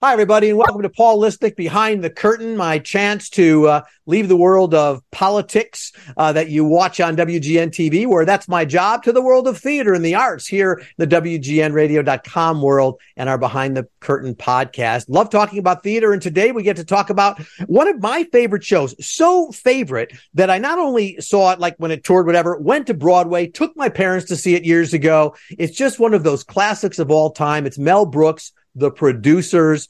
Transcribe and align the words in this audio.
Hi, 0.00 0.12
everybody, 0.12 0.48
and 0.48 0.56
welcome 0.56 0.82
to 0.82 0.88
Paul 0.88 1.20
Lisnek 1.20 1.56
Behind 1.56 2.04
the 2.04 2.08
Curtain, 2.08 2.56
my 2.56 2.78
chance 2.78 3.28
to 3.30 3.66
uh, 3.66 3.82
leave 4.06 4.28
the 4.28 4.36
world 4.36 4.72
of 4.72 5.02
politics 5.10 5.90
uh, 6.16 6.32
that 6.34 6.48
you 6.50 6.64
watch 6.64 7.00
on 7.00 7.16
WGN 7.16 7.70
TV, 7.70 8.06
where 8.06 8.24
that's 8.24 8.46
my 8.46 8.64
job, 8.64 9.02
to 9.02 9.12
the 9.12 9.20
world 9.20 9.48
of 9.48 9.58
theater 9.58 9.94
and 9.94 10.04
the 10.04 10.14
arts 10.14 10.46
here, 10.46 10.80
the 10.98 11.06
WGNradio.com 11.08 12.62
world 12.62 13.00
and 13.16 13.28
our 13.28 13.38
Behind 13.38 13.76
the 13.76 13.88
Curtain 13.98 14.36
podcast. 14.36 15.06
Love 15.08 15.30
talking 15.30 15.58
about 15.58 15.82
theater, 15.82 16.12
and 16.12 16.22
today 16.22 16.52
we 16.52 16.62
get 16.62 16.76
to 16.76 16.84
talk 16.84 17.10
about 17.10 17.42
one 17.66 17.88
of 17.88 18.00
my 18.00 18.22
favorite 18.30 18.62
shows. 18.62 18.94
So 19.04 19.50
favorite 19.50 20.12
that 20.34 20.48
I 20.48 20.58
not 20.58 20.78
only 20.78 21.20
saw 21.20 21.50
it 21.50 21.58
like 21.58 21.74
when 21.78 21.90
it 21.90 22.04
toured, 22.04 22.26
whatever, 22.26 22.56
went 22.56 22.86
to 22.86 22.94
Broadway, 22.94 23.48
took 23.48 23.76
my 23.76 23.88
parents 23.88 24.28
to 24.28 24.36
see 24.36 24.54
it 24.54 24.64
years 24.64 24.94
ago. 24.94 25.34
It's 25.50 25.76
just 25.76 25.98
one 25.98 26.14
of 26.14 26.22
those 26.22 26.44
classics 26.44 27.00
of 27.00 27.10
all 27.10 27.32
time. 27.32 27.66
It's 27.66 27.78
Mel 27.78 28.06
Brooks 28.06 28.52
the 28.74 28.90
producers. 28.90 29.88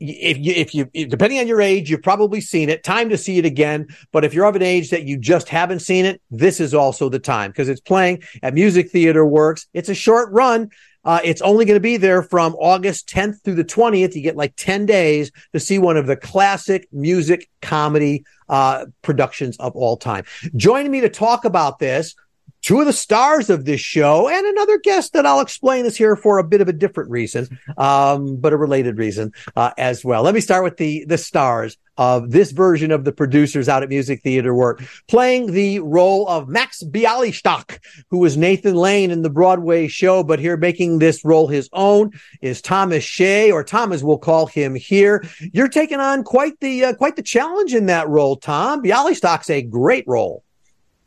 If 0.00 0.38
you, 0.38 0.52
if 0.54 0.74
you, 0.74 0.84
depending 1.06 1.40
on 1.40 1.48
your 1.48 1.60
age, 1.60 1.90
you've 1.90 2.02
probably 2.02 2.40
seen 2.40 2.68
it. 2.68 2.84
Time 2.84 3.08
to 3.08 3.18
see 3.18 3.38
it 3.38 3.44
again. 3.44 3.88
But 4.12 4.24
if 4.24 4.32
you're 4.32 4.46
of 4.46 4.54
an 4.54 4.62
age 4.62 4.90
that 4.90 5.04
you 5.04 5.18
just 5.18 5.48
haven't 5.48 5.80
seen 5.80 6.04
it, 6.04 6.22
this 6.30 6.60
is 6.60 6.72
also 6.72 7.08
the 7.08 7.18
time 7.18 7.50
because 7.50 7.68
it's 7.68 7.80
playing 7.80 8.22
at 8.42 8.54
Music 8.54 8.90
Theater 8.90 9.26
Works. 9.26 9.66
It's 9.74 9.88
a 9.88 9.94
short 9.94 10.30
run. 10.32 10.70
Uh, 11.04 11.20
it's 11.24 11.40
only 11.42 11.64
going 11.64 11.76
to 11.76 11.80
be 11.80 11.96
there 11.96 12.22
from 12.22 12.54
August 12.56 13.08
10th 13.08 13.42
through 13.42 13.54
the 13.54 13.64
20th. 13.64 14.14
You 14.14 14.20
get 14.20 14.36
like 14.36 14.54
10 14.56 14.86
days 14.86 15.32
to 15.52 15.60
see 15.60 15.78
one 15.78 15.96
of 15.96 16.06
the 16.06 16.16
classic 16.16 16.86
music 16.92 17.48
comedy 17.62 18.24
uh, 18.48 18.86
productions 19.02 19.56
of 19.58 19.74
all 19.74 19.96
time. 19.96 20.24
Joining 20.54 20.90
me 20.90 21.00
to 21.00 21.08
talk 21.08 21.44
about 21.44 21.78
this 21.78 22.14
two 22.62 22.80
of 22.80 22.86
the 22.86 22.92
stars 22.92 23.50
of 23.50 23.64
this 23.64 23.80
show 23.80 24.28
and 24.28 24.46
another 24.46 24.78
guest 24.78 25.12
that 25.12 25.26
I'll 25.26 25.40
explain 25.40 25.84
is 25.86 25.96
here 25.96 26.16
for 26.16 26.38
a 26.38 26.44
bit 26.44 26.60
of 26.60 26.68
a 26.68 26.72
different 26.72 27.10
reason, 27.10 27.58
um, 27.76 28.36
but 28.36 28.52
a 28.52 28.56
related 28.56 28.98
reason 28.98 29.32
uh, 29.56 29.70
as 29.78 30.04
well. 30.04 30.22
Let 30.22 30.34
me 30.34 30.40
start 30.40 30.64
with 30.64 30.76
the 30.76 31.04
the 31.06 31.18
stars 31.18 31.76
of 31.98 32.30
this 32.30 32.52
version 32.52 32.92
of 32.92 33.04
the 33.04 33.12
producers 33.12 33.68
out 33.68 33.82
at 33.82 33.88
Music 33.88 34.22
Theater 34.22 34.54
Work, 34.54 34.82
playing 35.08 35.52
the 35.52 35.80
role 35.80 36.28
of 36.28 36.48
Max 36.48 36.82
Bialystock, 36.82 37.80
who 38.08 38.18
was 38.18 38.36
Nathan 38.36 38.76
Lane 38.76 39.10
in 39.10 39.22
the 39.22 39.30
Broadway 39.30 39.88
show, 39.88 40.22
but 40.22 40.38
here 40.38 40.56
making 40.56 41.00
this 41.00 41.24
role 41.24 41.48
his 41.48 41.68
own 41.72 42.12
is 42.40 42.62
Thomas 42.62 43.02
Shea, 43.02 43.50
or 43.50 43.64
Thomas 43.64 44.02
we'll 44.02 44.18
call 44.18 44.46
him 44.46 44.76
here. 44.76 45.24
You're 45.52 45.68
taking 45.68 45.98
on 45.98 46.22
quite 46.22 46.58
the 46.60 46.84
uh, 46.84 46.94
quite 46.94 47.16
the 47.16 47.22
challenge 47.22 47.74
in 47.74 47.86
that 47.86 48.08
role, 48.08 48.36
Tom. 48.36 48.82
Bialystock's 48.82 49.50
a 49.50 49.62
great 49.62 50.04
role. 50.06 50.44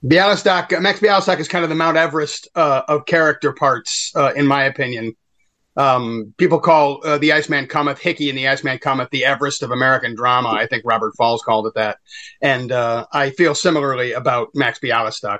Bialystock, 0.03 0.81
Max 0.81 0.99
Bialystock 0.99 1.39
is 1.39 1.47
kind 1.47 1.63
of 1.63 1.69
the 1.69 1.75
Mount 1.75 1.95
Everest 1.95 2.47
uh, 2.55 2.81
of 2.88 3.05
character 3.05 3.53
parts, 3.53 4.11
uh, 4.16 4.33
in 4.33 4.47
my 4.47 4.63
opinion. 4.63 5.16
Um, 5.77 6.33
people 6.38 6.59
call 6.59 7.05
uh, 7.05 7.17
the 7.17 7.31
Iceman 7.31 7.67
Cometh 7.67 7.99
Hickey 7.99 8.30
and 8.30 8.38
the 8.38 8.47
Iceman 8.47 8.80
Cometh 8.80 9.09
the 9.11 9.23
Everest 9.25 9.63
of 9.63 9.71
American 9.71 10.16
drama. 10.16 10.49
I 10.49 10.67
think 10.67 10.83
Robert 10.85 11.16
Falls 11.16 11.41
called 11.43 11.67
it 11.67 11.75
that, 11.75 11.99
and 12.41 12.71
uh, 12.71 13.05
I 13.13 13.30
feel 13.30 13.55
similarly 13.55 14.13
about 14.13 14.49
Max 14.53 14.80
Bialystock. 14.80 15.39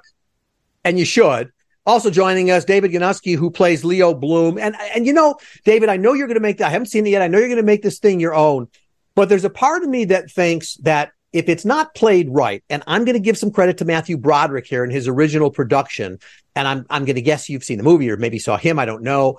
And 0.84 0.98
you 0.98 1.06
should. 1.06 1.52
Also 1.86 2.12
joining 2.12 2.52
us, 2.52 2.64
David 2.64 2.92
Geinosky, 2.92 3.36
who 3.36 3.50
plays 3.50 3.84
Leo 3.84 4.14
Bloom. 4.14 4.60
And 4.60 4.76
and 4.96 5.08
you 5.08 5.14
know, 5.14 5.38
David, 5.66 5.90
I 5.90 5.98
know 5.98 6.14
you're 6.14 6.28
going 6.28 6.36
to 6.36 6.42
make 6.42 6.60
that. 6.60 6.68
I 6.68 6.70
haven't 6.70 6.88
seen 6.88 7.08
it 7.08 7.10
yet. 7.10 7.24
I 7.24 7.28
know 7.28 7.40
you're 7.40 7.48
going 7.48 7.58
to 7.58 7.64
make 7.64 7.82
this 7.82 8.00
thing 8.00 8.20
your 8.20 8.36
own. 8.36 8.68
But 9.16 9.28
there's 9.28 9.44
a 9.44 9.50
part 9.50 9.84
of 9.84 9.90
me 9.90 10.06
that 10.06 10.32
thinks 10.32 10.76
that 10.76 11.12
if 11.34 11.48
it's 11.48 11.66
not 11.66 11.96
played 11.96 12.30
right, 12.30 12.64
and 12.70 12.84
I'm 12.88 13.06
going 13.06 13.16
to 13.16 13.22
give 13.22 13.38
some 13.38 13.52
credit 13.52 13.78
to 13.78 13.86
Matthew 13.86 14.18
Broderick 14.18 14.68
here 14.68 14.84
in 14.84 14.90
his 14.90 15.08
original 15.08 15.50
production, 15.50 16.20
and 16.56 16.68
I'm 16.68 16.86
I'm 16.90 17.06
going 17.06 17.16
to 17.16 17.22
guess 17.22 17.50
you've 17.50 17.64
seen 17.64 17.78
the 17.78 17.84
movie 17.84 18.10
or 18.10 18.18
maybe 18.18 18.40
saw 18.40 18.58
him. 18.58 18.80
I 18.80 18.86
don't 18.86 19.04
know. 19.04 19.38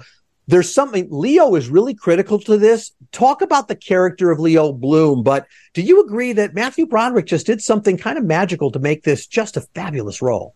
There's 0.49 0.73
something 0.73 1.07
Leo 1.11 1.55
is 1.55 1.69
really 1.69 1.95
critical 1.95 2.39
to 2.41 2.57
this. 2.57 2.91
Talk 3.13 3.43
about 3.43 3.69
the 3.69 3.77
character 3.77 4.31
of 4.31 4.41
Leo 4.41 4.73
Bloom, 4.73 5.23
but 5.23 5.47
do 5.73 5.83
you 5.83 6.05
agree 6.05 6.33
that 6.33 6.55
Matthew 6.55 6.87
Broderick 6.87 7.27
just 7.27 7.47
did 7.47 7.61
something 7.61 7.97
kind 7.97 8.19
of 8.19 8.25
magical 8.25 8.71
to 8.73 8.79
make 8.79 9.05
this 9.05 9.27
just 9.27 9.57
a 9.57 9.61
fabulous 9.61 10.21
role? 10.21 10.55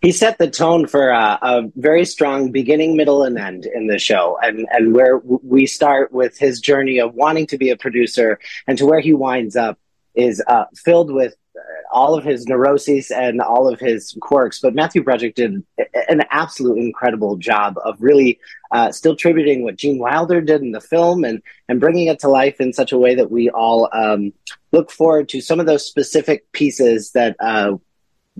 He 0.00 0.12
set 0.12 0.38
the 0.38 0.48
tone 0.50 0.86
for 0.86 1.10
a, 1.10 1.38
a 1.42 1.62
very 1.76 2.04
strong 2.04 2.50
beginning, 2.50 2.96
middle, 2.96 3.22
and 3.22 3.38
end 3.38 3.66
in 3.66 3.86
the 3.86 3.98
show, 3.98 4.38
and 4.42 4.66
and 4.70 4.94
where 4.94 5.18
we 5.18 5.66
start 5.66 6.12
with 6.12 6.36
his 6.38 6.60
journey 6.60 6.98
of 6.98 7.14
wanting 7.14 7.46
to 7.48 7.58
be 7.58 7.70
a 7.70 7.76
producer, 7.76 8.38
and 8.66 8.76
to 8.78 8.86
where 8.86 9.00
he 9.00 9.12
winds 9.12 9.56
up 9.56 9.78
is 10.18 10.42
uh, 10.48 10.64
filled 10.74 11.12
with 11.12 11.34
uh, 11.56 11.60
all 11.92 12.18
of 12.18 12.24
his 12.24 12.46
neuroses 12.46 13.10
and 13.10 13.40
all 13.40 13.72
of 13.72 13.78
his 13.78 14.16
quirks. 14.20 14.60
But 14.60 14.74
Matthew 14.74 15.02
Broderick 15.02 15.36
did 15.36 15.64
an 16.08 16.22
absolute 16.30 16.76
incredible 16.78 17.36
job 17.36 17.78
of 17.84 17.96
really 18.00 18.40
uh, 18.72 18.90
still 18.90 19.16
tributing 19.16 19.62
what 19.62 19.76
Gene 19.76 19.98
Wilder 19.98 20.40
did 20.40 20.60
in 20.60 20.72
the 20.72 20.80
film 20.80 21.24
and 21.24 21.40
and 21.68 21.80
bringing 21.80 22.08
it 22.08 22.18
to 22.20 22.28
life 22.28 22.60
in 22.60 22.72
such 22.72 22.92
a 22.92 22.98
way 22.98 23.14
that 23.14 23.30
we 23.30 23.48
all 23.48 23.88
um, 23.92 24.32
look 24.72 24.90
forward 24.90 25.28
to 25.30 25.40
some 25.40 25.60
of 25.60 25.66
those 25.66 25.86
specific 25.86 26.50
pieces 26.52 27.12
that. 27.12 27.36
Uh, 27.40 27.76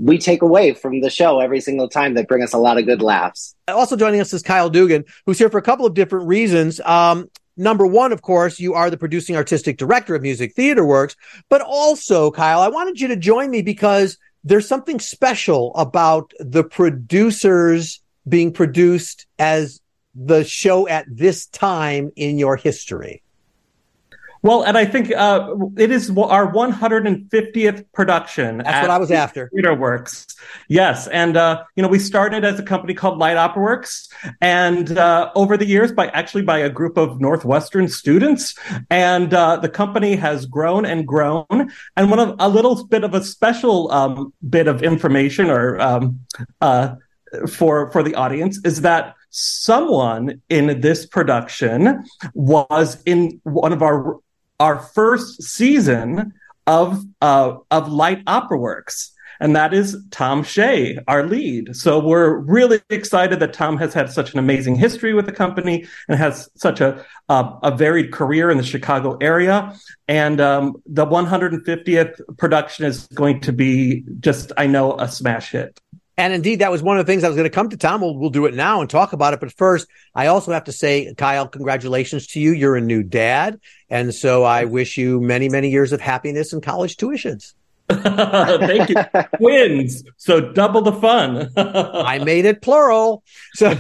we 0.00 0.17
take 0.17 0.43
away 0.43 0.75
from 0.75 1.00
the 1.00 1.11
show 1.11 1.41
every 1.41 1.61
single 1.61 1.88
time 1.88 2.15
that 2.15 2.28
bring 2.28 2.41
us 2.41 2.53
a 2.53 2.59
lot 2.59 2.78
of 2.78 2.87
good 2.87 3.03
laughs. 3.03 3.56
Also 3.67 3.97
joining 3.97 4.21
us 4.21 4.33
is 4.33 4.43
Kyle 4.44 4.71
Dougan, 4.71 5.05
who's 5.27 5.38
here 5.38 5.50
for 5.50 5.59
a 5.59 5.62
couple 5.62 5.87
of 5.87 5.94
different 5.94 6.28
reasons. 6.28 6.78
Um, 6.78 7.28
number 7.59 7.87
one, 7.87 8.13
of 8.13 8.23
course, 8.23 8.59
you 8.61 8.75
are 8.75 8.91
the 8.91 8.97
producing 8.97 9.37
artistic 9.37 9.77
director 9.77 10.15
of 10.15 10.23
Music 10.23 10.55
Theater 10.55 10.85
Works, 10.85 11.17
but 11.49 11.61
also, 11.61 12.31
Kyle, 12.31 12.61
I 12.61 12.69
wanted 12.69 13.01
you 13.01 13.09
to 13.09 13.17
join 13.17 13.51
me 13.51 13.63
because 13.63 14.19
there's 14.45 14.69
something 14.69 15.01
special 15.01 15.75
about 15.75 16.33
the 16.39 16.65
producers 16.65 18.01
being 18.29 18.53
produced 18.53 19.27
as 19.39 19.81
the 20.15 20.45
show 20.45 20.89
at 20.89 21.07
this 21.09 21.47
time 21.47 22.13
in 22.17 22.39
your 22.39 22.57
history. 22.57 23.23
Well, 24.43 24.62
and 24.62 24.78
I 24.78 24.84
think 24.84 25.12
uh, 25.15 25.54
it 25.76 25.91
is 25.91 26.10
our 26.10 26.53
150th 26.53 27.84
production. 27.93 28.59
That's 28.59 28.82
what 28.82 28.91
I 28.91 28.99
was 28.99 29.10
after. 29.10 29.49
Theater 29.53 29.75
Works. 29.75 30.26
Yes, 30.69 31.09
and 31.09 31.37
uh, 31.37 31.65
you 31.76 31.82
know 31.82 31.88
we 31.88 31.99
started 31.99 32.44
as 32.44 32.59
a 32.59 32.62
company 32.62 32.94
called 32.94 33.19
Light 33.19 33.37
Opera 33.37 33.62
Works, 33.62 34.09
and 34.41 34.97
uh, 34.97 35.32
over 35.34 35.56
the 35.56 35.66
years, 35.66 35.93
by 35.93 36.09
actually 36.09 36.43
by 36.43 36.59
a 36.59 36.71
group 36.71 36.97
of 36.97 37.21
Northwestern 37.21 37.88
students, 37.88 38.56
and 38.91 39.34
uh, 39.34 39.56
the 39.56 39.69
company 39.69 40.15
has 40.16 40.47
grown 40.47 40.84
and 40.84 41.06
grown. 41.06 41.47
And 41.97 42.10
one 42.10 42.20
of 42.20 42.37
a 42.38 42.49
little 42.49 42.84
bit 42.84 43.05
of 43.05 43.15
a 43.15 43.25
special 43.25 43.91
um, 43.91 44.32
bit 44.49 44.69
of 44.69 44.82
information 44.82 45.50
or 45.50 45.81
um, 45.81 46.20
uh, 46.60 46.94
for 47.49 47.91
for 47.91 48.03
the 48.03 48.15
audience 48.15 48.60
is 48.65 48.82
that 48.82 49.15
someone 49.31 50.41
in 50.49 50.81
this 50.81 51.06
production 51.06 52.05
was 52.34 53.03
in 53.05 53.41
one 53.44 53.72
of 53.72 53.82
our 53.82 54.19
our 54.61 54.79
first 54.79 55.43
season 55.43 56.33
of 56.67 57.05
uh, 57.23 57.57
of 57.71 57.91
Light 57.91 58.23
Opera 58.27 58.59
Works, 58.59 59.13
and 59.41 59.55
that 59.57 59.73
is 59.73 59.97
Tom 60.11 60.43
Shea, 60.43 60.99
our 61.07 61.25
lead. 61.25 61.75
So 61.77 61.99
we're 61.99 62.37
really 62.37 62.81
excited 62.91 63.41
that 63.41 63.53
Tom 63.53 63.77
has 63.79 63.95
had 63.95 64.11
such 64.11 64.33
an 64.33 64.39
amazing 64.39 64.77
history 64.77 65.15
with 65.15 65.27
the 65.27 65.33
company 65.33 65.87
and 66.09 66.19
has 66.19 66.51
such 66.57 66.81
a 66.81 67.05
uh, 67.29 67.53
a 67.63 67.71
varied 67.71 68.13
career 68.13 68.51
in 68.51 68.59
the 68.59 68.65
Chicago 68.65 69.17
area. 69.21 69.75
And 70.09 70.41
um, 70.41 70.77
the 70.87 71.07
150th 71.07 72.21
production 72.37 72.85
is 72.87 73.07
going 73.09 73.41
to 73.43 73.53
be 73.53 74.05
just, 74.21 74.53
I 74.57 74.67
know, 74.67 74.99
a 74.99 75.09
smash 75.09 75.53
hit. 75.53 75.81
And 76.19 76.33
indeed, 76.33 76.59
that 76.59 76.73
was 76.73 76.83
one 76.83 76.99
of 76.99 77.06
the 77.06 77.11
things 77.11 77.23
I 77.23 77.29
was 77.29 77.37
going 77.37 77.49
to 77.49 77.55
come 77.55 77.71
to 77.71 77.77
Tom. 77.77 78.01
We'll, 78.01 78.17
we'll 78.17 78.31
do 78.31 78.47
it 78.47 78.55
now 78.55 78.81
and 78.81 78.91
talk 78.91 79.12
about 79.12 79.35
it. 79.35 79.41
But 79.41 79.53
first, 79.53 79.87
I 80.17 80.26
also 80.26 80.50
have 80.50 80.65
to 80.65 80.73
say, 80.73 81.15
Kyle, 81.17 81.47
congratulations 81.47 82.26
to 82.29 82.41
you. 82.41 82.53
You're 82.53 82.75
a 82.75 82.81
new 82.81 83.05
dad. 83.05 83.61
And 83.88 84.12
so 84.12 84.43
I 84.43 84.65
wish 84.65 84.99
you 84.99 85.20
many, 85.20 85.49
many 85.49 85.70
years 85.70 85.93
of 85.93 86.00
happiness 86.00 86.53
and 86.53 86.61
college 86.61 86.97
tuitions. 86.97 87.55
Thank 87.88 88.88
you. 88.88 88.97
Twins. 89.37 90.03
So 90.17 90.53
double 90.53 90.82
the 90.82 90.93
fun. 90.93 91.53
I 91.56 92.19
made 92.19 92.47
it 92.47 92.62
plural. 92.62 93.23
So 93.55 93.79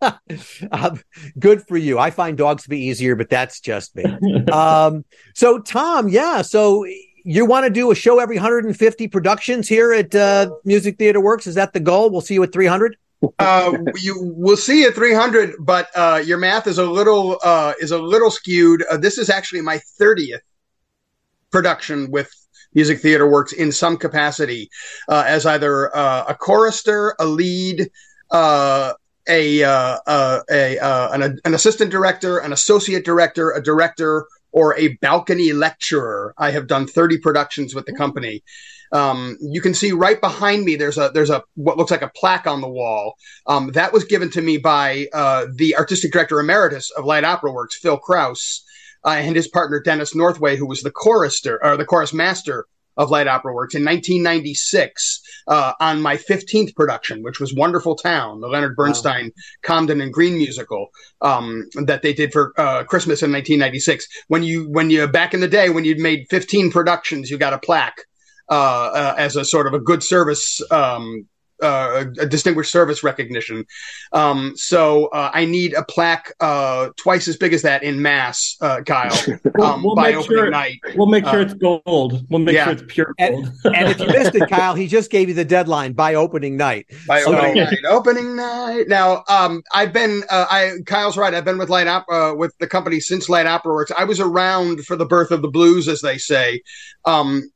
uh, 0.00 0.96
good 1.40 1.66
for 1.66 1.76
you. 1.76 1.98
I 1.98 2.10
find 2.10 2.38
dogs 2.38 2.62
to 2.62 2.70
be 2.70 2.84
easier, 2.84 3.16
but 3.16 3.28
that's 3.28 3.60
just 3.60 3.96
me. 3.96 4.04
Um, 4.50 5.04
so 5.34 5.58
Tom, 5.58 6.08
yeah. 6.08 6.42
So 6.42 6.86
you 7.34 7.46
want 7.46 7.64
to 7.64 7.70
do 7.70 7.90
a 7.90 7.94
show 7.94 8.18
every 8.18 8.36
150 8.36 9.08
productions 9.08 9.68
here 9.68 9.92
at 9.92 10.14
uh, 10.14 10.50
Music 10.64 10.98
Theater 10.98 11.20
Works? 11.20 11.46
Is 11.46 11.54
that 11.54 11.72
the 11.72 11.80
goal? 11.80 12.10
We'll 12.10 12.20
see 12.22 12.34
you 12.34 12.42
at 12.42 12.52
300. 12.52 12.96
uh, 13.38 13.72
you 14.00 14.16
will 14.36 14.56
see 14.56 14.80
you 14.80 14.88
at 14.88 14.94
300, 14.94 15.54
but 15.60 15.88
uh, 15.94 16.22
your 16.24 16.38
math 16.38 16.66
is 16.66 16.78
a 16.78 16.84
little 16.84 17.38
uh, 17.44 17.74
is 17.78 17.92
a 17.92 17.98
little 17.98 18.30
skewed. 18.30 18.82
Uh, 18.90 18.96
this 18.96 19.18
is 19.18 19.30
actually 19.30 19.60
my 19.60 19.78
30th 20.00 20.40
production 21.50 22.10
with 22.10 22.32
Music 22.74 23.00
Theater 23.00 23.28
Works 23.28 23.52
in 23.52 23.70
some 23.70 23.96
capacity 23.96 24.68
uh, 25.08 25.24
as 25.26 25.46
either 25.46 25.94
uh, 25.94 26.24
a 26.28 26.34
chorister, 26.34 27.14
a 27.20 27.26
lead, 27.26 27.90
a, 28.32 28.94
a 29.28 29.62
an, 29.62 31.38
an 31.44 31.54
assistant 31.54 31.90
director, 31.90 32.38
an 32.38 32.52
associate 32.52 33.04
director, 33.04 33.52
a 33.52 33.62
director, 33.62 34.26
or 34.52 34.76
a 34.78 34.94
balcony 35.00 35.52
lecturer. 35.52 36.34
I 36.38 36.50
have 36.50 36.66
done 36.66 36.86
30 36.86 37.18
productions 37.18 37.74
with 37.74 37.86
the 37.86 37.92
company. 37.92 38.42
Um, 38.92 39.36
you 39.40 39.60
can 39.60 39.74
see 39.74 39.92
right 39.92 40.20
behind 40.20 40.64
me 40.64 40.74
there's 40.74 40.98
a 40.98 41.10
there's 41.14 41.30
a 41.30 41.44
what 41.54 41.76
looks 41.76 41.92
like 41.92 42.02
a 42.02 42.10
plaque 42.14 42.46
on 42.46 42.60
the 42.60 42.68
wall. 42.68 43.14
Um, 43.46 43.70
that 43.72 43.92
was 43.92 44.04
given 44.04 44.30
to 44.30 44.42
me 44.42 44.58
by 44.58 45.06
uh, 45.12 45.46
the 45.54 45.76
artistic 45.76 46.12
director 46.12 46.40
emeritus 46.40 46.90
of 46.96 47.04
Light 47.04 47.24
Opera 47.24 47.52
Works, 47.52 47.78
Phil 47.78 47.98
Kraus, 47.98 48.64
uh, 49.04 49.10
and 49.10 49.36
his 49.36 49.46
partner 49.46 49.80
Dennis 49.80 50.14
Northway, 50.14 50.56
who 50.56 50.66
was 50.66 50.82
the 50.82 50.90
chorister 50.90 51.64
or 51.64 51.76
the 51.76 51.84
chorus 51.84 52.12
master 52.12 52.66
of 52.96 53.10
Light 53.10 53.28
Opera 53.28 53.54
Works 53.54 53.74
in 53.74 53.84
1996 53.84 55.20
uh, 55.48 55.72
on 55.80 56.02
my 56.02 56.16
15th 56.16 56.74
production, 56.74 57.22
which 57.22 57.40
was 57.40 57.54
Wonderful 57.54 57.96
Town, 57.96 58.40
the 58.40 58.48
Leonard 58.48 58.76
Bernstein 58.76 59.26
wow. 59.26 59.30
Comden 59.64 60.02
and 60.02 60.12
Green 60.12 60.36
musical 60.36 60.88
um, 61.20 61.66
that 61.74 62.02
they 62.02 62.12
did 62.12 62.32
for 62.32 62.52
uh, 62.58 62.84
Christmas 62.84 63.22
in 63.22 63.32
1996. 63.32 64.06
When 64.28 64.42
you 64.42 64.68
when 64.70 64.90
you 64.90 65.06
back 65.06 65.34
in 65.34 65.40
the 65.40 65.48
day 65.48 65.70
when 65.70 65.84
you'd 65.84 65.98
made 65.98 66.26
15 66.30 66.70
productions, 66.70 67.30
you 67.30 67.38
got 67.38 67.52
a 67.52 67.58
plaque. 67.58 68.00
Uh, 68.48 68.90
uh 68.92 69.14
as 69.16 69.36
a 69.36 69.44
sort 69.44 69.68
of 69.68 69.74
a 69.74 69.78
good 69.78 70.02
service 70.02 70.60
um, 70.72 71.24
uh, 71.62 72.04
a 72.18 72.26
distinguished 72.26 72.70
service 72.70 73.02
recognition. 73.02 73.64
Um, 74.12 74.52
so 74.56 75.06
uh, 75.06 75.30
I 75.32 75.44
need 75.44 75.74
a 75.74 75.84
plaque 75.84 76.32
uh, 76.40 76.90
twice 76.96 77.28
as 77.28 77.36
big 77.36 77.52
as 77.52 77.62
that 77.62 77.82
in 77.82 78.00
mass, 78.00 78.56
uh, 78.60 78.82
Kyle, 78.82 79.12
um, 79.62 79.82
we'll 79.82 79.94
by 79.94 80.14
opening 80.14 80.24
sure, 80.24 80.50
night. 80.50 80.80
We'll 80.96 81.06
make 81.06 81.24
sure 81.24 81.40
uh, 81.40 81.42
it's 81.42 81.54
gold. 81.54 82.26
We'll 82.30 82.40
make 82.40 82.54
yeah. 82.54 82.64
sure 82.64 82.72
it's 82.74 82.82
pure 82.86 83.14
gold. 83.18 83.52
And, 83.64 83.76
and, 83.76 83.88
if 83.88 84.00
you 84.00 84.06
missed 84.06 84.34
it, 84.34 84.48
Kyle, 84.48 84.74
he 84.74 84.86
just 84.86 85.10
gave 85.10 85.28
you 85.28 85.34
the 85.34 85.44
deadline 85.44 85.92
by 85.92 86.14
opening 86.14 86.56
night. 86.56 86.86
By 87.06 87.20
so, 87.22 87.34
opening 87.34 87.64
night. 87.64 87.78
Opening 87.88 88.36
night. 88.36 88.88
Now, 88.88 89.24
um, 89.28 89.62
I've 89.72 89.92
been. 89.92 90.22
Uh, 90.30 90.46
I 90.50 90.72
Kyle's 90.86 91.16
right. 91.16 91.34
I've 91.34 91.44
been 91.44 91.58
with 91.58 91.68
Light 91.68 91.86
Opera 91.86 92.34
with 92.34 92.56
the 92.58 92.66
company 92.66 93.00
since 93.00 93.28
Light 93.28 93.46
Opera 93.46 93.72
Works. 93.72 93.92
I 93.96 94.04
was 94.04 94.20
around 94.20 94.84
for 94.86 94.96
the 94.96 95.06
birth 95.06 95.30
of 95.30 95.42
the 95.42 95.48
blues, 95.48 95.88
as 95.88 96.00
they 96.00 96.18
say. 96.18 96.62
Um, 97.04 97.50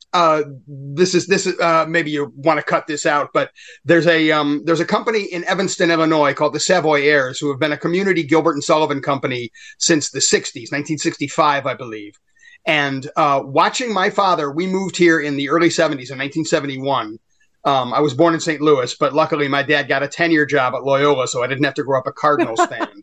this 0.67 1.15
is 1.15 1.27
this 1.27 1.47
is 1.47 1.55
maybe 1.89 2.11
you 2.11 2.33
want 2.37 2.59
to 2.59 2.65
cut 2.65 2.87
this 2.87 3.05
out, 3.05 3.31
but 3.33 3.51
there's 3.85 4.07
a 4.07 4.31
um, 4.31 4.63
there's 4.65 4.81
a 4.81 4.85
company 4.85 5.25
in 5.25 5.45
Evanston, 5.45 5.91
Illinois 5.91 6.35
called 6.35 6.55
the 6.55 6.61
Savoyaires, 6.61 7.41
who 7.41 7.51
have 7.51 7.59
been 7.59 7.73
a 7.73 7.77
community 7.77 8.23
Gilbert 8.23 8.53
and 8.53 8.65
Sullivan 8.65 9.03
company 9.03 9.51
since 9.79 10.11
the 10.11 10.21
60s, 10.21 10.71
1965, 10.71 11.67
I 11.67 11.75
believe. 11.75 12.19
And 12.67 13.11
uh, 13.17 13.43
watching 13.45 13.93
my 13.93 14.11
father, 14.11 14.51
we 14.51 14.67
moved 14.67 14.97
here 14.97 15.21
in 15.21 15.37
the 15.37 15.51
early 15.51 15.69
70s 15.69 16.11
in 16.11 16.19
1971. 16.19 17.19
Um, 17.65 17.95
I 17.95 18.01
was 18.01 18.15
born 18.15 18.35
in 18.35 18.41
St. 18.41 18.61
Louis, 18.61 18.95
but 18.95 19.15
luckily 19.15 19.49
my 19.49 19.63
dad 19.63 19.89
got 19.89 20.03
a 20.03 20.09
10 20.09 20.31
year 20.31 20.47
job 20.47 20.75
at 20.75 20.85
Loyola, 20.85 21.27
so 21.29 21.43
I 21.43 21.47
didn't 21.47 21.65
have 21.65 21.75
to 21.75 21.85
grow 21.85 21.99
up 21.99 22.07
a 22.07 22.13
Cardinals 22.13 22.65
fan. 22.69 23.03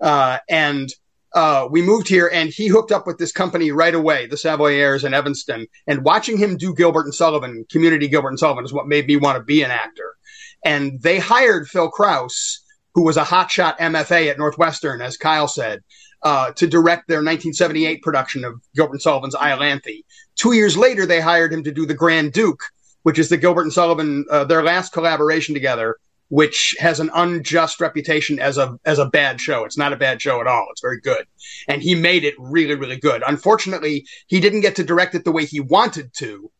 Uh, 0.00 0.38
and 0.48 0.90
uh, 1.38 1.68
we 1.70 1.80
moved 1.80 2.08
here 2.08 2.28
and 2.32 2.50
he 2.50 2.66
hooked 2.66 2.90
up 2.90 3.06
with 3.06 3.16
this 3.18 3.30
company 3.30 3.70
right 3.70 3.94
away, 3.94 4.26
the 4.26 4.34
Savoyaires 4.34 5.04
in 5.04 5.14
Evanston. 5.14 5.68
And 5.86 6.02
watching 6.04 6.36
him 6.36 6.56
do 6.56 6.74
Gilbert 6.74 7.04
and 7.04 7.14
Sullivan, 7.14 7.64
community 7.70 8.08
Gilbert 8.08 8.30
and 8.30 8.38
Sullivan, 8.40 8.64
is 8.64 8.72
what 8.72 8.88
made 8.88 9.06
me 9.06 9.16
want 9.16 9.38
to 9.38 9.44
be 9.44 9.62
an 9.62 9.70
actor. 9.70 10.16
And 10.64 11.00
they 11.00 11.20
hired 11.20 11.68
Phil 11.68 11.90
Kraus, 11.90 12.64
who 12.92 13.04
was 13.04 13.16
a 13.16 13.22
hotshot 13.22 13.78
MFA 13.78 14.28
at 14.28 14.38
Northwestern, 14.38 15.00
as 15.00 15.16
Kyle 15.16 15.46
said, 15.46 15.84
uh, 16.24 16.50
to 16.54 16.66
direct 16.66 17.06
their 17.06 17.18
1978 17.18 18.02
production 18.02 18.44
of 18.44 18.60
Gilbert 18.74 18.94
and 18.94 19.02
Sullivan's 19.02 19.36
Iolanthe. 19.36 20.02
Two 20.34 20.54
years 20.54 20.76
later, 20.76 21.06
they 21.06 21.20
hired 21.20 21.52
him 21.52 21.62
to 21.62 21.70
do 21.70 21.86
The 21.86 21.94
Grand 21.94 22.32
Duke, 22.32 22.64
which 23.04 23.20
is 23.20 23.28
the 23.28 23.36
Gilbert 23.36 23.62
and 23.62 23.72
Sullivan, 23.72 24.24
uh, 24.28 24.42
their 24.42 24.64
last 24.64 24.92
collaboration 24.92 25.54
together 25.54 25.98
which 26.28 26.76
has 26.78 27.00
an 27.00 27.10
unjust 27.14 27.80
reputation 27.80 28.38
as 28.38 28.58
a 28.58 28.78
as 28.84 28.98
a 28.98 29.06
bad 29.06 29.40
show. 29.40 29.64
It's 29.64 29.78
not 29.78 29.92
a 29.92 29.96
bad 29.96 30.20
show 30.20 30.40
at 30.40 30.46
all. 30.46 30.66
It's 30.70 30.80
very 30.80 31.00
good. 31.00 31.26
And 31.68 31.82
he 31.82 31.94
made 31.94 32.24
it 32.24 32.34
really 32.38 32.74
really 32.74 32.98
good. 32.98 33.22
Unfortunately, 33.26 34.06
he 34.26 34.40
didn't 34.40 34.60
get 34.60 34.76
to 34.76 34.84
direct 34.84 35.14
it 35.14 35.24
the 35.24 35.32
way 35.32 35.44
he 35.44 35.60
wanted 35.60 36.12
to. 36.18 36.50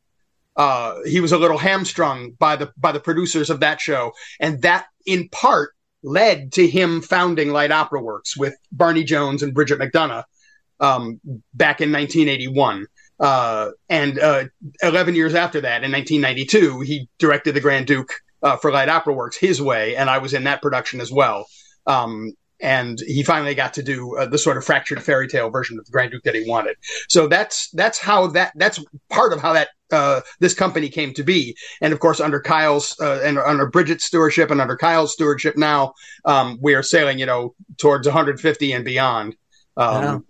Uh, 0.56 0.96
he 1.04 1.20
was 1.20 1.32
a 1.32 1.38
little 1.38 1.58
hamstrung 1.58 2.32
by 2.32 2.56
the 2.56 2.72
by 2.76 2.92
the 2.92 3.00
producers 3.00 3.50
of 3.50 3.60
that 3.60 3.80
show, 3.80 4.12
and 4.40 4.62
that 4.62 4.86
in 5.06 5.28
part 5.28 5.70
led 6.02 6.52
to 6.52 6.66
him 6.66 7.02
founding 7.02 7.50
Light 7.50 7.70
Opera 7.70 8.02
Works 8.02 8.36
with 8.36 8.54
Barney 8.72 9.04
Jones 9.04 9.42
and 9.42 9.54
Bridget 9.54 9.78
McDonough 9.78 10.24
um, 10.80 11.20
back 11.54 11.80
in 11.80 11.92
1981. 11.92 12.86
Uh, 13.20 13.70
and 13.88 14.18
uh, 14.20 14.44
11 14.82 15.16
years 15.16 15.34
after 15.34 15.60
that, 15.60 15.82
in 15.82 15.90
1992, 15.90 16.80
he 16.80 17.08
directed 17.18 17.52
The 17.52 17.60
Grand 17.60 17.86
Duke 17.86 18.12
uh, 18.42 18.56
for 18.56 18.70
Light 18.70 18.88
Opera 18.88 19.14
Works 19.14 19.36
his 19.36 19.60
way, 19.60 19.96
and 19.96 20.08
I 20.08 20.18
was 20.18 20.34
in 20.34 20.44
that 20.44 20.62
production 20.62 21.00
as 21.00 21.10
well. 21.12 21.46
Um, 21.86 22.32
and 22.60 22.98
he 23.06 23.22
finally 23.22 23.54
got 23.54 23.74
to 23.74 23.82
do 23.82 24.16
uh, 24.16 24.26
the 24.26 24.38
sort 24.38 24.56
of 24.56 24.64
fractured 24.64 25.02
fairy 25.02 25.28
tale 25.28 25.50
version 25.50 25.78
of 25.78 25.84
the 25.84 25.92
Grand 25.92 26.10
Duke 26.10 26.24
that 26.24 26.34
he 26.34 26.48
wanted. 26.48 26.76
So 27.08 27.28
that's 27.28 27.70
that's 27.70 27.98
how 27.98 28.26
that 28.28 28.52
that's 28.56 28.82
part 29.10 29.32
of 29.32 29.40
how 29.40 29.52
that 29.52 29.68
uh, 29.92 30.20
this 30.40 30.54
company 30.54 30.88
came 30.88 31.14
to 31.14 31.22
be. 31.22 31.56
And 31.80 31.92
of 31.92 32.00
course, 32.00 32.20
under 32.20 32.40
Kyle's 32.40 32.96
uh, 33.00 33.20
and 33.22 33.38
under 33.38 33.66
Bridget's 33.66 34.04
stewardship 34.04 34.50
and 34.50 34.60
under 34.60 34.76
Kyle's 34.76 35.12
stewardship 35.12 35.56
now, 35.56 35.94
um, 36.24 36.58
we 36.60 36.74
are 36.74 36.82
sailing, 36.82 37.18
you 37.18 37.26
know, 37.26 37.54
towards 37.78 38.06
150 38.06 38.72
and 38.72 38.84
beyond. 38.84 39.36
Um, 39.76 40.26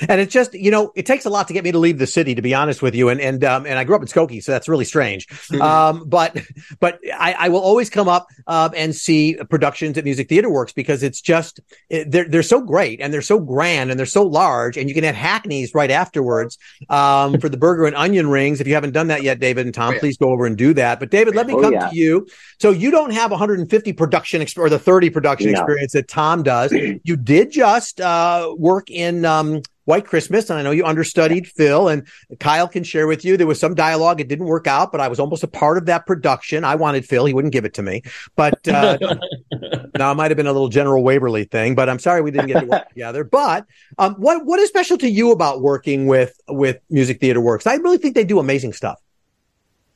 and 0.00 0.20
it's 0.20 0.32
just, 0.32 0.54
you 0.54 0.70
know, 0.70 0.92
it 0.94 1.06
takes 1.06 1.24
a 1.24 1.30
lot 1.30 1.48
to 1.48 1.54
get 1.54 1.64
me 1.64 1.72
to 1.72 1.78
leave 1.78 1.98
the 1.98 2.06
city, 2.06 2.34
to 2.34 2.42
be 2.42 2.54
honest 2.54 2.82
with 2.82 2.94
you. 2.94 3.08
And 3.08 3.20
and 3.20 3.44
um, 3.44 3.66
and 3.66 3.78
I 3.78 3.84
grew 3.84 3.96
up 3.96 4.02
in 4.02 4.08
Skokie, 4.08 4.42
so 4.42 4.52
that's 4.52 4.68
really 4.68 4.84
strange. 4.84 5.26
Mm-hmm. 5.28 5.62
Um, 5.62 6.08
but 6.08 6.36
but 6.80 7.00
I, 7.14 7.34
I 7.38 7.48
will 7.48 7.60
always 7.60 7.90
come 7.90 8.08
up 8.08 8.28
uh, 8.46 8.70
and 8.76 8.94
see 8.94 9.36
productions 9.50 9.98
at 9.98 10.04
Music 10.04 10.28
Theater 10.28 10.50
Works 10.50 10.72
because 10.72 11.02
it's 11.02 11.20
just 11.20 11.60
it, 11.88 12.10
they're 12.10 12.28
they're 12.28 12.42
so 12.42 12.60
great 12.60 13.00
and 13.00 13.12
they're 13.12 13.22
so 13.22 13.38
grand 13.38 13.90
and 13.90 13.98
they're 13.98 14.06
so 14.06 14.24
large, 14.24 14.76
and 14.76 14.88
you 14.88 14.94
can 14.94 15.04
have 15.04 15.14
Hackney's 15.14 15.74
right 15.74 15.90
afterwards 15.90 16.58
um, 16.88 17.38
for 17.40 17.48
the 17.48 17.56
burger 17.56 17.86
and 17.86 17.96
onion 17.96 18.28
rings. 18.28 18.60
If 18.60 18.66
you 18.66 18.74
haven't 18.74 18.92
done 18.92 19.08
that 19.08 19.22
yet, 19.22 19.40
David 19.40 19.66
and 19.66 19.74
Tom, 19.74 19.90
oh, 19.90 19.92
yeah. 19.94 20.00
please 20.00 20.16
go 20.16 20.30
over 20.30 20.46
and 20.46 20.56
do 20.56 20.74
that. 20.74 21.00
But 21.00 21.10
David, 21.10 21.34
let 21.34 21.46
me 21.46 21.54
oh, 21.54 21.60
come 21.60 21.72
yeah. 21.72 21.88
to 21.88 21.96
you. 21.96 22.26
So 22.58 22.70
you 22.70 22.90
don't 22.90 23.12
have 23.12 23.30
150 23.30 23.92
production 23.92 24.40
exp- 24.40 24.58
or 24.58 24.68
the 24.68 24.78
30 24.78 25.10
production 25.10 25.52
no. 25.52 25.58
experience 25.58 25.92
that 25.92 26.08
Tom 26.08 26.42
does. 26.42 26.72
you 27.04 27.16
did 27.16 27.50
just 27.50 28.00
uh, 28.00 28.54
work 28.56 28.90
in 28.90 29.24
um, 29.24 29.62
White 29.84 30.06
Christmas, 30.06 30.48
and 30.48 30.58
I 30.58 30.62
know 30.62 30.70
you 30.70 30.84
understudied 30.84 31.46
Phil, 31.46 31.88
and 31.88 32.06
Kyle 32.38 32.68
can 32.68 32.84
share 32.84 33.06
with 33.06 33.24
you 33.24 33.36
there 33.36 33.46
was 33.46 33.58
some 33.58 33.74
dialogue. 33.74 34.20
It 34.20 34.28
didn't 34.28 34.46
work 34.46 34.66
out, 34.66 34.92
but 34.92 35.00
I 35.00 35.08
was 35.08 35.18
almost 35.18 35.42
a 35.42 35.48
part 35.48 35.76
of 35.76 35.86
that 35.86 36.06
production. 36.06 36.64
I 36.64 36.76
wanted 36.76 37.04
Phil; 37.04 37.24
he 37.24 37.34
wouldn't 37.34 37.52
give 37.52 37.64
it 37.64 37.74
to 37.74 37.82
me. 37.82 38.02
But 38.36 38.66
uh, 38.68 38.98
now 39.96 40.12
it 40.12 40.14
might 40.14 40.30
have 40.30 40.36
been 40.36 40.46
a 40.46 40.52
little 40.52 40.68
General 40.68 41.02
Waverly 41.02 41.44
thing. 41.44 41.74
But 41.74 41.88
I'm 41.88 41.98
sorry 41.98 42.20
we 42.20 42.30
didn't 42.30 42.48
get 42.48 42.60
to 42.60 42.66
work 42.66 42.88
together. 42.90 43.24
But 43.24 43.66
um, 43.98 44.14
what 44.14 44.44
what 44.46 44.60
is 44.60 44.68
special 44.68 44.98
to 44.98 45.08
you 45.08 45.32
about 45.32 45.62
working 45.62 46.06
with 46.06 46.40
with 46.48 46.78
Music 46.88 47.20
Theater 47.20 47.40
Works? 47.40 47.66
I 47.66 47.74
really 47.74 47.98
think 47.98 48.14
they 48.14 48.24
do 48.24 48.38
amazing 48.38 48.72
stuff. 48.72 49.00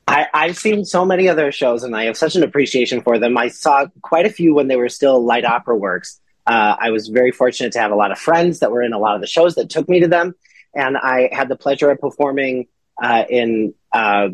I, 0.07 0.27
I've 0.33 0.57
seen 0.57 0.85
so 0.85 1.05
many 1.05 1.27
of 1.27 1.35
their 1.35 1.51
shows, 1.51 1.83
and 1.83 1.95
I 1.95 2.05
have 2.05 2.15
such 2.17 2.35
an 2.35 2.43
appreciation 2.43 3.01
for 3.01 3.19
them. 3.19 3.37
I 3.37 3.49
saw 3.49 3.87
quite 4.01 4.25
a 4.25 4.29
few 4.29 4.53
when 4.53 4.67
they 4.67 4.77
were 4.77 4.89
still 4.89 5.23
Light 5.23 5.43
Opera 5.43 5.75
Works. 5.75 6.21
Uh, 6.47 6.77
I 6.79 6.91
was 6.91 7.09
very 7.09 7.31
fortunate 7.31 7.73
to 7.73 7.79
have 7.79 7.91
a 7.91 7.95
lot 7.95 8.11
of 8.11 8.17
friends 8.17 8.59
that 8.59 8.71
were 8.71 8.81
in 8.81 8.93
a 8.93 8.99
lot 8.99 9.15
of 9.15 9.21
the 9.21 9.27
shows 9.27 9.55
that 9.55 9.69
took 9.69 9.89
me 9.89 9.99
to 9.99 10.07
them. 10.07 10.33
And 10.73 10.95
I 10.95 11.29
had 11.31 11.49
the 11.49 11.57
pleasure 11.57 11.91
of 11.91 11.99
performing 11.99 12.67
uh, 13.01 13.25
in 13.29 13.73
uh, 13.91 14.29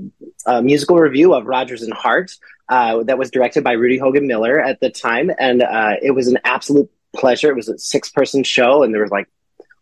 a 0.46 0.62
musical 0.62 0.98
review 0.98 1.34
of 1.34 1.48
Rodgers 1.48 1.82
and 1.82 1.92
Hart 1.92 2.32
uh, 2.70 3.04
that 3.04 3.18
was 3.18 3.32
directed 3.32 3.64
by 3.64 3.74
Rudy 3.74 4.00
Hogenmiller 4.00 4.64
at 4.64 4.80
the 4.80 4.92
time. 4.92 5.32
And 5.40 5.64
uh, 5.64 5.96
it 6.02 6.12
was 6.12 6.28
an 6.28 6.38
absolute 6.44 6.90
pleasure. 7.16 7.50
It 7.50 7.56
was 7.56 7.68
a 7.68 7.78
six 7.80 8.10
person 8.10 8.44
show, 8.44 8.84
and 8.84 8.94
there 8.94 9.02
was 9.02 9.12
like 9.12 9.28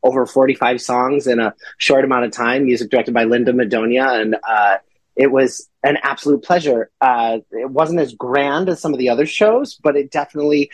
over 0.03 0.25
45 0.25 0.81
songs 0.81 1.27
in 1.27 1.39
a 1.39 1.53
short 1.77 2.05
amount 2.05 2.25
of 2.25 2.31
time, 2.31 2.65
music 2.65 2.89
directed 2.89 3.13
by 3.13 3.25
Linda 3.25 3.53
Madonia. 3.53 4.19
And 4.19 4.35
uh, 4.47 4.77
it 5.15 5.31
was 5.31 5.69
an 5.83 5.97
absolute 6.01 6.43
pleasure. 6.43 6.89
it 7.01 7.69
wasn't 7.69 7.99
as 7.99 8.13
grand 8.13 8.69
as 8.69 8.79
some 8.79 8.93
of 8.93 8.99
the 8.99 9.09
other 9.09 9.25
shows, 9.25 9.75
but 9.75 9.95
it 9.95 10.11
definitely 10.11 10.71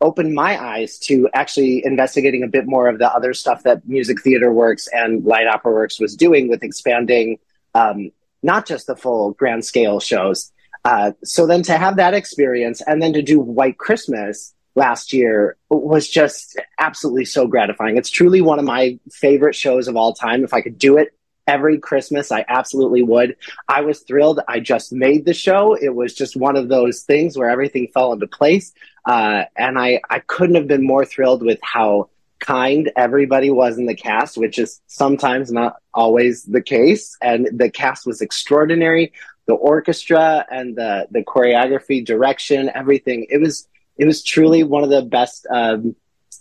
opened 0.00 0.34
my 0.34 0.62
eyes 0.62 0.98
to 0.98 1.28
actually 1.34 1.84
investigating 1.84 2.42
a 2.42 2.48
bit 2.48 2.66
more 2.66 2.88
of 2.88 2.98
the 2.98 3.12
other 3.12 3.34
stuff 3.34 3.62
that 3.64 3.86
Music 3.88 4.22
Theater 4.22 4.52
Works 4.52 4.88
and 4.92 5.24
Light 5.24 5.46
Opera 5.46 5.72
Works 5.72 5.98
was 5.98 6.14
doing 6.14 6.48
with 6.48 6.62
expanding 6.62 7.38
um, 7.74 8.12
not 8.42 8.66
just 8.66 8.86
the 8.86 8.96
full 8.96 9.32
grand 9.32 9.64
scale 9.64 10.00
shows. 10.00 10.52
Uh, 10.84 11.12
so 11.24 11.46
then 11.46 11.62
to 11.62 11.76
have 11.76 11.96
that 11.96 12.14
experience 12.14 12.80
and 12.86 13.02
then 13.02 13.12
to 13.12 13.22
do 13.22 13.40
White 13.40 13.78
Christmas 13.78 14.54
last 14.76 15.12
year 15.12 15.56
was 15.68 16.08
just 16.08 16.58
absolutely 16.78 17.24
so 17.24 17.48
gratifying. 17.48 17.96
It's 17.96 18.10
truly 18.10 18.40
one 18.40 18.60
of 18.60 18.64
my 18.64 18.98
favorite 19.10 19.56
shows 19.56 19.88
of 19.88 19.96
all 19.96 20.14
time. 20.14 20.44
If 20.44 20.54
I 20.54 20.60
could 20.60 20.78
do 20.78 20.96
it 20.96 21.17
every 21.48 21.78
Christmas, 21.78 22.30
I 22.30 22.44
absolutely 22.46 23.02
would. 23.02 23.30
I 23.76 23.80
was 23.88 24.00
thrilled. 24.00 24.38
I 24.54 24.60
just 24.60 24.92
made 24.92 25.24
the 25.24 25.34
show. 25.34 25.74
It 25.74 25.94
was 26.00 26.14
just 26.14 26.36
one 26.36 26.56
of 26.60 26.68
those 26.68 27.02
things 27.10 27.36
where 27.36 27.50
everything 27.50 27.88
fell 27.94 28.12
into 28.12 28.28
place. 28.28 28.66
Uh, 29.14 29.44
and 29.56 29.78
I, 29.78 30.00
I 30.16 30.18
couldn't 30.32 30.54
have 30.60 30.68
been 30.68 30.86
more 30.86 31.04
thrilled 31.06 31.42
with 31.42 31.58
how 31.62 32.10
kind 32.38 32.92
everybody 32.94 33.50
was 33.50 33.78
in 33.78 33.86
the 33.86 33.96
cast, 34.08 34.38
which 34.38 34.58
is 34.58 34.80
sometimes 34.86 35.50
not 35.50 35.72
always 35.92 36.44
the 36.44 36.62
case. 36.62 37.16
And 37.20 37.48
the 37.62 37.70
cast 37.70 38.06
was 38.06 38.20
extraordinary. 38.20 39.12
the 39.48 39.54
orchestra 39.54 40.46
and 40.50 40.76
the 40.76 41.08
the 41.10 41.24
choreography, 41.24 42.04
direction, 42.04 42.70
everything. 42.74 43.26
It 43.30 43.40
was 43.40 43.66
it 43.96 44.06
was 44.06 44.22
truly 44.22 44.62
one 44.62 44.84
of 44.84 44.90
the 44.90 45.02
best 45.02 45.46
um, 45.50 45.96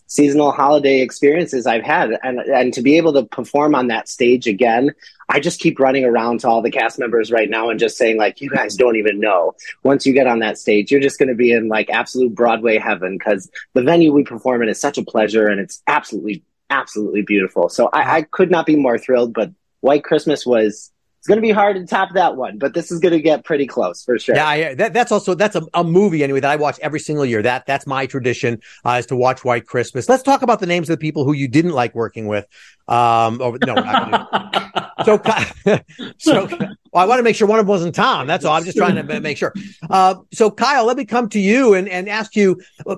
seasonal 0.07 0.51
holiday 0.51 1.01
experiences 1.01 1.67
I've 1.67 1.83
had, 1.83 2.17
and 2.23 2.39
and 2.39 2.73
to 2.73 2.81
be 2.81 2.97
able 2.97 3.13
to 3.13 3.23
perform 3.23 3.75
on 3.75 3.87
that 3.87 4.09
stage 4.09 4.47
again, 4.47 4.91
I 5.29 5.39
just 5.39 5.59
keep 5.59 5.79
running 5.79 6.05
around 6.05 6.39
to 6.41 6.47
all 6.47 6.61
the 6.61 6.71
cast 6.71 6.99
members 6.99 7.31
right 7.31 7.49
now 7.49 7.69
and 7.69 7.79
just 7.79 7.97
saying 7.97 8.17
like, 8.17 8.41
you 8.41 8.49
guys 8.49 8.75
don't 8.75 8.95
even 8.95 9.19
know. 9.19 9.55
Once 9.83 10.05
you 10.05 10.13
get 10.13 10.27
on 10.27 10.39
that 10.39 10.57
stage, 10.57 10.91
you're 10.91 11.01
just 11.01 11.19
going 11.19 11.29
to 11.29 11.35
be 11.35 11.51
in 11.51 11.67
like 11.67 11.89
absolute 11.89 12.33
Broadway 12.33 12.77
heaven 12.77 13.17
because 13.17 13.49
the 13.73 13.83
venue 13.83 14.13
we 14.13 14.23
perform 14.23 14.63
in 14.63 14.69
is 14.69 14.79
such 14.79 14.97
a 14.97 15.03
pleasure 15.03 15.47
and 15.47 15.59
it's 15.59 15.83
absolutely 15.87 16.43
absolutely 16.69 17.21
beautiful. 17.21 17.69
So 17.69 17.89
I, 17.93 18.17
I 18.17 18.21
could 18.23 18.51
not 18.51 18.65
be 18.65 18.75
more 18.75 18.97
thrilled. 18.97 19.33
But 19.33 19.51
White 19.81 20.03
Christmas 20.03 20.45
was 20.45 20.91
it's 21.19 21.27
going 21.27 21.37
to 21.37 21.41
be 21.41 21.51
hard 21.51 21.75
to 21.75 21.85
top 21.85 22.13
that 22.13 22.35
one, 22.35 22.57
but 22.57 22.73
this 22.73 22.91
is 22.91 22.99
going 22.99 23.13
to 23.13 23.19
get 23.19 23.43
pretty 23.43 23.65
close 23.65 24.03
for 24.03 24.19
sure. 24.19 24.35
Yeah, 24.35 24.47
I, 24.47 24.75
that, 24.75 24.93
that's 24.93 25.11
also 25.11 25.33
that's 25.33 25.55
a, 25.55 25.63
a, 25.73 25.83
movie 25.83 26.23
anyway 26.23 26.39
that 26.39 26.51
I 26.51 26.55
watch 26.55 26.79
every 26.79 26.99
single 26.99 27.25
year. 27.25 27.41
That 27.41 27.65
that's 27.65 27.87
my 27.87 28.05
tradition 28.05 28.61
uh, 28.85 28.97
is 28.99 29.07
to 29.07 29.15
watch 29.15 29.43
White 29.43 29.65
Christmas. 29.65 30.07
Let's 30.07 30.23
talk 30.23 30.41
about 30.41 30.59
the 30.59 30.67
names 30.67 30.89
of 30.89 30.97
the 30.99 31.01
people 31.01 31.25
who 31.25 31.33
you 31.33 31.47
didn't 31.47 31.71
like 31.71 31.95
working 31.95 32.27
with. 32.27 32.45
Um, 32.87 33.41
oh, 33.41 33.57
no, 33.65 33.75
so 35.05 35.21
so 36.17 36.47
well, 36.91 37.03
I 37.03 37.05
want 37.05 37.19
to 37.19 37.23
make 37.23 37.35
sure 37.35 37.47
one 37.47 37.59
of 37.59 37.65
them 37.65 37.69
wasn't 37.69 37.95
Tom. 37.95 38.27
That's 38.27 38.45
all. 38.45 38.55
I'm 38.55 38.63
just 38.63 38.77
trying 38.77 38.95
to 38.95 39.19
make 39.19 39.37
sure. 39.37 39.53
Uh, 39.89 40.15
so 40.31 40.51
Kyle, 40.51 40.85
let 40.85 40.97
me 40.97 41.05
come 41.05 41.29
to 41.29 41.39
you 41.39 41.73
and 41.73 41.89
and 41.89 42.07
ask 42.07 42.35
you: 42.35 42.61
uh, 42.85 42.95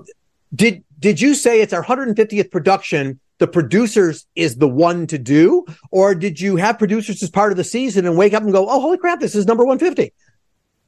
Did 0.54 0.84
did 0.98 1.20
you 1.20 1.34
say 1.34 1.62
it's 1.62 1.72
our 1.72 1.84
150th 1.84 2.50
production? 2.50 3.18
The 3.40 3.48
producers 3.48 4.26
is 4.36 4.56
the 4.56 4.68
one 4.68 5.08
to 5.08 5.18
do? 5.18 5.64
Or 5.90 6.14
did 6.14 6.40
you 6.40 6.56
have 6.56 6.78
producers 6.78 7.22
as 7.22 7.30
part 7.30 7.50
of 7.50 7.56
the 7.56 7.64
season 7.64 8.06
and 8.06 8.16
wake 8.16 8.34
up 8.34 8.44
and 8.44 8.52
go, 8.52 8.68
oh, 8.68 8.80
holy 8.80 8.98
crap, 8.98 9.18
this 9.18 9.34
is 9.34 9.46
number 9.46 9.64
150? 9.64 10.12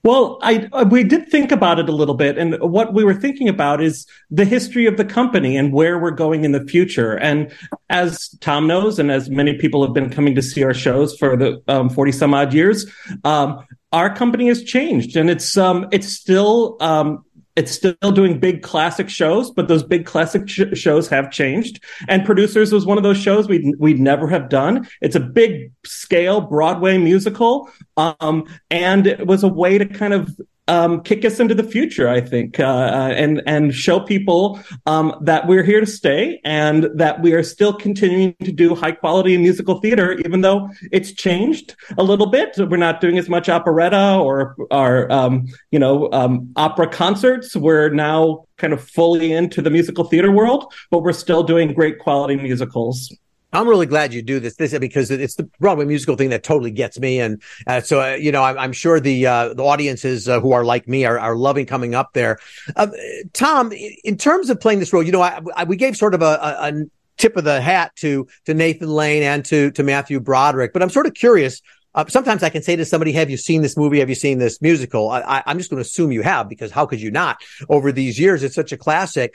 Well, 0.04 0.38
I 0.42 0.68
uh, 0.72 0.84
we 0.90 1.04
did 1.04 1.28
think 1.28 1.52
about 1.52 1.78
it 1.78 1.88
a 1.88 1.92
little 1.92 2.16
bit, 2.16 2.36
and 2.36 2.58
what 2.60 2.92
we 2.92 3.04
were 3.04 3.14
thinking 3.14 3.48
about 3.48 3.80
is 3.80 4.04
the 4.32 4.44
history 4.44 4.86
of 4.86 4.96
the 4.96 5.04
company 5.04 5.56
and 5.56 5.72
where 5.72 5.96
we're 5.96 6.10
going 6.10 6.44
in 6.44 6.50
the 6.50 6.64
future. 6.64 7.16
And 7.18 7.52
as 7.88 8.28
Tom 8.40 8.66
knows, 8.66 8.98
and 8.98 9.12
as 9.12 9.30
many 9.30 9.56
people 9.56 9.84
have 9.84 9.94
been 9.94 10.10
coming 10.10 10.34
to 10.34 10.42
see 10.42 10.64
our 10.64 10.74
shows 10.74 11.16
for 11.16 11.36
the 11.36 11.62
forty 11.94 12.10
um, 12.10 12.18
some 12.18 12.34
odd 12.34 12.52
years, 12.52 12.84
um, 13.22 13.64
our 13.92 14.12
company 14.12 14.48
has 14.48 14.64
changed, 14.64 15.16
and 15.16 15.30
it's 15.30 15.56
um, 15.56 15.86
it's 15.92 16.08
still 16.08 16.78
um, 16.80 17.24
it's 17.54 17.72
still 17.72 18.12
doing 18.12 18.38
big 18.38 18.62
classic 18.62 19.08
shows, 19.08 19.50
but 19.50 19.68
those 19.68 19.82
big 19.82 20.06
classic 20.06 20.48
sh- 20.48 20.62
shows 20.74 21.08
have 21.08 21.30
changed. 21.30 21.82
And 22.08 22.24
Producers 22.24 22.72
was 22.72 22.86
one 22.86 22.96
of 22.96 23.02
those 23.02 23.18
shows 23.18 23.48
we'd, 23.48 23.74
we'd 23.78 24.00
never 24.00 24.26
have 24.28 24.48
done. 24.48 24.88
It's 25.00 25.16
a 25.16 25.20
big 25.20 25.72
scale 25.84 26.40
Broadway 26.40 26.98
musical. 26.98 27.70
Um, 27.96 28.46
and 28.70 29.06
it 29.06 29.26
was 29.26 29.42
a 29.42 29.48
way 29.48 29.76
to 29.76 29.84
kind 29.84 30.14
of 30.14 30.34
um, 30.68 31.02
kick 31.02 31.24
us 31.24 31.40
into 31.40 31.54
the 31.54 31.64
future, 31.64 32.08
I 32.08 32.20
think, 32.20 32.60
uh, 32.60 32.64
uh, 32.64 33.14
and 33.16 33.42
and 33.46 33.74
show 33.74 33.98
people 33.98 34.60
um, 34.86 35.14
that 35.22 35.46
we're 35.48 35.64
here 35.64 35.80
to 35.80 35.86
stay 35.86 36.40
and 36.44 36.88
that 36.94 37.20
we 37.20 37.32
are 37.32 37.42
still 37.42 37.72
continuing 37.72 38.34
to 38.44 38.52
do 38.52 38.74
high 38.74 38.92
quality 38.92 39.36
musical 39.36 39.80
theater, 39.80 40.12
even 40.24 40.40
though 40.40 40.68
it's 40.92 41.12
changed 41.12 41.74
a 41.98 42.02
little 42.02 42.26
bit. 42.26 42.56
We're 42.56 42.76
not 42.76 43.00
doing 43.00 43.18
as 43.18 43.28
much 43.28 43.48
operetta 43.48 44.18
or 44.18 44.54
our 44.70 45.10
um, 45.10 45.46
you 45.72 45.78
know 45.78 46.08
um, 46.12 46.52
opera 46.54 46.86
concerts. 46.88 47.56
We're 47.56 47.90
now 47.90 48.44
kind 48.56 48.72
of 48.72 48.82
fully 48.82 49.32
into 49.32 49.62
the 49.62 49.70
musical 49.70 50.04
theater 50.04 50.30
world, 50.30 50.72
but 50.90 51.00
we're 51.00 51.12
still 51.12 51.42
doing 51.42 51.74
great 51.74 51.98
quality 51.98 52.36
musicals. 52.36 53.12
I'm 53.52 53.68
really 53.68 53.86
glad 53.86 54.14
you 54.14 54.22
do 54.22 54.40
this, 54.40 54.56
this 54.56 54.76
because 54.78 55.10
it's 55.10 55.34
the 55.34 55.44
Broadway 55.60 55.84
musical 55.84 56.16
thing 56.16 56.30
that 56.30 56.42
totally 56.42 56.70
gets 56.70 56.98
me, 56.98 57.20
and 57.20 57.42
uh, 57.66 57.80
so 57.80 58.00
uh, 58.00 58.14
you 58.14 58.32
know 58.32 58.42
I'm, 58.42 58.58
I'm, 58.58 58.72
sure 58.72 58.98
the 58.98 59.26
uh, 59.26 59.54
the 59.54 59.62
audiences 59.62 60.28
uh, 60.28 60.40
who 60.40 60.52
are 60.52 60.64
like 60.64 60.88
me 60.88 61.04
are, 61.04 61.18
are 61.18 61.36
loving 61.36 61.66
coming 61.66 61.94
up 61.94 62.14
there. 62.14 62.38
Um, 62.76 62.92
Tom, 63.34 63.72
in 64.04 64.16
terms 64.16 64.48
of 64.48 64.60
playing 64.60 64.78
this 64.78 64.92
role, 64.92 65.02
you 65.02 65.12
know, 65.12 65.20
I, 65.20 65.40
I, 65.54 65.64
we 65.64 65.76
gave 65.76 65.96
sort 65.96 66.14
of 66.14 66.22
a, 66.22 66.38
a, 66.60 66.72
tip 67.18 67.36
of 67.36 67.44
the 67.44 67.60
hat 67.60 67.94
to 67.96 68.26
to 68.46 68.54
Nathan 68.54 68.88
Lane 68.88 69.22
and 69.22 69.44
to 69.46 69.70
to 69.72 69.82
Matthew 69.82 70.18
Broderick, 70.18 70.72
but 70.72 70.82
I'm 70.82 70.90
sort 70.90 71.06
of 71.06 71.14
curious. 71.14 71.60
Uh, 71.94 72.06
sometimes 72.08 72.42
I 72.42 72.48
can 72.48 72.62
say 72.62 72.74
to 72.74 72.86
somebody, 72.86 73.12
"Have 73.12 73.28
you 73.28 73.36
seen 73.36 73.60
this 73.60 73.76
movie? 73.76 73.98
Have 73.98 74.08
you 74.08 74.14
seen 74.14 74.38
this 74.38 74.62
musical?" 74.62 75.10
I, 75.10 75.42
am 75.44 75.58
just 75.58 75.68
going 75.68 75.82
to 75.82 75.86
assume 75.86 76.10
you 76.10 76.22
have 76.22 76.48
because 76.48 76.70
how 76.70 76.86
could 76.86 77.02
you 77.02 77.10
not? 77.10 77.36
Over 77.68 77.92
these 77.92 78.18
years, 78.18 78.42
it's 78.42 78.54
such 78.54 78.72
a 78.72 78.78
classic. 78.78 79.34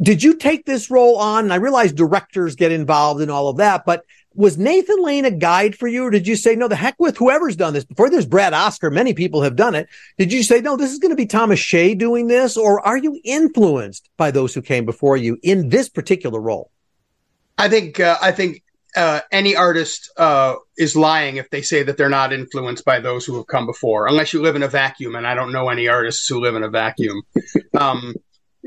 Did 0.00 0.22
you 0.22 0.34
take 0.36 0.64
this 0.64 0.90
role 0.90 1.16
on? 1.16 1.44
And 1.44 1.52
I 1.52 1.56
realize 1.56 1.92
directors 1.92 2.54
get 2.54 2.72
involved 2.72 3.20
in 3.20 3.30
all 3.30 3.48
of 3.48 3.56
that, 3.56 3.84
but 3.84 4.04
was 4.34 4.56
Nathan 4.56 5.02
Lane 5.02 5.24
a 5.24 5.32
guide 5.32 5.74
for 5.74 5.88
you, 5.88 6.04
or 6.04 6.10
did 6.10 6.28
you 6.28 6.36
say 6.36 6.54
no? 6.54 6.68
The 6.68 6.76
heck 6.76 6.94
with 7.00 7.16
whoever's 7.16 7.56
done 7.56 7.74
this 7.74 7.84
before. 7.84 8.08
There's 8.08 8.24
Brad 8.24 8.54
Oscar. 8.54 8.88
Many 8.88 9.12
people 9.12 9.42
have 9.42 9.56
done 9.56 9.74
it. 9.74 9.88
Did 10.16 10.32
you 10.32 10.44
say 10.44 10.60
no? 10.60 10.76
This 10.76 10.92
is 10.92 11.00
going 11.00 11.10
to 11.10 11.16
be 11.16 11.26
Thomas 11.26 11.58
Shea 11.58 11.96
doing 11.96 12.28
this, 12.28 12.56
or 12.56 12.80
are 12.86 12.96
you 12.96 13.20
influenced 13.24 14.08
by 14.16 14.30
those 14.30 14.54
who 14.54 14.62
came 14.62 14.84
before 14.84 15.16
you 15.16 15.38
in 15.42 15.70
this 15.70 15.88
particular 15.88 16.40
role? 16.40 16.70
I 17.56 17.68
think 17.68 17.98
uh, 17.98 18.18
I 18.22 18.30
think 18.30 18.62
uh, 18.94 19.20
any 19.32 19.56
artist 19.56 20.12
uh, 20.16 20.54
is 20.76 20.94
lying 20.94 21.38
if 21.38 21.50
they 21.50 21.62
say 21.62 21.82
that 21.82 21.96
they're 21.96 22.08
not 22.08 22.32
influenced 22.32 22.84
by 22.84 23.00
those 23.00 23.24
who 23.26 23.34
have 23.36 23.48
come 23.48 23.66
before, 23.66 24.06
unless 24.06 24.32
you 24.32 24.40
live 24.40 24.54
in 24.54 24.62
a 24.62 24.68
vacuum. 24.68 25.16
And 25.16 25.26
I 25.26 25.34
don't 25.34 25.50
know 25.50 25.68
any 25.68 25.88
artists 25.88 26.28
who 26.28 26.40
live 26.40 26.54
in 26.54 26.62
a 26.62 26.70
vacuum. 26.70 27.22
Um, 27.76 28.14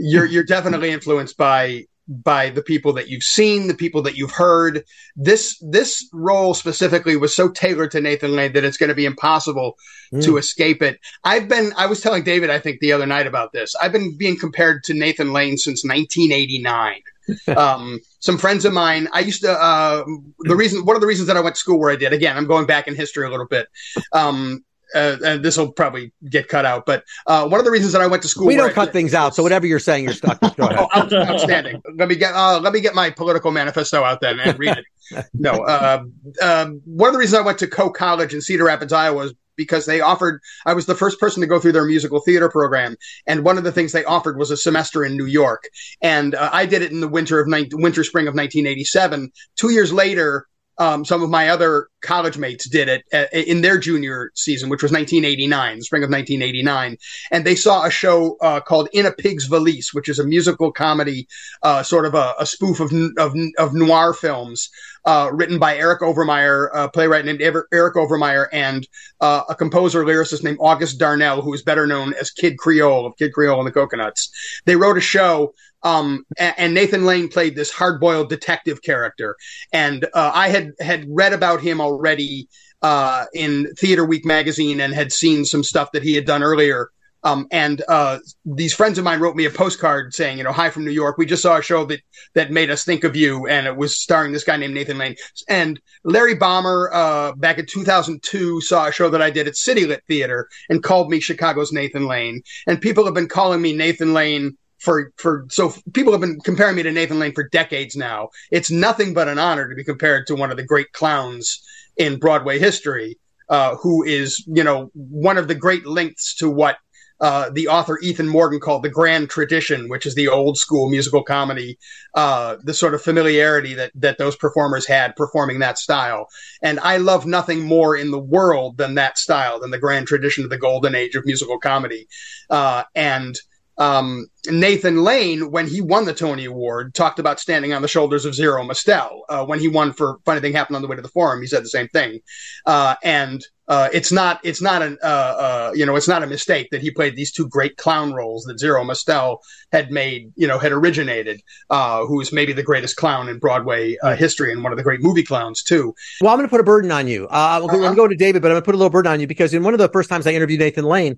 you're 0.01 0.25
you're 0.25 0.43
definitely 0.43 0.91
influenced 0.91 1.38
by 1.38 1.86
by 2.08 2.50
the 2.50 2.62
people 2.62 2.93
that 2.93 3.08
you've 3.08 3.24
seen, 3.24 3.67
the 3.67 3.74
people 3.74 4.01
that 4.01 4.15
you've 4.15 4.31
heard. 4.31 4.84
This 5.15 5.58
this 5.62 6.10
role 6.12 6.53
specifically 6.53 7.15
was 7.15 7.36
so 7.36 7.50
tailored 7.50 7.91
to 7.91 8.01
Nathan 8.01 8.36
Lane 8.36 8.53
that 8.53 8.65
it's 8.65 8.77
going 8.77 8.89
to 8.89 8.96
be 8.96 9.05
impossible 9.05 9.77
mm. 10.13 10.24
to 10.24 10.38
escape 10.38 10.81
it. 10.81 11.00
I've 11.24 11.48
been 11.48 11.72
I 11.77 11.86
was 11.86 12.01
telling 12.01 12.24
David 12.24 12.50
I 12.50 12.60
think 12.60 12.79
the 12.79 12.91
other 12.91 13.05
night 13.05 13.27
about 13.27 13.53
this. 13.53 13.74
I've 13.81 13.91
been 13.91 14.17
being 14.17 14.38
compared 14.38 14.84
to 14.86 14.93
Nathan 14.93 15.31
Lane 15.31 15.58
since 15.58 15.84
1989. 15.84 17.01
um, 17.55 18.00
some 18.20 18.38
friends 18.38 18.65
of 18.65 18.74
mine, 18.74 19.08
I 19.13 19.20
used 19.20 19.41
to, 19.43 19.51
uh, 19.51 20.03
the 20.39 20.55
reason, 20.55 20.86
one 20.86 20.96
of 20.96 21.01
the 21.01 21.08
reasons 21.08 21.27
that 21.27 21.38
I 21.38 21.39
went 21.39 21.55
to 21.55 21.60
school 21.60 21.79
where 21.79 21.91
I 21.91 21.96
did, 21.96 22.13
again, 22.13 22.36
I'm 22.36 22.48
going 22.48 22.65
back 22.65 22.88
in 22.88 22.96
history 22.96 23.25
a 23.25 23.29
little 23.29 23.46
bit. 23.46 23.67
Um, 24.12 24.65
uh, 24.95 25.17
and 25.25 25.43
this 25.43 25.57
will 25.57 25.71
probably 25.71 26.12
get 26.29 26.48
cut 26.48 26.65
out. 26.65 26.86
But 26.86 27.03
uh, 27.27 27.48
one 27.48 27.60
of 27.60 27.65
the 27.65 27.71
reasons 27.71 27.93
that 27.93 28.01
I 28.01 28.07
went 28.07 28.24
to 28.24 28.29
school, 28.29 28.48
we 28.48 28.55
don't 28.55 28.74
cut 28.74 28.89
I, 28.89 28.91
things 28.91 29.13
out. 29.13 29.36
So 29.36 29.43
whatever 29.43 29.65
you're 29.65 29.79
saying, 29.79 30.03
you're 30.03 30.13
stuck. 30.13 30.39
Go 30.39 30.67
ahead. 30.67 30.88
oh, 30.93 31.13
outstanding. 31.13 31.81
let 31.95 32.07
me 32.10 32.15
get 32.15 32.33
uh, 32.33 32.60
let 32.60 32.74
me 32.74 32.81
get 32.81 32.95
my 32.95 33.10
political 33.10 33.51
manifesto 33.51 34.03
out 34.03 34.21
then 34.21 34.39
and 34.39 34.57
read 34.60 34.77
it. 34.77 35.25
no, 35.33 35.65
um, 35.65 36.13
um, 36.41 36.81
one 36.86 37.10
of 37.10 37.13
the 37.13 37.19
reasons 37.19 37.39
I 37.41 37.45
went 37.45 37.60
to 37.60 37.67
Coe 37.67 37.89
College 37.89 38.33
in 38.33 38.41
Cedar 38.41 38.65
Rapids, 38.65 38.93
Iowa, 38.93 39.17
was 39.17 39.33
because 39.57 39.86
they 39.86 40.01
offered. 40.01 40.41
I 40.65 40.74
was 40.74 40.86
the 40.86 40.95
first 40.95 41.19
person 41.19 41.41
to 41.41 41.48
go 41.48 41.60
through 41.60 41.74
their 41.74 41.86
musical 41.86 42.19
theater 42.19 42.50
program, 42.50 42.95
and 43.27 43.43
one 43.43 43.57
of 43.57 43.63
the 43.63 43.71
things 43.71 43.91
they 43.91 44.05
offered 44.05 44.38
was 44.38 44.51
a 44.51 44.57
semester 44.57 45.03
in 45.03 45.17
New 45.17 45.25
York, 45.25 45.63
and 46.01 46.36
uh, 46.36 46.50
I 46.51 46.65
did 46.65 46.81
it 46.81 46.91
in 46.91 47.01
the 47.01 47.07
winter 47.07 47.39
of 47.39 47.48
ni- 47.48 47.69
winter 47.71 48.03
spring 48.03 48.27
of 48.27 48.33
1987. 48.33 49.31
Two 49.55 49.71
years 49.71 49.91
later 49.91 50.48
um, 50.81 51.05
some 51.05 51.21
of 51.21 51.29
my 51.29 51.50
other 51.50 51.89
college 52.01 52.38
mates 52.38 52.67
did 52.70 52.88
it 52.88 53.03
uh, 53.13 53.25
in 53.34 53.62
their 53.62 53.77
junior 53.77 54.31
season, 54.36 54.70
which 54.70 54.84
was 54.84 54.91
1989, 54.91 55.77
the 55.77 55.84
spring 55.84 56.03
of 56.03 56.10
1989, 56.10 56.98
and 57.31 57.46
they 57.46 57.55
saw 57.55 57.86
a 57.86 57.91
show 57.91 58.38
uh, 58.41 58.60
called 58.60 58.89
In 58.93 59.05
a 59.05 59.12
Pig's 59.12 59.46
Valise, 59.46 59.93
which 59.93 60.10
is 60.10 60.20
a 60.20 60.25
musical 60.25 60.72
comedy, 60.72 61.27
uh, 61.63 61.84
sort 61.84 62.05
of 62.05 62.13
a, 62.15 62.34
a 62.39 62.46
spoof 62.46 62.79
of, 62.79 62.91
of, 63.17 63.36
of 63.58 63.74
noir 63.74 64.13
films, 64.13 64.70
uh, 65.05 65.29
written 65.34 65.58
by 65.58 65.75
Eric 65.77 66.01
Overmyer, 66.01 66.70
a 66.74 66.89
playwright 66.89 67.25
named 67.25 67.41
Eric 67.41 67.96
Overmyer, 67.96 68.48
and 68.51 68.88
uh, 69.20 69.43
a 69.50 69.55
composer 69.55 70.03
lyricist 70.03 70.43
named 70.43 70.58
August 70.60 71.00
Darnell, 71.00 71.41
who 71.41 71.53
is 71.53 71.63
better 71.63 71.88
known 71.88 72.13
as 72.20 72.31
Kid 72.31 72.58
Creole 72.58 73.05
of 73.05 73.17
Kid 73.17 73.34
Creole 73.34 73.60
and 73.60 73.67
the 73.67 73.72
Coconuts. 73.72 74.62
They 74.65 74.75
wrote 74.75 74.98
a 74.98 75.01
show 75.01 75.53
um, 75.84 76.25
and, 76.38 76.74
Nathan 76.74 77.05
Lane 77.05 77.27
played 77.27 77.55
this 77.55 77.72
hard-boiled 77.72 78.29
detective 78.29 78.81
character, 78.84 79.36
and 79.74 80.05
uh, 80.13 80.31
I 80.34 80.50
had 80.50 80.74
had 80.79 81.05
read 81.10 81.34
about 81.34 81.62
him 81.62 81.81
already 81.91 82.48
uh, 82.81 83.25
in 83.33 83.74
Theater 83.77 84.05
Week 84.05 84.25
magazine 84.25 84.79
and 84.79 84.93
had 84.93 85.12
seen 85.12 85.45
some 85.45 85.63
stuff 85.63 85.91
that 85.91 86.03
he 86.03 86.15
had 86.15 86.25
done 86.25 86.43
earlier. 86.43 86.89
Um, 87.24 87.48
and 87.51 87.83
uh, 87.88 88.17
these 88.45 88.74
friends 88.74 88.98
of 88.98 89.03
mine 89.03 89.19
wrote 89.19 89.36
me 89.36 89.45
a 89.45 89.51
postcard 89.51 90.13
saying, 90.13 90.39
you 90.39 90.43
know, 90.43 90.51
hi 90.51 90.71
from 90.71 90.86
New 90.86 90.91
York. 90.91 91.17
We 91.17 91.27
just 91.27 91.43
saw 91.43 91.57
a 91.57 91.62
show 91.62 91.86
that 91.86 92.01
that 92.33 92.51
made 92.51 92.71
us 92.71 92.83
think 92.83 93.03
of 93.03 93.15
you, 93.15 93.48
and 93.48 93.67
it 93.67 93.77
was 93.77 93.95
starring 93.95 94.31
this 94.31 94.43
guy 94.43 94.57
named 94.57 94.74
Nathan 94.74 94.98
Lane. 94.98 95.15
And 95.48 95.79
Larry 96.03 96.33
Bommer, 96.33 96.89
uh, 96.91 97.33
back 97.33 97.60
in 97.60 97.67
2002, 97.67 98.62
saw 98.62 98.88
a 98.88 98.91
show 98.91 99.10
that 99.10 99.21
I 99.21 99.29
did 99.29 99.48
at 99.48 99.55
City 99.55 99.86
Lit 99.86 100.03
Theater 100.07 100.48
and 100.69 100.81
called 100.81 101.12
me 101.12 101.19
Chicago's 101.19 101.71
Nathan 101.71 102.07
Lane. 102.07 102.41
And 102.65 102.81
people 102.81 103.05
have 103.05 103.13
been 103.13 103.29
calling 103.29 103.62
me 103.62 103.74
Nathan 103.74 104.13
Lane 104.15 104.57
for 104.79 105.12
for 105.17 105.45
so 105.50 105.75
people 105.93 106.12
have 106.12 106.21
been 106.21 106.39
comparing 106.39 106.75
me 106.75 106.81
to 106.83 106.91
Nathan 106.91 107.19
Lane 107.19 107.33
for 107.33 107.48
decades 107.50 107.95
now. 107.95 108.29
It's 108.50 108.71
nothing 108.71 109.13
but 109.13 109.27
an 109.27 109.38
honor 109.38 109.69
to 109.69 109.75
be 109.75 109.83
compared 109.83 110.25
to 110.27 110.36
one 110.36 110.50
of 110.50 110.57
the 110.57 110.65
great 110.65 110.91
clowns 110.91 111.62
in 112.01 112.17
Broadway 112.17 112.58
history, 112.58 113.20
uh, 113.50 113.75
who 113.75 114.03
is 114.03 114.43
you 114.48 114.63
know 114.63 114.89
one 114.93 115.38
of 115.38 115.48
the 115.48 115.55
great 115.55 115.86
links 115.86 116.36
to 116.36 116.50
what 116.50 116.77
uh, 117.20 117.51
the 117.51 117.67
author 117.67 118.00
Ethan 118.01 118.27
Mordden 118.27 118.60
called 118.60 118.81
the 118.81 118.89
grand 118.89 119.29
tradition, 119.29 119.88
which 119.88 120.08
is 120.08 120.15
the 120.15 120.27
old 120.27 120.58
school 120.58 120.89
musical 120.89 121.22
comedy, 121.22 121.77
uh, 122.15 122.55
the 122.63 122.74
sort 122.74 122.96
of 122.96 123.01
familiarity 123.03 123.75
that 123.75 123.91
that 123.93 124.17
those 124.17 124.36
performers 124.36 124.88
had 124.88 125.15
performing 125.15 125.60
that 125.60 125.77
style. 125.77 126.27
And 126.63 126.79
I 126.79 126.98
love 126.98 127.27
nothing 127.27 127.62
more 127.62 127.96
in 127.96 128.10
the 128.10 128.20
world 128.20 128.77
than 128.77 128.96
that 128.96 129.20
style, 129.20 129.60
than 129.60 129.70
the 129.70 129.77
grand 129.77 130.08
tradition 130.08 130.43
of 130.43 130.50
the 130.50 130.58
golden 130.58 130.96
age 130.96 131.15
of 131.15 131.25
musical 131.25 131.60
comedy. 131.60 132.08
Uh, 132.50 132.84
and 132.96 133.38
um, 133.77 134.27
Nathan 134.47 135.03
Lane, 135.03 135.51
when 135.51 135.67
he 135.67 135.81
won 135.81 136.05
the 136.05 136.13
Tony 136.13 136.45
Award, 136.45 136.93
talked 136.93 137.19
about 137.19 137.39
standing 137.39 137.73
on 137.73 137.81
the 137.81 137.87
shoulders 137.87 138.25
of 138.25 138.35
Zero 138.35 138.63
Mostel. 138.63 139.23
Uh, 139.29 139.45
when 139.45 139.59
he 139.59 139.67
won 139.67 139.93
for 139.93 140.17
Funny 140.25 140.41
Thing 140.41 140.53
Happened 140.53 140.75
on 140.75 140.81
the 140.81 140.87
Way 140.87 140.95
to 140.95 141.01
the 141.01 141.07
Forum, 141.07 141.41
he 141.41 141.47
said 141.47 141.63
the 141.63 141.69
same 141.69 141.87
thing. 141.89 142.19
Uh, 142.65 142.95
and 143.03 143.43
uh, 143.67 143.87
it's 143.93 144.11
not 144.11 144.39
it's 144.43 144.61
not 144.61 144.81
an 144.81 144.97
uh, 145.01 145.05
uh, 145.05 145.71
you 145.73 145.85
know 145.85 145.95
it's 145.95 146.07
not 146.07 146.23
a 146.23 146.27
mistake 146.27 146.67
that 146.71 146.81
he 146.81 146.91
played 146.91 147.15
these 147.15 147.31
two 147.31 147.47
great 147.47 147.77
clown 147.77 148.11
roles 148.11 148.43
that 148.43 148.59
Zero 148.59 148.83
Mostel 148.83 149.39
had 149.71 149.91
made 149.91 150.33
you 150.35 150.47
know 150.47 150.57
had 150.57 150.71
originated. 150.71 151.41
Uh, 151.69 152.05
who 152.05 152.19
is 152.19 152.33
maybe 152.33 152.51
the 152.51 152.63
greatest 152.63 152.97
clown 152.97 153.29
in 153.29 153.39
Broadway 153.39 153.95
history 154.17 154.51
and 154.51 154.63
one 154.63 154.73
of 154.73 154.77
the 154.77 154.83
great 154.83 155.01
movie 155.01 155.23
clowns 155.23 155.63
too. 155.63 155.93
Well, 156.19 156.31
I'm 156.31 156.37
going 156.37 156.47
to 156.47 156.51
put 156.51 156.59
a 156.59 156.65
burden 156.65 156.91
on 156.91 157.07
you. 157.07 157.27
I'm 157.29 157.65
going 157.67 157.89
to 157.89 157.95
go 157.95 158.07
to 158.07 158.15
David, 158.15 158.41
but 158.41 158.49
I'm 158.49 158.55
going 158.55 158.63
to 158.63 158.65
put 158.65 158.75
a 158.75 158.77
little 158.77 158.89
burden 158.89 159.11
on 159.11 159.19
you 159.19 159.27
because 159.27 159.53
in 159.53 159.63
one 159.63 159.73
of 159.73 159.79
the 159.79 159.89
first 159.89 160.09
times 160.09 160.27
I 160.27 160.31
interviewed 160.31 160.59
Nathan 160.59 160.85
Lane. 160.85 161.17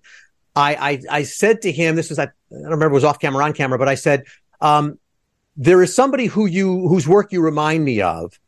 I, 0.56 0.76
I, 0.76 1.02
I 1.10 1.24
said 1.24 1.62
to 1.64 1.72
him, 1.72 1.96
this 1.96 2.10
was, 2.10 2.20
I, 2.20 2.24
I 2.24 2.28
don't 2.52 2.64
remember, 2.64 2.88
it 2.88 2.94
was 2.94 3.04
off 3.04 3.20
camera, 3.20 3.44
on 3.44 3.54
camera, 3.54 3.80
but 3.80 3.88
I 3.88 3.96
said, 3.96 4.26
um, 4.62 5.00
there 5.58 5.82
is 5.82 5.94
somebody 5.94 6.26
who 6.28 6.46
you, 6.46 6.88
whose 6.88 7.08
work 7.08 7.32
you 7.32 7.42
remind 7.42 7.84
me 7.84 8.02
of. 8.02 8.40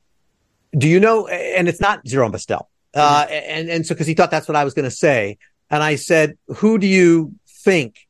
Do 0.78 0.88
you 0.88 1.00
know? 1.00 1.28
And 1.28 1.68
it's 1.68 1.82
not 1.82 2.08
Zero 2.08 2.30
Mostel. 2.30 2.70
Uh, 2.94 3.26
and, 3.30 3.70
and 3.70 3.86
so, 3.86 3.96
cause 3.96 4.08
he 4.08 4.14
thought 4.14 4.32
that's 4.32 4.48
what 4.48 4.56
I 4.56 4.64
was 4.64 4.74
going 4.74 4.86
to 4.86 4.96
say. 4.96 5.38
And 5.70 5.82
I 5.82 5.96
said, 5.96 6.38
who 6.48 6.78
do 6.78 6.88
you 6.88 7.34
think 7.48 8.08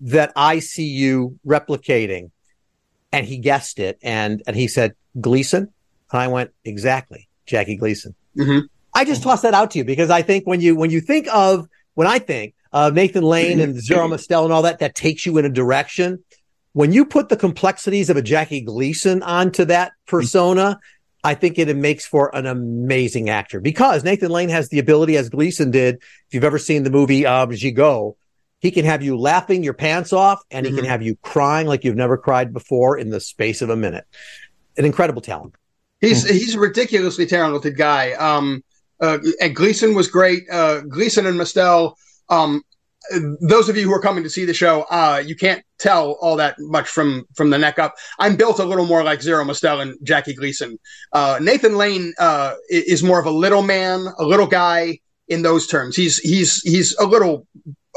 that 0.00 0.32
I 0.36 0.58
see 0.58 0.86
you 0.86 1.38
replicating? 1.46 2.30
And 3.10 3.26
he 3.26 3.38
guessed 3.38 3.78
it. 3.78 3.98
And, 4.02 4.42
and 4.46 4.54
he 4.54 4.68
said, 4.68 4.94
Gleason. 5.20 5.72
And 6.12 6.20
I 6.20 6.28
went, 6.28 6.50
exactly. 6.64 7.28
Jackie 7.46 7.76
Gleason. 7.76 8.14
Mm-hmm. 8.36 8.66
I 8.94 9.04
just 9.04 9.22
tossed 9.22 9.42
that 9.42 9.54
out 9.54 9.70
to 9.72 9.78
you 9.78 9.84
because 9.84 10.10
I 10.10 10.22
think 10.22 10.46
when 10.46 10.60
you, 10.60 10.76
when 10.76 10.90
you 10.90 11.00
think 11.00 11.26
of, 11.32 11.68
when 11.94 12.06
I 12.06 12.18
think 12.18 12.54
uh, 12.74 12.90
Nathan 12.92 13.22
Lane 13.22 13.60
and 13.60 13.80
Zero 13.80 14.08
Mostel 14.08 14.42
and 14.42 14.52
all 14.52 14.62
that, 14.62 14.80
that 14.80 14.96
takes 14.96 15.24
you 15.24 15.38
in 15.38 15.44
a 15.44 15.48
direction. 15.48 16.24
When 16.72 16.92
you 16.92 17.04
put 17.04 17.28
the 17.28 17.36
complexities 17.36 18.10
of 18.10 18.16
a 18.16 18.22
Jackie 18.22 18.62
Gleason 18.62 19.22
onto 19.22 19.64
that 19.66 19.92
persona, 20.08 20.80
I 21.22 21.34
think 21.34 21.56
it 21.56 21.74
makes 21.76 22.04
for 22.04 22.34
an 22.34 22.46
amazing 22.46 23.30
actor 23.30 23.60
because 23.60 24.02
Nathan 24.02 24.32
Lane 24.32 24.48
has 24.48 24.70
the 24.70 24.80
ability, 24.80 25.16
as 25.16 25.28
Gleason 25.28 25.70
did. 25.70 25.94
If 25.94 26.32
you've 26.34 26.42
ever 26.42 26.58
seen 26.58 26.82
the 26.82 26.90
movie 26.90 27.24
um, 27.24 27.50
Gigot, 27.50 28.16
he 28.58 28.72
can 28.72 28.84
have 28.84 29.04
you 29.04 29.16
laughing 29.16 29.62
your 29.62 29.74
pants 29.74 30.12
off 30.12 30.42
and 30.50 30.66
mm-hmm. 30.66 30.74
he 30.74 30.80
can 30.82 30.90
have 30.90 31.00
you 31.00 31.14
crying 31.22 31.68
like 31.68 31.84
you've 31.84 31.94
never 31.94 32.18
cried 32.18 32.52
before 32.52 32.98
in 32.98 33.08
the 33.08 33.20
space 33.20 33.62
of 33.62 33.70
a 33.70 33.76
minute. 33.76 34.04
An 34.76 34.84
incredible 34.84 35.22
talent. 35.22 35.54
He's 36.00 36.28
he's 36.28 36.56
a 36.56 36.58
ridiculously 36.58 37.26
talented 37.26 37.76
guy. 37.76 38.12
Um, 38.14 38.64
uh, 39.00 39.18
and 39.40 39.54
Gleason 39.54 39.94
was 39.94 40.08
great. 40.08 40.42
Uh, 40.50 40.80
Gleason 40.80 41.24
and 41.26 41.38
Mostel 41.38 41.96
um, 42.28 42.62
those 43.40 43.68
of 43.68 43.76
you 43.76 43.84
who 43.84 43.92
are 43.92 44.00
coming 44.00 44.24
to 44.24 44.30
see 44.30 44.44
the 44.44 44.54
show, 44.54 44.82
uh, 44.90 45.22
you 45.24 45.36
can't 45.36 45.62
tell 45.78 46.12
all 46.20 46.36
that 46.36 46.56
much 46.58 46.88
from 46.88 47.24
from 47.34 47.50
the 47.50 47.58
neck 47.58 47.78
up. 47.78 47.94
I'm 48.18 48.36
built 48.36 48.58
a 48.58 48.64
little 48.64 48.86
more 48.86 49.04
like 49.04 49.22
Zero 49.22 49.44
Mostel 49.44 49.80
and 49.80 49.96
Jackie 50.02 50.34
Gleason. 50.34 50.78
Uh, 51.12 51.38
Nathan 51.40 51.76
Lane 51.76 52.14
uh, 52.18 52.54
is 52.68 53.02
more 53.02 53.20
of 53.20 53.26
a 53.26 53.30
little 53.30 53.62
man, 53.62 54.06
a 54.18 54.24
little 54.24 54.46
guy 54.46 54.98
in 55.28 55.42
those 55.42 55.66
terms. 55.66 55.96
He's 55.96 56.18
he's 56.18 56.62
he's 56.62 56.96
a 56.96 57.04
little 57.04 57.46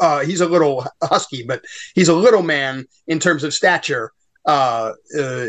uh, 0.02 0.26
he's 0.26 0.42
a 0.42 0.48
little 0.48 0.86
husky, 1.02 1.44
but 1.44 1.64
he's 1.96 2.10
a 2.10 2.16
little 2.16 2.44
man 2.44 2.86
in 3.08 3.20
terms 3.20 3.44
of 3.44 3.54
stature 3.54 4.12
uh, 4.48 4.94
uh, 5.20 5.48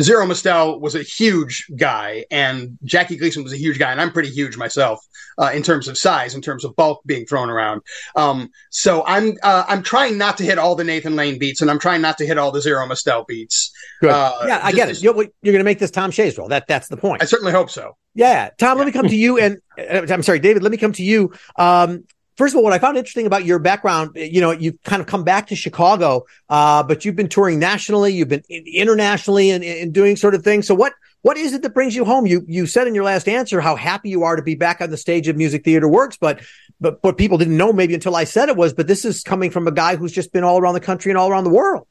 Zero 0.00 0.24
Mostel 0.24 0.80
was 0.80 0.94
a 0.94 1.02
huge 1.02 1.66
guy, 1.76 2.24
and 2.30 2.78
Jackie 2.84 3.16
Gleason 3.16 3.44
was 3.44 3.52
a 3.52 3.58
huge 3.58 3.78
guy, 3.78 3.92
and 3.92 4.00
I'm 4.00 4.10
pretty 4.10 4.30
huge 4.30 4.56
myself 4.56 5.06
uh, 5.38 5.50
in 5.52 5.62
terms 5.62 5.88
of 5.88 5.98
size, 5.98 6.34
in 6.34 6.40
terms 6.40 6.64
of 6.64 6.74
bulk 6.74 7.02
being 7.04 7.26
thrown 7.26 7.50
around. 7.50 7.82
Um, 8.16 8.48
so 8.70 9.04
I'm 9.06 9.36
uh, 9.42 9.64
I'm 9.68 9.82
trying 9.82 10.16
not 10.16 10.38
to 10.38 10.44
hit 10.44 10.58
all 10.58 10.74
the 10.74 10.84
Nathan 10.84 11.16
Lane 11.16 11.38
beats, 11.38 11.60
and 11.60 11.70
I'm 11.70 11.78
trying 11.78 12.00
not 12.00 12.16
to 12.18 12.26
hit 12.26 12.38
all 12.38 12.50
the 12.50 12.62
Zero 12.62 12.86
Mostel 12.86 13.24
beats. 13.28 13.70
Good. 14.00 14.10
Uh, 14.10 14.32
yeah, 14.46 14.60
I 14.62 14.72
get 14.72 14.88
it. 14.88 15.02
You're, 15.02 15.14
you're 15.14 15.52
going 15.52 15.58
to 15.58 15.64
make 15.64 15.78
this 15.78 15.90
Tom 15.90 16.10
Shea's 16.10 16.38
role. 16.38 16.48
That 16.48 16.66
that's 16.66 16.88
the 16.88 16.96
point. 16.96 17.22
I 17.22 17.26
certainly 17.26 17.52
hope 17.52 17.68
so. 17.68 17.96
Yeah, 18.14 18.50
Tom. 18.58 18.78
Let 18.78 18.86
me 18.86 18.92
come 18.92 19.08
to 19.08 19.16
you, 19.16 19.38
and 19.38 19.58
uh, 19.78 20.06
I'm 20.08 20.22
sorry, 20.22 20.38
David. 20.38 20.62
Let 20.62 20.72
me 20.72 20.78
come 20.78 20.92
to 20.92 21.02
you. 21.02 21.34
Um, 21.56 22.04
first 22.36 22.54
of 22.54 22.58
all, 22.58 22.64
what 22.64 22.72
I 22.72 22.78
found 22.78 22.96
interesting 22.96 23.26
about 23.26 23.44
your 23.44 23.58
background, 23.58 24.12
you 24.14 24.40
know, 24.40 24.50
you've 24.50 24.82
kind 24.82 25.00
of 25.00 25.06
come 25.06 25.24
back 25.24 25.48
to 25.48 25.56
Chicago, 25.56 26.24
uh, 26.48 26.82
but 26.82 27.04
you've 27.04 27.16
been 27.16 27.28
touring 27.28 27.58
nationally, 27.58 28.12
you've 28.12 28.28
been 28.28 28.44
internationally 28.48 29.50
and, 29.50 29.62
and 29.62 29.92
doing 29.92 30.16
sort 30.16 30.34
of 30.34 30.42
things. 30.42 30.66
So 30.66 30.74
what, 30.74 30.92
what 31.22 31.36
is 31.36 31.52
it 31.52 31.62
that 31.62 31.74
brings 31.74 31.94
you 31.94 32.04
home? 32.04 32.26
You, 32.26 32.44
you 32.46 32.66
said 32.66 32.86
in 32.86 32.94
your 32.94 33.04
last 33.04 33.28
answer 33.28 33.60
how 33.60 33.76
happy 33.76 34.08
you 34.08 34.22
are 34.24 34.36
to 34.36 34.42
be 34.42 34.54
back 34.54 34.80
on 34.80 34.90
the 34.90 34.96
stage 34.96 35.28
of 35.28 35.36
Music 35.36 35.64
Theater 35.64 35.88
Works, 35.88 36.16
but, 36.16 36.40
but 36.80 37.02
what 37.02 37.18
people 37.18 37.36
didn't 37.36 37.56
know 37.56 37.72
maybe 37.72 37.94
until 37.94 38.16
I 38.16 38.24
said 38.24 38.48
it 38.48 38.56
was, 38.56 38.72
but 38.72 38.86
this 38.86 39.04
is 39.04 39.22
coming 39.22 39.50
from 39.50 39.66
a 39.66 39.72
guy 39.72 39.96
who's 39.96 40.12
just 40.12 40.32
been 40.32 40.44
all 40.44 40.58
around 40.58 40.74
the 40.74 40.80
country 40.80 41.10
and 41.10 41.18
all 41.18 41.30
around 41.30 41.44
the 41.44 41.50
world. 41.50 41.86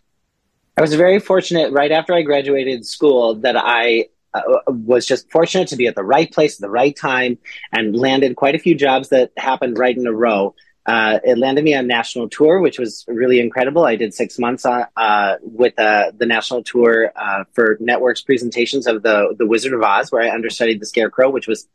I 0.77 0.81
was 0.81 0.93
very 0.93 1.19
fortunate 1.19 1.73
right 1.73 1.91
after 1.91 2.13
I 2.13 2.21
graduated 2.21 2.85
school 2.85 3.35
that 3.35 3.55
I 3.57 4.07
uh, 4.33 4.41
was 4.67 5.05
just 5.05 5.29
fortunate 5.31 5.67
to 5.69 5.75
be 5.75 5.87
at 5.87 5.95
the 5.95 6.03
right 6.03 6.31
place 6.31 6.55
at 6.55 6.61
the 6.61 6.69
right 6.69 6.95
time 6.95 7.37
and 7.71 7.95
landed 7.95 8.35
quite 8.35 8.55
a 8.55 8.59
few 8.59 8.75
jobs 8.75 9.09
that 9.09 9.31
happened 9.37 9.77
right 9.77 9.97
in 9.97 10.05
a 10.05 10.13
row. 10.13 10.55
Uh, 10.85 11.19
it 11.23 11.37
landed 11.37 11.63
me 11.63 11.75
on 11.75 11.85
national 11.85 12.27
tour, 12.29 12.59
which 12.59 12.79
was 12.79 13.05
really 13.07 13.39
incredible. 13.39 13.85
I 13.85 13.95
did 13.95 14.13
six 14.13 14.39
months 14.39 14.65
on, 14.65 14.85
uh, 14.97 15.35
with 15.41 15.77
uh, 15.77 16.11
the 16.17 16.25
national 16.25 16.63
tour 16.63 17.11
uh, 17.15 17.43
for 17.53 17.77
networks 17.79 18.21
presentations 18.21 18.87
of 18.87 19.03
the 19.03 19.35
the 19.37 19.45
Wizard 19.45 19.73
of 19.73 19.83
Oz, 19.83 20.11
where 20.11 20.23
I 20.23 20.33
understudied 20.33 20.79
the 20.79 20.87
Scarecrow, 20.87 21.29
which 21.29 21.47
was 21.47 21.67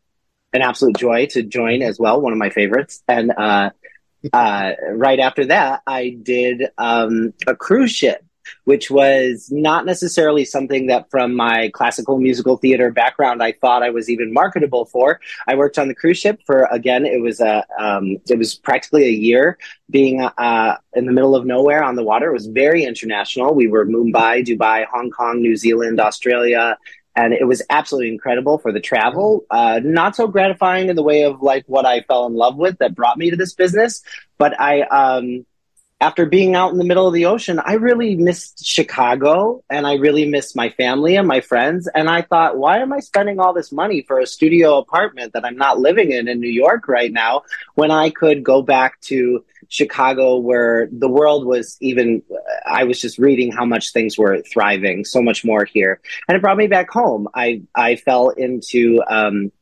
an 0.52 0.62
absolute 0.62 0.96
joy 0.96 1.26
to 1.26 1.42
join 1.42 1.82
as 1.82 1.98
well, 1.98 2.20
one 2.20 2.32
of 2.32 2.38
my 2.38 2.50
favorites. 2.50 3.02
And 3.06 3.30
uh, 3.36 3.70
right 4.32 5.20
after 5.20 5.46
that, 5.46 5.82
I 5.86 6.16
did 6.20 6.70
um, 6.78 7.34
a 7.46 7.54
cruise 7.54 7.92
ship 7.92 8.23
which 8.64 8.90
was 8.90 9.48
not 9.50 9.86
necessarily 9.86 10.44
something 10.44 10.86
that 10.86 11.10
from 11.10 11.34
my 11.34 11.70
classical 11.74 12.18
musical 12.18 12.56
theater 12.56 12.90
background 12.90 13.42
I 13.42 13.52
thought 13.52 13.82
I 13.82 13.90
was 13.90 14.08
even 14.10 14.32
marketable 14.32 14.86
for. 14.86 15.20
I 15.46 15.54
worked 15.54 15.78
on 15.78 15.88
the 15.88 15.94
cruise 15.94 16.18
ship 16.18 16.40
for 16.46 16.64
again 16.70 17.06
it 17.06 17.20
was 17.20 17.40
a 17.40 17.64
um, 17.78 18.16
it 18.28 18.38
was 18.38 18.54
practically 18.54 19.04
a 19.04 19.10
year 19.10 19.58
being 19.90 20.22
uh, 20.22 20.76
in 20.94 21.06
the 21.06 21.12
middle 21.12 21.36
of 21.36 21.46
nowhere 21.46 21.82
on 21.82 21.96
the 21.96 22.02
water. 22.02 22.30
It 22.30 22.32
was 22.32 22.46
very 22.46 22.84
international. 22.84 23.54
We 23.54 23.68
were 23.68 23.86
Mumbai, 23.86 24.44
Dubai, 24.44 24.86
Hong 24.86 25.10
Kong, 25.10 25.40
New 25.40 25.56
Zealand, 25.56 26.00
Australia, 26.00 26.78
and 27.16 27.32
it 27.32 27.46
was 27.46 27.62
absolutely 27.70 28.12
incredible 28.12 28.58
for 28.58 28.72
the 28.72 28.80
travel. 28.80 29.44
Uh, 29.50 29.80
not 29.84 30.16
so 30.16 30.26
gratifying 30.26 30.88
in 30.88 30.96
the 30.96 31.02
way 31.02 31.22
of 31.22 31.42
like 31.42 31.64
what 31.66 31.86
I 31.86 32.00
fell 32.02 32.26
in 32.26 32.34
love 32.34 32.56
with 32.56 32.78
that 32.78 32.94
brought 32.94 33.18
me 33.18 33.30
to 33.30 33.36
this 33.36 33.54
business, 33.54 34.02
but 34.38 34.58
I 34.60 34.82
um, 34.82 35.46
after 36.04 36.26
being 36.26 36.54
out 36.54 36.70
in 36.70 36.76
the 36.76 36.84
middle 36.84 37.08
of 37.08 37.14
the 37.14 37.24
ocean, 37.24 37.58
I 37.64 37.74
really 37.74 38.14
missed 38.14 38.62
Chicago 38.62 39.64
and 39.70 39.86
I 39.86 39.94
really 39.94 40.28
missed 40.28 40.54
my 40.54 40.68
family 40.68 41.16
and 41.16 41.26
my 41.26 41.40
friends. 41.40 41.88
And 41.94 42.10
I 42.10 42.20
thought, 42.20 42.58
why 42.58 42.80
am 42.80 42.92
I 42.92 43.00
spending 43.00 43.40
all 43.40 43.54
this 43.54 43.72
money 43.72 44.02
for 44.02 44.20
a 44.20 44.26
studio 44.26 44.76
apartment 44.76 45.32
that 45.32 45.46
I'm 45.46 45.56
not 45.56 45.78
living 45.78 46.12
in 46.12 46.28
in 46.28 46.40
New 46.40 46.50
York 46.50 46.88
right 46.88 47.10
now 47.10 47.44
when 47.74 47.90
I 47.90 48.10
could 48.10 48.44
go 48.44 48.60
back 48.60 49.00
to 49.12 49.46
Chicago 49.70 50.36
where 50.36 50.90
the 50.92 51.08
world 51.08 51.46
was 51.46 51.78
even, 51.80 52.22
I 52.66 52.84
was 52.84 53.00
just 53.00 53.18
reading 53.18 53.50
how 53.50 53.64
much 53.64 53.94
things 53.94 54.18
were 54.18 54.42
thriving, 54.42 55.06
so 55.06 55.22
much 55.22 55.42
more 55.42 55.64
here. 55.64 56.02
And 56.28 56.36
it 56.36 56.42
brought 56.42 56.58
me 56.58 56.66
back 56.66 56.90
home. 56.90 57.28
I, 57.34 57.62
I 57.74 57.96
fell 57.96 58.28
into, 58.28 59.02
um, 59.08 59.52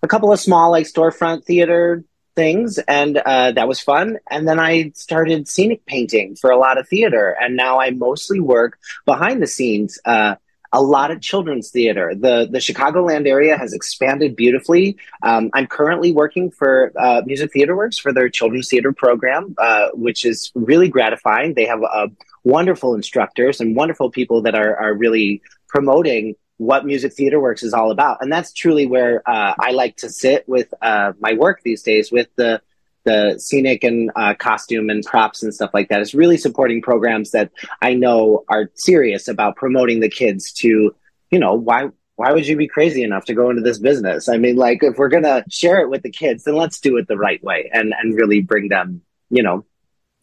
a 0.00 0.06
couple 0.06 0.32
of 0.32 0.38
small 0.38 0.70
like 0.70 0.86
storefront 0.86 1.44
theater 1.44 2.04
things 2.38 2.78
and 2.86 3.12
uh, 3.18 3.50
that 3.50 3.66
was 3.66 3.80
fun 3.80 4.06
and 4.30 4.46
then 4.48 4.60
i 4.60 4.72
started 4.94 5.48
scenic 5.48 5.84
painting 5.86 6.36
for 6.36 6.50
a 6.50 6.58
lot 6.64 6.78
of 6.78 6.88
theater 6.88 7.36
and 7.40 7.56
now 7.56 7.80
i 7.80 7.90
mostly 7.90 8.38
work 8.38 8.78
behind 9.04 9.42
the 9.42 9.46
scenes 9.56 9.98
uh, 10.04 10.34
a 10.72 10.82
lot 10.82 11.10
of 11.10 11.20
children's 11.20 11.70
theater. 11.70 12.14
The 12.14 12.48
the 12.50 12.58
Chicagoland 12.58 13.26
area 13.26 13.56
has 13.56 13.72
expanded 13.72 14.36
beautifully. 14.36 14.96
Um, 15.22 15.50
I'm 15.54 15.66
currently 15.66 16.12
working 16.12 16.50
for 16.50 16.92
uh, 16.98 17.22
Music 17.24 17.52
Theater 17.52 17.74
Works 17.76 17.98
for 17.98 18.12
their 18.12 18.28
children's 18.28 18.68
theater 18.68 18.92
program, 18.92 19.54
uh, 19.58 19.88
which 19.94 20.24
is 20.24 20.52
really 20.54 20.88
gratifying. 20.88 21.54
They 21.54 21.66
have 21.66 21.82
uh, 21.82 22.08
wonderful 22.44 22.94
instructors 22.94 23.60
and 23.60 23.74
wonderful 23.74 24.10
people 24.10 24.42
that 24.42 24.54
are 24.54 24.76
are 24.76 24.94
really 24.94 25.42
promoting 25.68 26.34
what 26.58 26.84
Music 26.84 27.14
Theater 27.14 27.40
Works 27.40 27.62
is 27.62 27.72
all 27.72 27.90
about. 27.90 28.18
And 28.20 28.30
that's 28.30 28.52
truly 28.52 28.86
where 28.86 29.22
uh, 29.28 29.54
I 29.58 29.70
like 29.70 29.96
to 29.98 30.10
sit 30.10 30.46
with 30.48 30.72
uh, 30.82 31.12
my 31.18 31.32
work 31.32 31.62
these 31.64 31.82
days 31.82 32.12
with 32.12 32.28
the 32.36 32.60
the 33.04 33.38
scenic 33.38 33.84
and 33.84 34.10
uh, 34.16 34.34
costume 34.34 34.90
and 34.90 35.02
props 35.02 35.42
and 35.42 35.54
stuff 35.54 35.70
like 35.72 35.88
that 35.88 36.02
is 36.02 36.14
really 36.14 36.36
supporting 36.36 36.82
programs 36.82 37.30
that 37.30 37.50
I 37.80 37.94
know 37.94 38.44
are 38.48 38.70
serious 38.74 39.28
about 39.28 39.56
promoting 39.56 40.00
the 40.00 40.10
kids 40.10 40.52
to, 40.54 40.94
you 41.30 41.38
know, 41.38 41.54
why 41.54 41.88
why 42.16 42.32
would 42.32 42.46
you 42.46 42.56
be 42.56 42.66
crazy 42.66 43.04
enough 43.04 43.24
to 43.26 43.34
go 43.34 43.48
into 43.48 43.62
this 43.62 43.78
business? 43.78 44.28
I 44.28 44.36
mean, 44.36 44.56
like 44.56 44.82
if 44.82 44.98
we're 44.98 45.08
gonna 45.08 45.44
share 45.48 45.80
it 45.80 45.88
with 45.88 46.02
the 46.02 46.10
kids, 46.10 46.44
then 46.44 46.56
let's 46.56 46.80
do 46.80 46.96
it 46.98 47.08
the 47.08 47.16
right 47.16 47.42
way 47.42 47.70
and 47.72 47.94
and 47.98 48.14
really 48.14 48.42
bring 48.42 48.68
them, 48.68 49.00
you 49.30 49.42
know, 49.42 49.64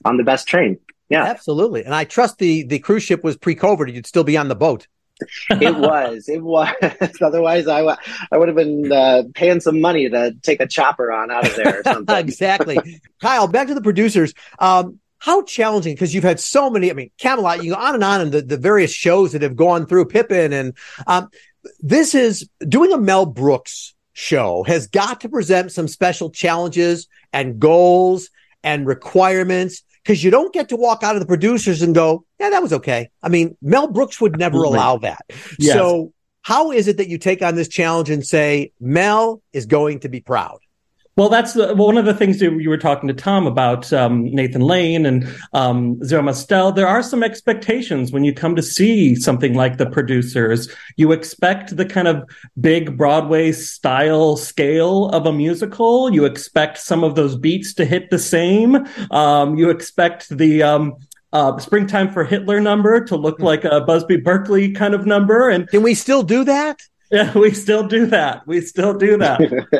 on 0.03 0.17
the 0.17 0.23
best 0.23 0.47
train. 0.47 0.77
Yeah, 1.09 1.23
absolutely. 1.23 1.85
And 1.85 1.95
I 1.95 2.03
trust 2.03 2.37
the 2.37 2.63
the 2.63 2.79
cruise 2.79 3.03
ship 3.03 3.23
was 3.23 3.37
pre-COVID. 3.37 3.91
You'd 3.93 4.05
still 4.05 4.25
be 4.25 4.37
on 4.37 4.49
the 4.49 4.55
boat. 4.55 4.87
It 5.49 5.75
was. 5.75 6.27
It 6.27 6.41
was. 6.41 6.69
Otherwise, 7.21 7.67
I, 7.67 7.79
w- 7.79 7.97
I 8.31 8.37
would 8.37 8.47
have 8.47 8.57
been 8.57 8.91
uh, 8.91 9.23
paying 9.33 9.59
some 9.59 9.79
money 9.79 10.09
to 10.09 10.35
take 10.41 10.59
a 10.59 10.67
chopper 10.67 11.11
on 11.11 11.31
out 11.31 11.47
of 11.47 11.55
there 11.55 11.79
or 11.79 11.83
something. 11.93 12.15
exactly. 12.15 13.01
Kyle, 13.21 13.47
back 13.47 13.67
to 13.67 13.73
the 13.73 13.81
producers. 13.81 14.33
Um, 14.59 14.99
how 15.17 15.41
challenging 15.43 15.95
because 15.95 16.13
you've 16.13 16.23
had 16.23 16.39
so 16.39 16.69
many. 16.69 16.91
I 16.91 16.93
mean, 16.93 17.11
Camelot. 17.17 17.63
You 17.63 17.73
go 17.73 17.79
on 17.79 17.95
and 17.95 18.03
on, 18.03 18.21
and 18.21 18.31
the, 18.31 18.41
the 18.41 18.57
various 18.57 18.91
shows 18.91 19.31
that 19.31 19.41
have 19.41 19.55
gone 19.55 19.85
through 19.87 20.05
Pippin, 20.05 20.53
and 20.53 20.73
um, 21.07 21.29
this 21.79 22.13
is 22.13 22.47
doing 22.67 22.91
a 22.91 22.97
Mel 22.97 23.25
Brooks 23.25 23.95
show 24.13 24.63
has 24.63 24.87
got 24.87 25.21
to 25.21 25.29
present 25.29 25.71
some 25.71 25.87
special 25.87 26.29
challenges 26.29 27.07
and 27.33 27.59
goals 27.59 28.29
and 28.63 28.87
requirements 28.87 29.83
because 30.03 30.23
you 30.23 30.31
don't 30.31 30.53
get 30.53 30.69
to 30.69 30.75
walk 30.75 31.03
out 31.03 31.15
of 31.15 31.19
the 31.19 31.25
producers 31.25 31.81
and 31.81 31.95
go, 31.95 32.25
yeah, 32.39 32.49
that 32.49 32.61
was 32.61 32.73
okay. 32.73 33.09
I 33.23 33.29
mean, 33.29 33.57
Mel 33.61 33.87
Brooks 33.87 34.19
would 34.19 34.37
never 34.37 34.63
allow 34.63 34.97
that. 34.97 35.25
Yes. 35.57 35.73
So 35.75 36.13
how 36.41 36.71
is 36.71 36.87
it 36.87 36.97
that 36.97 37.07
you 37.07 37.17
take 37.17 37.41
on 37.41 37.55
this 37.55 37.67
challenge 37.67 38.09
and 38.09 38.25
say, 38.25 38.71
Mel 38.79 39.41
is 39.53 39.65
going 39.65 40.01
to 40.01 40.09
be 40.09 40.19
proud? 40.19 40.59
Well, 41.17 41.29
that's 41.29 41.53
the, 41.53 41.73
one 41.73 41.97
of 41.97 42.03
the 42.03 42.13
things 42.13 42.39
that 42.39 42.51
you 42.59 42.69
were 42.69 42.77
talking 42.77 43.07
to 43.07 43.13
Tom 43.13 43.47
about 43.47 43.93
um, 43.93 44.25
Nathan 44.25 44.59
Lane 44.59 45.05
and 45.05 45.33
um, 45.53 46.03
Zero 46.03 46.21
Mostel. 46.21 46.73
There 46.73 46.89
are 46.89 47.01
some 47.01 47.23
expectations 47.23 48.11
when 48.11 48.25
you 48.25 48.33
come 48.33 48.53
to 48.57 48.61
see 48.61 49.15
something 49.15 49.53
like 49.53 49.77
the 49.77 49.89
producers. 49.89 50.69
You 50.97 51.13
expect 51.13 51.77
the 51.77 51.85
kind 51.85 52.09
of 52.09 52.29
big 52.59 52.97
Broadway 52.97 53.53
style 53.53 54.35
scale 54.35 55.07
of 55.09 55.25
a 55.25 55.31
musical. 55.31 56.13
You 56.13 56.25
expect 56.25 56.79
some 56.79 57.01
of 57.01 57.15
those 57.15 57.37
beats 57.37 57.73
to 57.75 57.85
hit 57.85 58.09
the 58.09 58.19
same. 58.19 58.85
Um, 59.09 59.55
you 59.55 59.69
expect 59.69 60.27
the 60.27 60.63
um, 60.63 60.95
uh, 61.35 61.57
springtime 61.59 62.09
for 62.13 62.23
Hitler 62.23 62.61
number 62.61 63.03
to 63.03 63.17
look 63.17 63.39
like 63.39 63.65
a 63.65 63.81
Busby 63.81 64.15
Berkeley 64.15 64.71
kind 64.71 64.93
of 64.93 65.05
number. 65.05 65.49
And 65.49 65.67
can 65.67 65.83
we 65.83 65.93
still 65.93 66.23
do 66.23 66.43
that? 66.45 66.79
Yeah, 67.11 67.31
we 67.37 67.53
still 67.53 67.87
do 67.87 68.07
that. 68.07 68.47
We 68.47 68.61
still 68.61 68.97
do 68.97 69.15
that. 69.19 69.39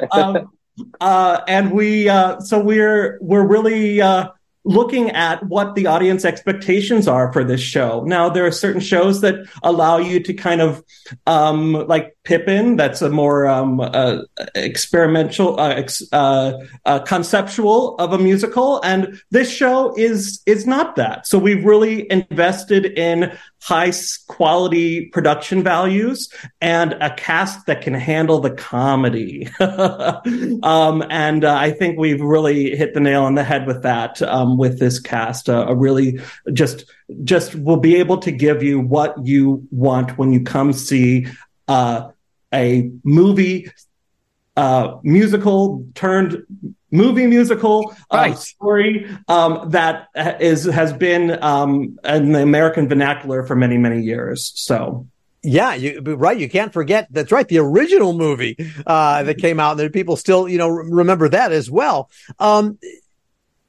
um, 0.12 0.54
uh, 1.02 1.42
and 1.48 1.72
we 1.72 2.08
uh, 2.08 2.40
so 2.40 2.60
we're 2.60 3.18
we're 3.20 3.46
really 3.46 4.00
uh, 4.00 4.30
looking 4.66 5.12
at 5.12 5.46
what 5.46 5.76
the 5.76 5.86
audience 5.88 6.26
expectations 6.26 7.08
are 7.08 7.32
for 7.32 7.44
this 7.44 7.62
show. 7.62 8.04
Now, 8.06 8.30
there 8.30 8.46
are 8.46 8.52
certain 8.52 8.82
shows 8.82 9.22
that 9.22 9.48
allow 9.64 9.98
you 9.98 10.20
to 10.22 10.34
kind 10.34 10.60
of, 10.60 10.84
um, 11.28 11.74
like 11.88 12.18
Pippin, 12.24 12.76
that's 12.76 13.04
a 13.04 13.10
more 13.10 13.48
um, 13.48 13.80
uh, 13.80 14.22
experimental, 14.56 15.60
uh, 15.60 15.70
ex- 15.70 16.04
uh, 16.12 16.54
uh, 16.86 17.00
conceptual 17.00 17.96
of 17.98 18.14
a 18.14 18.18
musical, 18.18 18.82
and 18.84 19.22
this 19.30 19.50
show 19.50 19.94
is 19.96 20.42
is 20.48 20.66
not 20.66 20.96
that. 20.96 21.28
So 21.28 21.38
we've 21.38 21.64
really 21.64 22.12
invested 22.12 22.86
in 22.98 23.38
high 23.62 23.92
quality 24.28 25.08
production 25.08 25.64
values 25.64 26.30
and 26.62 26.94
a 26.94 27.14
cast 27.16 27.66
that 27.66 27.82
can 27.82 27.96
handle 27.96 28.40
the 28.40 28.52
comedy. 28.52 29.50
um, 29.60 31.04
and 31.10 31.44
uh, 31.44 31.56
I 31.56 31.72
think 31.72 31.98
we've 31.98 32.22
really 32.22 32.76
hit 32.76 32.94
the 32.94 33.00
nail 33.00 33.24
on 33.24 33.34
the 33.34 33.44
head 33.44 33.66
with 33.66 33.82
that 33.82 34.22
um, 34.22 34.55
with 34.58 34.80
this 34.80 35.00
cast. 35.00 35.50
Uh, 35.50 35.66
a 35.68 35.76
really 35.76 36.20
just 36.54 36.86
just 37.24 37.56
will 37.56 37.78
be 37.78 37.96
able 37.96 38.18
to 38.20 38.32
give 38.32 38.64
you 38.64 38.80
what 38.80 39.26
you 39.26 39.68
want 39.72 40.18
when 40.18 40.32
you 40.32 40.44
come 40.44 40.74
see 40.74 41.28
uh, 41.68 42.10
a 42.54 42.92
movie 43.04 43.70
uh, 44.56 44.98
musical 45.04 45.86
turned 45.96 46.44
movie 46.92 47.28
musical 47.28 47.94
uh, 48.12 48.18
right. 48.18 48.38
story 48.38 49.10
um, 49.28 49.70
that 49.72 50.08
is 50.40 50.66
has 50.66 50.94
been 50.94 51.42
um, 51.44 52.00
in 52.06 52.32
the 52.32 52.42
American 52.42 52.88
vernacular 52.88 53.44
for 53.44 53.56
many 53.56 53.78
many 53.78 54.02
years. 54.02 54.52
So. 54.56 55.08
Yeah, 55.48 55.76
you 55.76 56.00
right. 56.02 56.40
You 56.40 56.50
can't 56.50 56.74
forget 56.74 57.08
that's 57.12 57.32
right. 57.32 57.48
The 57.48 57.60
original 57.60 58.14
movie 58.14 58.58
uh, 58.88 59.22
that 59.22 59.38
came 59.38 59.60
out, 59.60 59.80
and 59.80 59.94
people 59.94 60.16
still, 60.16 60.50
you 60.50 60.58
know, 60.58 60.70
remember 60.70 61.30
that 61.30 61.52
as 61.52 61.70
well. 61.70 62.10
Um, 62.40 62.80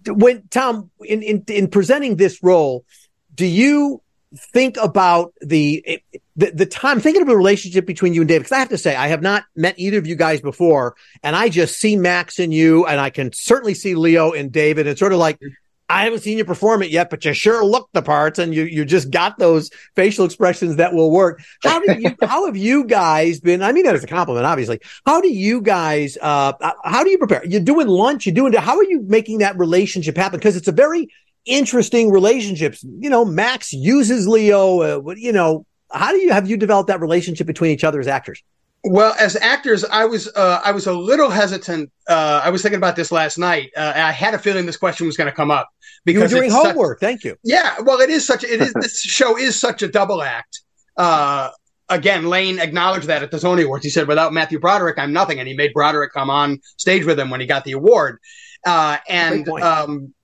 when 0.09 0.49
Tom, 0.49 0.91
in, 1.05 1.23
in 1.23 1.45
in 1.49 1.69
presenting 1.69 2.17
this 2.17 2.43
role, 2.43 2.85
do 3.35 3.47
you 3.47 4.03
think 4.53 4.77
about 4.77 5.33
the 5.41 6.03
the, 6.37 6.51
the 6.51 6.67
time 6.67 7.01
thinking 7.01 7.23
of 7.23 7.29
a 7.29 7.37
relationship 7.37 7.87
between 7.87 8.13
you 8.13 8.21
and 8.23 8.29
David, 8.29 8.41
because 8.41 8.53
I 8.53 8.59
have 8.59 8.69
to 8.71 8.79
say, 8.79 8.95
I 8.95 9.09
have 9.09 9.23
not 9.23 9.45
met 9.55 9.79
either 9.79 9.99
of 9.99 10.07
you 10.07 10.17
guys 10.17 10.41
before, 10.41 10.97
and 11.23 11.35
I 11.35 11.49
just 11.49 11.79
see 11.79 11.97
Max 11.97 12.39
in 12.39 12.53
you, 12.53 12.87
and 12.87 13.01
I 13.01 13.11
can 13.11 13.33
certainly 13.33 13.75
see 13.75 13.95
Leo 13.95 14.33
and 14.33 14.53
David. 14.53 14.87
It's 14.87 15.01
sort 15.01 15.13
of 15.13 15.19
like, 15.19 15.39
I 15.89 16.05
haven't 16.05 16.21
seen 16.21 16.37
you 16.37 16.45
perform 16.45 16.83
it 16.83 16.91
yet, 16.91 17.11
but 17.11 17.25
you 17.25 17.33
sure 17.33 17.65
look 17.65 17.89
the 17.93 18.03
parts, 18.03 18.39
and 18.39 18.53
you 18.55 18.65
you 18.65 18.85
just 18.85 19.11
got 19.11 19.39
those 19.39 19.71
facial 19.95 20.25
expressions 20.25 20.77
that 20.77 20.93
will 20.93 21.11
work. 21.11 21.43
How 21.63 21.81
do 21.81 22.01
you 22.01 22.17
how 22.23 22.47
have 22.47 22.57
you 22.57 22.85
guys 22.85 23.41
been? 23.41 23.63
I 23.63 23.73
mean 23.73 23.85
that 23.85 23.95
as 23.95 24.03
a 24.03 24.09
compliment, 24.09 24.47
obviously. 24.47 24.81
How 25.05 25.21
do 25.21 25.29
you 25.29 25.61
guys 25.61 26.19
uh 26.21 26.53
how 26.85 27.05
do 27.05 27.11
you 27.11 27.19
prepare? 27.19 27.45
You're 27.45 27.61
doing 27.61 27.87
lunch, 27.87 28.27
you're 28.27 28.35
doing 28.35 28.53
how 28.55 28.77
are 28.77 28.85
you 28.85 29.03
making 29.03 29.39
that 29.39 29.57
relationship 29.59 30.17
happen? 30.17 30.39
Because 30.39 30.57
it's 30.57 30.69
a 30.69 30.73
very 30.73 31.09
interesting 31.45 32.11
relationships. 32.11 32.83
You 32.83 33.09
know, 33.09 33.25
Max 33.25 33.73
uses 33.73 34.27
Leo. 34.27 34.81
Uh, 34.81 35.15
you 35.17 35.33
know, 35.33 35.65
how 35.93 36.11
do 36.11 36.19
you 36.19 36.33
have 36.33 36.51
you 36.51 36.57
developed 36.57 36.89
that 36.89 37.01
relationship 37.01 37.47
between 37.47 37.71
each 37.71 37.85
other 37.85 38.01
as 38.01 38.09
actors? 38.09 38.43
Well, 38.89 39.17
as 39.19 39.35
actors, 39.37 39.85
I 39.85 40.05
was 40.05 40.29
uh, 40.37 40.61
I 40.65 40.71
was 40.71 40.87
a 40.87 40.93
little 40.93 41.29
hesitant. 41.29 41.91
Uh, 42.09 42.41
I 42.45 42.51
was 42.51 42.63
thinking 42.63 42.77
about 42.77 42.95
this 42.95 43.11
last 43.11 43.37
night. 43.37 43.71
Uh, 43.77 43.93
I 43.97 44.13
had 44.13 44.33
a 44.33 44.39
feeling 44.39 44.65
this 44.65 44.77
question 44.77 45.07
was 45.07 45.17
going 45.17 45.31
to 45.31 45.35
come 45.35 45.51
up 45.51 45.69
because 46.05 46.31
you 46.31 46.37
were 46.37 46.43
doing 46.43 46.53
homework. 46.53 46.99
Such, 46.99 47.07
Thank 47.07 47.25
you. 47.25 47.37
Yeah, 47.43 47.75
well, 47.81 48.01
it 48.01 48.11
is 48.11 48.25
such. 48.25 48.45
It 48.45 48.61
is 48.61 48.73
this 48.81 49.01
show 49.01 49.37
is 49.37 49.59
such 49.59 49.83
a 49.83 49.89
double 49.89 50.23
act. 50.23 50.61
Uh, 50.97 51.51
again, 51.89 52.27
Lane 52.27 52.61
acknowledged 52.61 53.09
that 53.09 53.25
at 53.25 53.33
the 53.33 53.41
Tony 53.41 53.65
Awards. 53.65 53.85
He 53.85 53.91
said, 53.91 54.07
"Without 54.07 54.33
Matthew 54.33 54.61
Broderick, 54.61 54.99
I'm 54.99 55.13
nothing," 55.13 55.41
and 55.41 55.49
he 55.49 55.55
made 55.55 55.73
Broderick 55.73 56.13
come 56.13 56.31
on 56.31 56.61
stage 56.77 57.05
with 57.05 57.19
him 57.19 57.29
when 57.29 57.41
he 57.41 57.47
got 57.47 57.65
the 57.65 57.73
award. 57.73 58.19
Uh, 58.65 58.99
and 59.09 59.49
um, 59.49 60.15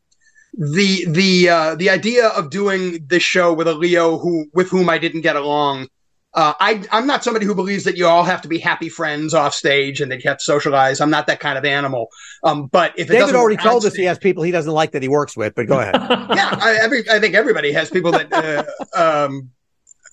the 0.52 1.04
the 1.08 1.48
uh, 1.48 1.74
the 1.74 1.90
idea 1.90 2.28
of 2.28 2.50
doing 2.50 3.04
this 3.08 3.22
show 3.22 3.52
with 3.52 3.66
a 3.66 3.74
Leo 3.74 4.18
who 4.18 4.46
with 4.54 4.68
whom 4.68 4.88
I 4.88 4.98
didn't 4.98 5.22
get 5.22 5.36
along. 5.36 5.88
Uh, 6.34 6.54
I 6.58 6.82
I'm 6.90 7.06
not 7.06 7.22
somebody 7.22 7.44
who 7.44 7.54
believes 7.54 7.84
that 7.84 7.96
you 7.96 8.06
all 8.06 8.24
have 8.24 8.40
to 8.42 8.48
be 8.48 8.58
happy 8.58 8.88
friends 8.88 9.34
off 9.34 9.52
stage 9.54 10.00
and 10.00 10.10
that 10.10 10.24
you 10.24 10.30
have 10.30 10.38
to 10.38 10.44
socialize. 10.44 11.00
I'm 11.00 11.10
not 11.10 11.26
that 11.26 11.40
kind 11.40 11.58
of 11.58 11.64
animal. 11.64 12.08
Um, 12.42 12.66
but 12.68 12.94
if 12.96 13.08
David 13.08 13.34
already 13.34 13.58
told 13.58 13.84
us 13.84 13.94
he 13.94 14.04
has 14.04 14.18
people 14.18 14.42
he 14.42 14.50
doesn't 14.50 14.72
like 14.72 14.92
that 14.92 15.02
he 15.02 15.08
works 15.08 15.36
with, 15.36 15.54
but 15.54 15.66
go 15.66 15.78
ahead. 15.78 15.94
yeah, 16.00 16.58
I, 16.58 16.78
every, 16.80 17.08
I 17.10 17.20
think 17.20 17.34
everybody 17.34 17.72
has 17.72 17.90
people 17.90 18.12
that 18.12 18.32
uh, 18.32 18.64
um, 18.98 19.50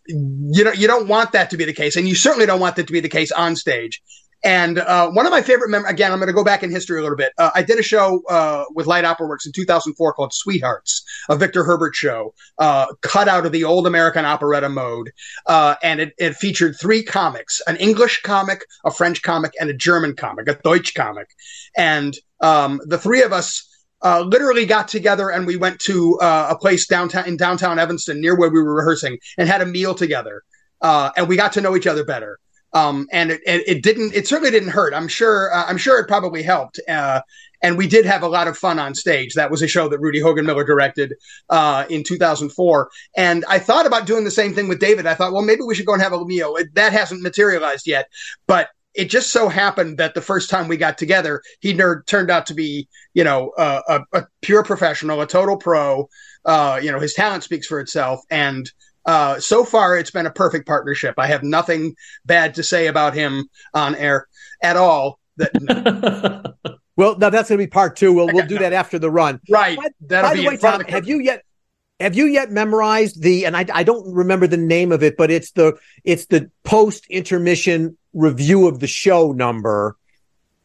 you 0.08 0.63
know 0.65 0.73
you 0.73 0.88
don't 0.88 1.08
want 1.08 1.32
that 1.32 1.51
to 1.51 1.58
be 1.58 1.63
the 1.63 1.73
case, 1.73 1.95
and 1.95 2.08
you 2.08 2.15
certainly 2.15 2.45
don't 2.45 2.60
want 2.60 2.75
that 2.75 2.88
to 2.88 2.93
be 2.93 2.99
the 2.99 3.10
case 3.10 3.32
on 3.32 3.55
stage. 3.55 4.01
And 4.43 4.80
uh, 4.80 5.10
one 5.12 5.25
of 5.25 5.32
my 5.32 5.41
favorite 5.41 5.69
mem- 5.69 5.86
again, 5.86 6.12
I'm 6.12 6.19
going 6.19 6.28
to 6.28 6.34
go 6.34 6.45
back 6.45 6.63
in 6.63 6.71
history 6.71 6.99
a 6.99 7.02
little 7.02 7.17
bit. 7.17 7.34
Uh, 7.38 7.49
I 7.54 7.62
did 7.62 7.78
a 7.78 7.84
show 7.84 8.21
uh, 8.30 8.63
with 8.73 8.88
Light 8.88 9.04
Opera 9.04 9.28
Works 9.28 9.45
in 9.45 9.52
2004 9.52 10.13
called 10.13 10.34
Sweethearts, 10.34 11.04
a 11.30 11.36
Victor 11.36 11.63
Herbert 11.63 11.93
show, 11.93 12.34
uh, 12.58 12.88
cut 13.02 13.28
out 13.28 13.45
of 13.45 13.52
the 13.52 13.65
old 13.65 13.86
American 13.86 14.23
operetta 14.23 14.69
mode, 14.69 15.12
uh, 15.47 15.75
and 15.84 15.99
it, 15.99 16.13
it, 16.17 16.36
featured 16.36 16.75
three 16.80 17.04
comics: 17.04 17.62
an 17.67 17.75
English 17.78 18.21
comic, 18.21 18.63
a 18.86 18.91
French 18.91 19.21
comic, 19.21 19.52
and 19.60 19.69
a 19.69 19.73
German 19.73 20.15
comic, 20.15 20.47
a 20.47 20.56
Deutsch 20.56 20.93
comic. 20.93 21.28
And 21.75 22.15
um, 22.41 22.80
the 22.86 22.97
three 22.97 23.21
of 23.21 23.34
us. 23.34 23.65
Uh, 24.02 24.21
literally 24.21 24.65
got 24.65 24.88
together 24.88 25.30
and 25.30 25.45
we 25.45 25.58
went 25.58 25.78
to 25.78 26.17
a 26.21 26.56
place 26.58 26.88
downtown 26.88 27.28
in 27.28 27.36
downtown 27.36 27.78
Evanston 27.78 28.21
near 28.21 28.34
where 28.34 28.49
we 28.49 28.58
were 28.63 28.75
rehearsing 28.75 29.17
and 29.38 29.49
had 29.49 29.60
a 29.60 29.65
meal 29.65 29.93
together. 29.93 30.41
and 30.82 31.28
we 31.28 31.36
got 31.36 31.52
to 31.52 31.60
know 31.60 31.75
each 31.75 31.86
other 31.86 32.06
better 32.06 32.39
um, 32.73 33.08
and 33.12 33.32
it, 33.32 33.41
it, 33.45 33.84
didn't. 33.84 34.13
It 34.13 34.27
certainly 34.27 34.51
didn't 34.51 34.69
hurt. 34.69 34.93
I'm 34.93 35.08
sure. 35.08 35.53
Uh, 35.53 35.65
I'm 35.65 35.77
sure 35.77 35.99
it 35.99 36.08
probably 36.08 36.43
helped. 36.43 36.79
Uh, 36.88 37.21
and 37.62 37.77
we 37.77 37.88
did 37.88 38.05
have 38.05 38.23
a 38.23 38.27
lot 38.27 38.47
of 38.47 38.58
fun 38.58 38.79
on 38.79 38.95
stage. 38.95 39.34
That 39.34 39.51
was 39.51 39.62
a 39.62 39.67
show 39.67 39.89
that 39.89 39.99
Rudy 39.99 40.21
Hogenmiller 40.21 40.65
directed 40.65 41.13
uh, 41.49 41.86
in 41.89 42.03
2004. 42.03 42.89
And 43.17 43.43
I 43.49 43.60
thought 43.60 43.86
about 43.86 44.05
doing 44.05 44.23
the 44.23 44.32
same 44.32 44.53
thing 44.53 44.67
with 44.67 44.79
David. 44.79 45.05
I 45.05 45.13
thought, 45.13 45.34
well, 45.34 45.41
maybe 45.41 45.63
we 45.63 45.75
should 45.75 45.86
go 45.86 45.93
and 45.93 46.01
have 46.01 46.13
a 46.13 46.23
meal. 46.23 46.55
It, 46.55 46.73
that 46.75 46.93
hasn't 46.93 47.21
materialized 47.21 47.86
yet, 47.86 48.10
but 48.47 48.69
it 48.95 49.10
just 49.10 49.32
so 49.32 49.49
happened 49.49 49.97
that 49.97 50.13
the 50.13 50.21
first 50.21 50.49
time 50.49 50.67
we 50.67 50.77
got 50.77 50.97
together, 50.97 51.41
he 51.60 51.73
nerd 51.73 52.05
turned 52.05 52.32
out 52.32 52.45
to 52.47 52.53
be, 52.53 52.88
you 53.13 53.23
know, 53.23 53.51
uh, 53.58 53.82
a, 53.88 54.19
a, 54.19 54.27
pure 54.41 54.63
professional, 54.63 55.21
a 55.21 55.27
total 55.27 55.58
pro. 55.58 56.10
Uh, 56.45 56.79
you 56.82 56.91
know, 56.91 56.99
his 56.99 57.13
talent 57.13 57.43
speaks 57.43 57.67
for 57.67 57.79
itself, 57.79 58.21
and 58.32 58.71
uh, 59.09 59.39
so 59.39 59.65
far, 59.65 59.97
it's 59.97 60.11
been 60.11 60.27
a 60.27 60.31
perfect 60.31 60.67
partnership. 60.67 61.15
I 61.17 61.25
have 61.25 61.41
nothing 61.41 61.95
bad 62.27 62.53
to 62.55 62.63
say 62.63 62.85
about 62.85 63.15
him 63.15 63.49
on 63.73 63.95
air 63.95 64.27
at 64.61 64.77
all. 64.77 65.19
That. 65.37 65.51
No. 66.61 66.73
well, 66.95 67.17
now 67.17 67.29
that's 67.29 67.47
going 67.49 67.57
to 67.57 67.65
be 67.65 67.69
part 67.69 67.95
two. 67.95 68.13
We'll 68.13 68.27
we'll 68.27 68.45
do 68.45 68.59
that 68.59 68.73
after 68.73 68.99
the 68.99 69.09
run. 69.09 69.39
Right. 69.49 69.77
By, 69.77 69.87
That'll 70.01 70.31
by 70.31 70.35
the 70.35 70.47
way, 70.47 70.57
Tom, 70.57 70.81
have 70.81 71.07
you 71.07 71.19
yet 71.19 71.43
have 71.99 72.13
you 72.15 72.25
yet 72.25 72.51
memorized 72.51 73.21
the 73.23 73.45
and 73.45 73.55
I, 73.55 73.65
I 73.73 73.83
don't 73.83 74.13
remember 74.13 74.47
the 74.47 74.57
name 74.57 74.91
of 74.91 75.01
it, 75.01 75.15
but 75.17 75.31
it's 75.31 75.51
the 75.51 75.79
it's 76.03 76.25
the 76.25 76.51
post 76.63 77.07
intermission 77.09 77.97
review 78.13 78.67
of 78.67 78.79
the 78.79 78.87
show 78.87 79.31
number. 79.31 79.95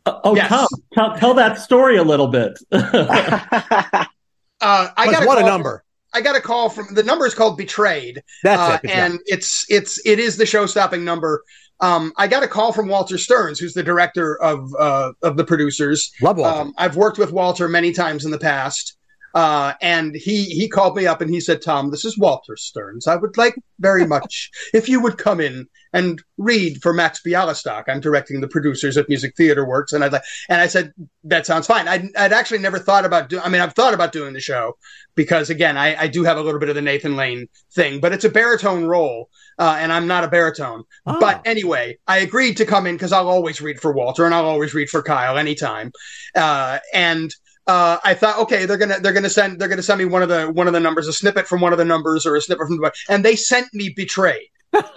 Uh, 0.04 0.20
oh, 0.24 0.34
yes. 0.34 0.48
Tom, 0.48 0.66
tell, 0.92 1.16
tell 1.16 1.34
that 1.34 1.60
story 1.60 1.96
a 1.96 2.02
little 2.02 2.28
bit. 2.28 2.58
uh, 2.72 4.06
I 4.60 5.10
got 5.10 5.26
what 5.26 5.38
a 5.38 5.46
number. 5.46 5.83
I 6.14 6.20
got 6.20 6.36
a 6.36 6.40
call 6.40 6.70
from 6.70 6.94
the 6.94 7.02
number 7.02 7.26
is 7.26 7.34
called 7.34 7.58
Betrayed. 7.58 8.22
That's 8.42 8.62
uh, 8.62 8.78
it. 8.82 8.90
and 8.90 9.18
it's 9.26 9.66
it's 9.68 10.00
it 10.06 10.18
is 10.18 10.36
the 10.36 10.46
show 10.46 10.66
stopping 10.66 11.04
number. 11.04 11.42
Um, 11.80 12.12
I 12.16 12.28
got 12.28 12.44
a 12.44 12.48
call 12.48 12.72
from 12.72 12.88
Walter 12.88 13.18
Stearns, 13.18 13.58
who's 13.58 13.74
the 13.74 13.82
director 13.82 14.40
of 14.40 14.72
uh, 14.78 15.12
of 15.22 15.36
the 15.36 15.44
producers. 15.44 16.12
Love 16.22 16.38
Walter. 16.38 16.60
Um, 16.60 16.74
I've 16.78 16.96
worked 16.96 17.18
with 17.18 17.32
Walter 17.32 17.68
many 17.68 17.92
times 17.92 18.24
in 18.24 18.30
the 18.30 18.38
past. 18.38 18.96
Uh, 19.34 19.72
and 19.82 20.14
he 20.14 20.44
he 20.44 20.68
called 20.68 20.96
me 20.96 21.06
up 21.06 21.20
and 21.20 21.28
he 21.28 21.40
said, 21.40 21.60
"Tom, 21.60 21.90
this 21.90 22.04
is 22.04 22.16
Walter 22.16 22.56
Stearns. 22.56 23.08
I 23.08 23.16
would 23.16 23.36
like 23.36 23.56
very 23.80 24.06
much 24.14 24.50
if 24.72 24.88
you 24.88 25.00
would 25.00 25.18
come 25.18 25.40
in 25.40 25.66
and 25.94 26.22
read 26.36 26.82
for 26.82 26.92
Max 26.92 27.22
Bialystock. 27.26 27.84
I'm 27.88 28.00
directing 28.00 28.42
the 28.42 28.48
producers 28.48 28.98
of 28.98 29.08
Music 29.08 29.34
Theater 29.34 29.64
Works." 29.64 29.94
And 29.94 30.04
I 30.04 30.08
like, 30.08 30.22
and 30.50 30.60
I 30.60 30.66
said, 30.66 30.92
"That 31.22 31.46
sounds 31.46 31.66
fine." 31.66 31.88
I'd, 31.88 32.14
I'd 32.16 32.34
actually 32.34 32.58
never 32.58 32.78
thought 32.78 33.06
about 33.06 33.30
doing. 33.30 33.42
I 33.42 33.48
mean, 33.48 33.62
I've 33.62 33.74
thought 33.74 33.94
about 33.94 34.12
doing 34.12 34.34
the 34.34 34.40
show 34.40 34.76
because 35.14 35.48
again, 35.48 35.78
I, 35.78 36.02
I 36.02 36.08
do 36.08 36.24
have 36.24 36.36
a 36.36 36.42
little 36.42 36.60
bit 36.60 36.68
of 36.68 36.74
the 36.74 36.82
Nathan 36.82 37.16
Lane 37.16 37.48
thing, 37.72 38.00
but 38.00 38.12
it's 38.12 38.24
a 38.24 38.28
baritone 38.30 38.84
role, 38.84 39.30
uh, 39.58 39.76
and 39.78 39.92
I'm 39.92 40.06
not 40.06 40.24
a 40.24 40.28
baritone. 40.28 40.84
Oh. 41.06 41.18
But 41.18 41.40
anyway, 41.46 41.98
I 42.06 42.18
agreed 42.18 42.58
to 42.58 42.66
come 42.66 42.86
in 42.86 42.96
because 42.96 43.12
I'll 43.12 43.28
always 43.28 43.62
read 43.62 43.80
for 43.80 43.92
Walter 43.92 44.26
and 44.26 44.34
I'll 44.34 44.44
always 44.44 44.74
read 44.74 44.90
for 44.90 45.02
Kyle 45.02 45.38
anytime. 45.38 45.92
Uh, 46.34 46.80
and 46.92 47.34
uh, 47.66 47.98
I 48.04 48.14
thought, 48.14 48.38
okay, 48.40 48.66
they're 48.66 48.76
gonna 48.76 49.00
they're 49.00 49.12
gonna 49.12 49.30
send 49.30 49.58
they're 49.58 49.68
gonna 49.68 49.82
send 49.82 49.98
me 49.98 50.04
one 50.04 50.22
of 50.22 50.28
the 50.28 50.46
one 50.46 50.66
of 50.66 50.72
the 50.72 50.80
numbers, 50.80 51.08
a 51.08 51.12
snippet 51.12 51.46
from 51.46 51.60
one 51.60 51.72
of 51.72 51.78
the 51.78 51.84
numbers, 51.84 52.26
or 52.26 52.36
a 52.36 52.40
snippet 52.40 52.66
from 52.66 52.76
the 52.76 52.82
book. 52.82 52.94
and 53.08 53.24
they 53.24 53.36
sent 53.36 53.72
me 53.72 53.88
betrayed. 53.88 54.48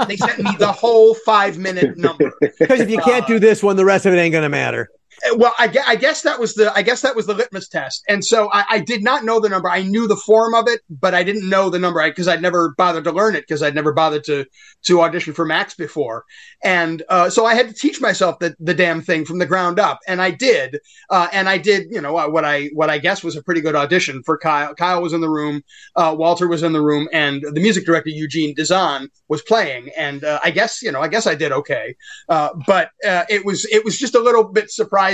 They 0.08 0.18
sent 0.18 0.40
me 0.40 0.52
the 0.60 0.72
whole 0.72 1.14
five 1.14 1.58
minute 1.58 1.98
number. 1.98 2.34
Because 2.60 2.80
if 2.80 2.90
you 2.90 2.98
can't 3.00 3.28
do 3.28 3.40
this 3.40 3.62
one, 3.62 3.76
the 3.76 3.86
rest 3.86 4.06
of 4.06 4.14
it 4.14 4.18
ain't 4.18 4.32
going 4.32 4.44
to 4.44 4.50
matter. 4.50 4.90
Well, 5.36 5.54
I, 5.58 5.74
I 5.86 5.96
guess 5.96 6.22
that 6.22 6.40
was 6.40 6.54
the 6.54 6.72
I 6.76 6.84
guess 6.84 7.02
that 7.02 7.16
was 7.16 7.26
the 7.26 7.34
litmus 7.34 7.68
test, 7.68 8.04
and 8.08 8.24
so 8.24 8.50
I, 8.54 8.66
I 8.70 8.80
did 8.80 9.04
not 9.04 9.26
know 9.26 9.40
the 9.40 9.50
number. 9.50 9.70
I 9.70 9.82
knew 9.82 10.08
the 10.08 10.16
form 10.16 10.54
of 10.54 10.68
it, 10.68 10.82
but 10.90 11.16
I 11.16 11.24
didn't 11.24 11.50
know 11.50 11.70
the 11.70 11.80
number 11.80 12.08
because 12.08 12.28
I'd 12.28 12.42
never 12.42 12.76
bothered 12.78 13.04
to 13.06 13.12
learn 13.12 13.36
it 13.36 13.42
because 13.42 13.64
I'd 13.64 13.74
never 13.74 13.94
bothered 13.94 14.24
to 14.26 14.46
to 14.86 15.02
audition 15.02 15.34
for 15.34 15.44
Max 15.44 15.74
before, 15.74 16.24
and 16.64 17.02
uh, 17.10 17.30
so 17.32 17.46
I 17.46 17.56
had 17.56 17.68
to 17.68 17.74
teach 17.74 18.00
myself 18.00 18.38
the 18.40 18.56
the 18.60 18.76
damn 18.76 19.02
thing 19.02 19.26
from 19.26 19.40
the 19.40 19.48
ground 19.48 19.80
up, 19.80 20.00
and 20.08 20.22
I 20.22 20.30
did, 20.32 20.80
uh, 21.10 21.28
and 21.34 21.50
I 21.50 21.58
did, 21.58 21.88
you 21.90 22.00
know, 22.00 22.14
what 22.14 22.46
I 22.46 22.68
what 22.74 22.92
I 22.92 23.00
guess 23.00 23.24
was 23.24 23.36
a 23.36 23.42
pretty 23.44 23.62
good 23.62 23.76
audition 23.76 24.22
for 24.24 24.38
Kyle. 24.38 24.76
Kyle 24.76 25.02
was 25.02 25.14
in 25.14 25.22
the 25.22 25.30
room, 25.30 25.64
uh, 25.96 26.16
Walter 26.18 26.48
was 26.48 26.62
in 26.62 26.74
the 26.74 26.82
room, 26.82 27.10
and 27.12 27.42
the 27.42 27.60
music 27.60 27.86
director 27.86 28.12
Eugene 28.12 28.54
Dizon 28.56 29.08
was 29.30 29.42
playing, 29.42 29.90
and 29.98 30.24
uh, 30.24 30.40
I 30.44 30.52
guess 30.52 30.84
you 30.84 30.92
know 30.92 31.02
I 31.02 31.08
guess 31.08 31.26
I 31.26 31.34
did 31.34 31.52
okay, 31.52 31.96
uh, 32.30 32.50
but 32.68 32.92
uh, 33.06 33.26
it 33.30 33.44
was 33.46 33.66
it 33.66 33.84
was 33.84 33.98
just 33.98 34.14
a 34.16 34.20
little 34.20 34.44
bit 34.44 34.70
surprising. 34.70 35.07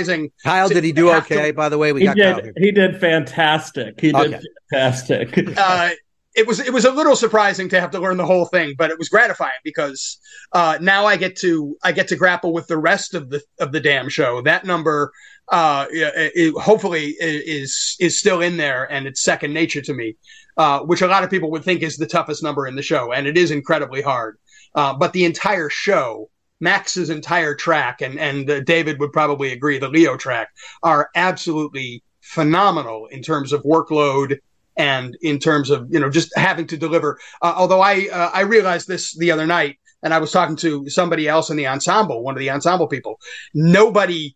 Kyle, 0.44 0.68
did 0.68 0.84
he 0.84 0.92
do 0.92 1.10
okay? 1.12 1.50
By 1.50 1.68
the 1.68 1.78
way, 1.78 1.92
we 1.92 2.00
He 2.00 2.06
got 2.06 2.16
Kyle 2.16 2.34
did. 2.36 2.44
here. 2.44 2.54
He 2.56 2.72
did 2.72 3.00
fantastic. 3.00 4.00
He 4.00 4.12
did 4.12 4.40
fantastic. 4.70 5.48
uh, 5.56 5.90
it 6.34 6.46
was 6.46 6.58
it 6.58 6.72
was 6.72 6.84
a 6.84 6.90
little 6.90 7.14
surprising 7.14 7.68
to 7.68 7.80
have 7.80 7.92
to 7.92 8.00
learn 8.00 8.16
the 8.16 8.26
whole 8.26 8.46
thing, 8.46 8.74
but 8.76 8.90
it 8.90 8.98
was 8.98 9.08
gratifying 9.08 9.52
because 9.62 10.18
uh, 10.52 10.78
now 10.80 11.06
I 11.06 11.16
get 11.16 11.36
to 11.36 11.76
I 11.84 11.92
get 11.92 12.08
to 12.08 12.16
grapple 12.16 12.52
with 12.52 12.66
the 12.66 12.76
rest 12.76 13.14
of 13.14 13.30
the 13.30 13.40
of 13.60 13.72
the 13.72 13.80
damn 13.80 14.08
show. 14.08 14.42
That 14.42 14.64
number, 14.64 15.12
uh, 15.48 15.86
it, 15.90 16.32
it 16.34 16.60
hopefully 16.60 17.14
is 17.20 17.96
is 18.00 18.18
still 18.18 18.40
in 18.40 18.56
there, 18.56 18.90
and 18.90 19.06
it's 19.06 19.22
second 19.22 19.54
nature 19.54 19.80
to 19.82 19.94
me, 19.94 20.16
uh, 20.56 20.80
which 20.80 21.02
a 21.02 21.06
lot 21.06 21.22
of 21.22 21.30
people 21.30 21.52
would 21.52 21.62
think 21.64 21.82
is 21.82 21.96
the 21.96 22.06
toughest 22.06 22.42
number 22.42 22.66
in 22.66 22.74
the 22.74 22.82
show, 22.82 23.12
and 23.12 23.28
it 23.28 23.38
is 23.38 23.52
incredibly 23.52 24.02
hard. 24.02 24.36
Uh, 24.74 24.92
but 24.92 25.12
the 25.12 25.24
entire 25.24 25.68
show, 25.68 26.28
Max's 26.64 27.10
entire 27.10 27.54
track, 27.54 28.00
and 28.00 28.18
and 28.18 28.50
uh, 28.50 28.60
David 28.60 28.98
would 28.98 29.12
probably 29.12 29.52
agree, 29.52 29.78
the 29.78 29.88
Leo 29.88 30.16
track 30.16 30.48
are 30.82 31.10
absolutely 31.14 32.02
phenomenal 32.20 33.06
in 33.08 33.22
terms 33.22 33.52
of 33.52 33.62
workload 33.62 34.38
and 34.76 35.16
in 35.20 35.38
terms 35.38 35.70
of 35.70 35.86
you 35.92 36.00
know 36.00 36.10
just 36.10 36.30
having 36.36 36.66
to 36.66 36.76
deliver. 36.76 37.18
Uh, 37.42 37.54
although 37.56 37.80
I 37.80 38.08
uh, 38.12 38.30
I 38.32 38.40
realized 38.40 38.88
this 38.88 39.16
the 39.16 39.30
other 39.30 39.46
night, 39.46 39.78
and 40.02 40.12
I 40.12 40.18
was 40.18 40.32
talking 40.32 40.56
to 40.56 40.88
somebody 40.88 41.28
else 41.28 41.50
in 41.50 41.56
the 41.56 41.68
ensemble, 41.68 42.22
one 42.24 42.34
of 42.34 42.40
the 42.40 42.50
ensemble 42.50 42.88
people. 42.88 43.20
Nobody 43.54 44.34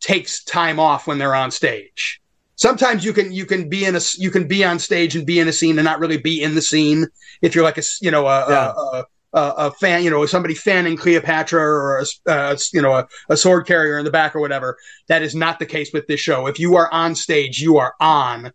takes 0.00 0.42
time 0.44 0.80
off 0.80 1.06
when 1.06 1.18
they're 1.18 1.34
on 1.34 1.50
stage. 1.50 2.20
Sometimes 2.56 3.04
you 3.04 3.12
can 3.12 3.32
you 3.32 3.46
can 3.46 3.68
be 3.68 3.84
in 3.84 3.94
a 3.96 4.00
you 4.18 4.30
can 4.30 4.46
be 4.48 4.64
on 4.64 4.78
stage 4.78 5.16
and 5.16 5.26
be 5.26 5.38
in 5.38 5.48
a 5.48 5.52
scene 5.52 5.78
and 5.78 5.84
not 5.84 6.00
really 6.00 6.18
be 6.18 6.42
in 6.42 6.54
the 6.54 6.62
scene 6.62 7.06
if 7.40 7.54
you're 7.54 7.64
like 7.64 7.78
a 7.78 7.82
you 8.00 8.10
know 8.10 8.26
a, 8.26 8.46
Yeah. 8.48 8.72
a, 8.72 8.98
a 8.98 9.04
a, 9.32 9.52
a 9.56 9.70
fan, 9.72 10.02
you 10.04 10.10
know, 10.10 10.24
somebody 10.26 10.54
fanning 10.54 10.96
Cleopatra 10.96 11.60
or 11.62 11.98
a, 12.26 12.30
uh, 12.30 12.56
you 12.72 12.82
know, 12.82 12.92
a, 12.92 13.08
a 13.30 13.36
sword 13.36 13.66
carrier 13.66 13.98
in 13.98 14.04
the 14.04 14.10
back 14.10 14.34
or 14.36 14.40
whatever. 14.40 14.76
That 15.08 15.22
is 15.22 15.34
not 15.34 15.58
the 15.58 15.66
case 15.66 15.90
with 15.92 16.06
this 16.06 16.20
show. 16.20 16.46
If 16.46 16.58
you 16.58 16.76
are 16.76 16.92
on 16.92 17.14
stage, 17.14 17.60
you 17.60 17.78
are 17.78 17.94
on 18.00 18.52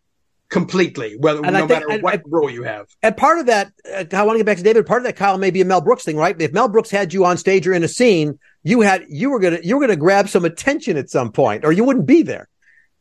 completely, 0.49 1.15
whether 1.17 1.43
And 1.43 1.53
no 1.53 1.59
think- 1.59 1.69
matter 1.69 1.89
and 1.91 2.01
what 2.03 2.13
I- 2.15 2.21
role 2.25 2.49
you 2.49 2.63
have. 2.63 2.87
And 3.03 3.17
part 3.17 3.39
of 3.39 3.47
that, 3.47 3.71
uh, 3.93 4.05
I 4.13 4.23
want 4.23 4.35
to 4.35 4.39
get 4.39 4.45
back 4.45 4.57
to 4.57 4.63
David. 4.63 4.85
Part 4.85 5.01
of 5.01 5.05
that, 5.05 5.15
Kyle, 5.17 5.37
may 5.37 5.51
be 5.51 5.61
a 5.61 5.65
Mel 5.65 5.81
Brooks 5.81 6.03
thing, 6.05 6.15
right? 6.17 6.39
If 6.39 6.53
Mel 6.53 6.69
Brooks 6.69 6.89
had 6.89 7.13
you 7.13 7.25
on 7.25 7.37
stage 7.37 7.67
or 7.67 7.73
in 7.73 7.83
a 7.83 7.87
scene, 7.89 8.39
you 8.63 8.81
had 8.81 9.05
you 9.09 9.29
were 9.29 9.39
gonna 9.39 9.59
you 9.63 9.75
were 9.77 9.81
gonna 9.81 9.95
grab 9.97 10.29
some 10.29 10.45
attention 10.45 10.97
at 10.97 11.09
some 11.09 11.31
point, 11.31 11.63
or 11.65 11.71
you 11.71 11.83
wouldn't 11.83 12.05
be 12.05 12.21
there. 12.21 12.47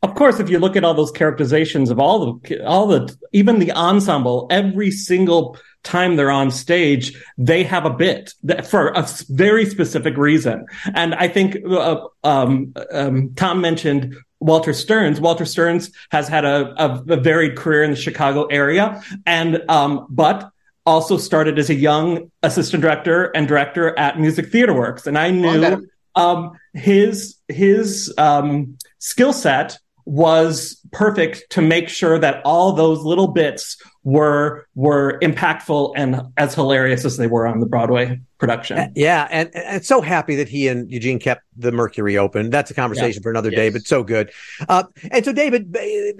Of 0.03 0.13
course, 0.13 0.39
if 0.39 0.49
you 0.49 0.59
look 0.59 0.75
at 0.75 0.83
all 0.83 0.93
those 0.93 1.11
characterizations 1.11 1.89
of 1.89 1.99
all 1.99 2.39
the 2.39 2.63
all 2.63 2.87
the 2.87 3.15
even 3.31 3.57
the 3.57 3.71
ensemble, 3.71 4.47
every 4.51 4.91
single 4.91 5.57
time 5.83 6.15
they're 6.15 6.29
on 6.29 6.51
stage, 6.51 7.17
they 7.37 7.63
have 7.63 7.85
a 7.85 7.89
bit 7.89 8.33
that, 8.43 8.67
for 8.67 8.89
a 8.89 9.07
very 9.29 9.65
specific 9.65 10.15
reason. 10.17 10.65
And 10.93 11.15
I 11.15 11.27
think 11.27 11.57
uh, 11.65 12.01
um, 12.23 12.73
um, 12.91 13.33
Tom 13.35 13.59
mentioned 13.61 14.15
Walter 14.39 14.73
Stearns. 14.73 15.19
Walter 15.19 15.45
Stearns 15.45 15.91
has 16.11 16.27
had 16.27 16.45
a, 16.45 16.73
a, 16.77 17.03
a 17.13 17.17
varied 17.17 17.57
career 17.57 17.83
in 17.83 17.91
the 17.91 17.97
Chicago 17.97 18.45
area, 18.45 19.01
and 19.25 19.63
um, 19.67 20.05
but 20.09 20.51
also 20.85 21.17
started 21.17 21.57
as 21.57 21.69
a 21.69 21.75
young 21.75 22.31
assistant 22.43 22.81
director 22.81 23.25
and 23.35 23.47
director 23.47 23.97
at 23.97 24.19
Music 24.19 24.51
Theater 24.51 24.73
Works. 24.73 25.07
And 25.07 25.17
I 25.17 25.31
knew 25.31 25.87
um, 26.15 26.51
his 26.73 27.37
his 27.47 28.13
um, 28.17 28.77
skill 28.99 29.33
set 29.33 29.79
was 30.07 30.79
perfect 30.93 31.49
to 31.49 31.61
make 31.61 31.89
sure 31.89 32.17
that 32.17 32.41
all 32.45 32.71
those 32.71 33.03
little 33.03 33.27
bits 33.27 33.77
were 34.03 34.65
were 34.73 35.19
impactful 35.19 35.91
and 35.97 36.21
as 36.37 36.55
hilarious 36.55 37.03
as 37.03 37.17
they 37.17 37.27
were 37.27 37.45
on 37.45 37.59
the 37.59 37.65
Broadway 37.65 38.17
production. 38.37 38.77
Uh, 38.77 38.87
Yeah, 38.95 39.27
and, 39.29 39.53
and 39.53 39.85
so 39.85 39.99
happy 39.99 40.37
that 40.37 40.47
he 40.47 40.69
and 40.69 40.89
Eugene 40.89 41.19
kept 41.19 41.43
the 41.57 41.73
Mercury 41.73 42.17
open. 42.17 42.49
That's 42.49 42.71
a 42.71 42.73
conversation 42.73 43.21
for 43.21 43.29
another 43.29 43.51
day, 43.51 43.69
but 43.69 43.85
so 43.85 44.03
good. 44.03 44.31
Uh, 44.69 44.83
and 45.11 45.25
so, 45.25 45.33
David, 45.33 45.75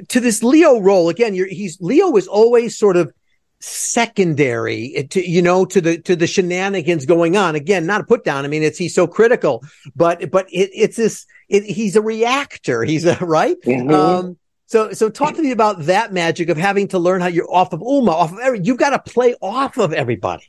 to 0.09 0.19
this 0.19 0.43
Leo 0.43 0.79
role 0.79 1.07
again, 1.07 1.33
you're, 1.33 1.47
he's 1.47 1.79
Leo 1.79 2.13
is 2.17 2.27
always 2.27 2.77
sort 2.77 2.97
of 2.97 3.13
secondary 3.59 5.07
to 5.09 5.27
you 5.27 5.41
know 5.41 5.65
to 5.65 5.81
the 5.81 5.99
to 6.01 6.15
the 6.15 6.27
shenanigans 6.27 7.05
going 7.05 7.37
on. 7.37 7.55
Again, 7.55 7.85
not 7.85 8.01
a 8.01 8.03
put 8.03 8.23
down. 8.23 8.45
I 8.45 8.47
mean, 8.47 8.63
it's 8.63 8.77
he's 8.77 8.95
so 8.95 9.07
critical, 9.07 9.63
but 9.95 10.29
but 10.31 10.47
it, 10.51 10.69
it's 10.73 10.97
this. 10.97 11.25
It, 11.49 11.63
he's 11.63 11.95
a 11.95 12.01
reactor. 12.01 12.83
He's 12.83 13.05
a 13.05 13.15
right. 13.21 13.57
Mhm. 13.63 13.93
Um, 13.93 14.37
so, 14.67 14.91
so 14.91 15.09
talk 15.09 15.33
to 15.35 15.41
me 15.41 15.51
about 15.51 15.85
that 15.85 16.11
magic 16.11 16.49
of 16.49 16.57
having 16.57 16.89
to 16.89 16.99
learn 16.99 17.21
how 17.21 17.27
you're 17.27 17.49
off 17.49 17.71
of 17.71 17.81
Ulla, 17.81 18.11
off 18.11 18.33
of 18.33 18.39
every, 18.39 18.59
you've 18.61 18.77
got 18.77 18.89
to 18.89 19.11
play 19.11 19.33
off 19.41 19.77
of 19.77 19.93
everybody. 19.93 20.43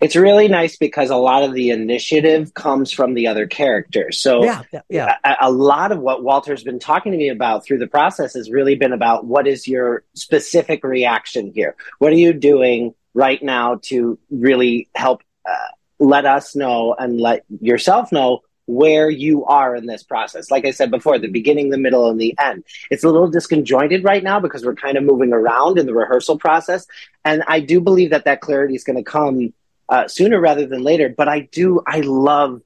It's 0.00 0.16
really 0.16 0.48
nice 0.48 0.76
because 0.76 1.10
a 1.10 1.16
lot 1.16 1.42
of 1.42 1.52
the 1.52 1.70
initiative 1.70 2.54
comes 2.54 2.90
from 2.90 3.14
the 3.14 3.26
other 3.26 3.46
characters. 3.46 4.20
So 4.20 4.44
Yeah, 4.44 4.62
yeah, 4.88 5.16
a, 5.24 5.36
a 5.42 5.50
lot 5.50 5.92
of 5.92 5.98
what 5.98 6.22
Walter's 6.22 6.62
been 6.62 6.78
talking 6.78 7.12
to 7.12 7.18
me 7.18 7.28
about 7.28 7.64
through 7.64 7.78
the 7.78 7.86
process 7.86 8.34
has 8.34 8.50
really 8.50 8.74
been 8.74 8.92
about 8.92 9.26
what 9.26 9.46
is 9.46 9.68
your 9.68 10.04
specific 10.14 10.82
reaction 10.82 11.52
here? 11.54 11.76
What 11.98 12.12
are 12.12 12.16
you 12.16 12.32
doing 12.32 12.94
right 13.12 13.42
now 13.42 13.80
to 13.82 14.18
really 14.30 14.88
help 14.94 15.22
uh, 15.48 15.68
let 15.98 16.24
us 16.24 16.56
know 16.56 16.94
and 16.94 17.20
let 17.20 17.44
yourself 17.60 18.12
know 18.12 18.40
where 18.64 19.10
you 19.10 19.44
are 19.44 19.76
in 19.76 19.84
this 19.84 20.02
process? 20.02 20.50
Like 20.50 20.64
I 20.64 20.70
said 20.70 20.90
before, 20.90 21.18
the 21.18 21.28
beginning, 21.28 21.68
the 21.68 21.78
middle, 21.78 22.08
and 22.08 22.18
the 22.18 22.34
end. 22.42 22.64
It's 22.90 23.04
a 23.04 23.10
little 23.10 23.30
disconjointed 23.30 24.04
right 24.04 24.24
now 24.24 24.40
because 24.40 24.64
we're 24.64 24.74
kind 24.74 24.96
of 24.96 25.04
moving 25.04 25.34
around 25.34 25.78
in 25.78 25.84
the 25.84 25.94
rehearsal 25.94 26.38
process. 26.38 26.86
And 27.26 27.42
I 27.46 27.60
do 27.60 27.80
believe 27.80 28.10
that 28.10 28.24
that 28.24 28.40
clarity 28.40 28.74
is 28.74 28.82
going 28.82 28.96
to 28.96 29.04
come 29.04 29.52
uh, 29.88 30.08
sooner 30.08 30.40
rather 30.40 30.66
than 30.66 30.82
later. 30.82 31.08
But 31.08 31.28
I 31.28 31.40
do, 31.40 31.82
I 31.86 32.00
love 32.00 32.62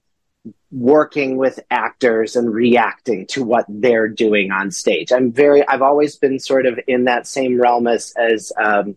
working 0.70 1.36
with 1.36 1.58
actors 1.70 2.36
and 2.36 2.52
reacting 2.52 3.26
to 3.26 3.42
what 3.42 3.66
they're 3.68 4.08
doing 4.08 4.52
on 4.52 4.70
stage. 4.70 5.12
I'm 5.12 5.32
very, 5.32 5.66
I've 5.66 5.82
always 5.82 6.16
been 6.16 6.38
sort 6.38 6.66
of 6.66 6.78
in 6.86 7.04
that 7.04 7.26
same 7.26 7.60
realm 7.60 7.86
as, 7.86 8.14
as, 8.16 8.52
um, 8.56 8.96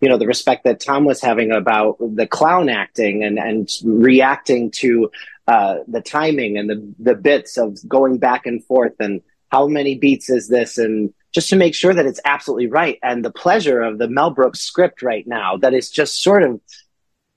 you 0.00 0.08
know, 0.08 0.16
the 0.16 0.26
respect 0.26 0.64
that 0.64 0.80
Tom 0.80 1.04
was 1.04 1.20
having 1.20 1.52
about 1.52 1.98
the 2.00 2.26
clown 2.26 2.70
acting 2.70 3.22
and, 3.22 3.38
and 3.38 3.68
reacting 3.84 4.70
to, 4.70 5.10
uh, 5.46 5.80
the 5.86 6.00
timing 6.00 6.56
and 6.56 6.70
the, 6.70 6.94
the 6.98 7.14
bits 7.14 7.58
of 7.58 7.76
going 7.86 8.16
back 8.18 8.46
and 8.46 8.64
forth 8.64 8.94
and 8.98 9.20
how 9.50 9.66
many 9.66 9.96
beats 9.96 10.30
is 10.30 10.48
this 10.48 10.78
and 10.78 11.12
just 11.32 11.50
to 11.50 11.56
make 11.56 11.74
sure 11.74 11.92
that 11.92 12.06
it's 12.06 12.20
absolutely 12.24 12.66
right. 12.66 12.98
And 13.02 13.24
the 13.24 13.30
pleasure 13.30 13.80
of 13.82 13.98
the 13.98 14.08
Mel 14.08 14.30
Brooks 14.30 14.60
script 14.60 15.02
right 15.02 15.26
now 15.26 15.58
that 15.58 15.74
is 15.74 15.90
just 15.90 16.22
sort 16.22 16.42
of 16.42 16.60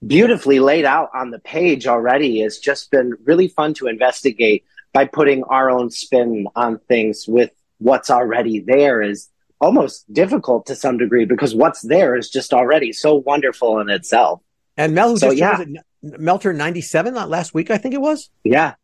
beautifully 0.07 0.59
laid 0.59 0.85
out 0.85 1.09
on 1.13 1.31
the 1.31 1.39
page 1.39 1.87
already 1.87 2.41
has 2.41 2.57
just 2.57 2.91
been 2.91 3.13
really 3.23 3.47
fun 3.47 3.73
to 3.75 3.87
investigate 3.87 4.65
by 4.93 5.05
putting 5.05 5.43
our 5.45 5.69
own 5.69 5.89
spin 5.89 6.47
on 6.55 6.79
things 6.87 7.27
with 7.27 7.51
what's 7.79 8.09
already 8.09 8.59
there 8.59 9.01
is 9.01 9.29
almost 9.59 10.11
difficult 10.13 10.65
to 10.67 10.75
some 10.75 10.97
degree 10.97 11.25
because 11.25 11.55
what's 11.55 11.81
there 11.81 12.15
is 12.15 12.29
just 12.29 12.53
already 12.53 12.91
so 12.91 13.15
wonderful 13.15 13.79
in 13.79 13.89
itself. 13.89 14.41
And 14.77 14.93
Mel, 14.93 15.09
who 15.09 15.17
So, 15.17 15.27
just 15.29 15.39
yeah. 15.39 15.57
was 15.57 15.67
it, 15.67 16.19
Mel 16.19 16.39
97 16.43 17.13
not 17.13 17.29
last 17.29 17.53
week, 17.53 17.71
I 17.71 17.77
think 17.77 17.93
it 17.93 18.01
was. 18.01 18.29
Yeah. 18.43 18.75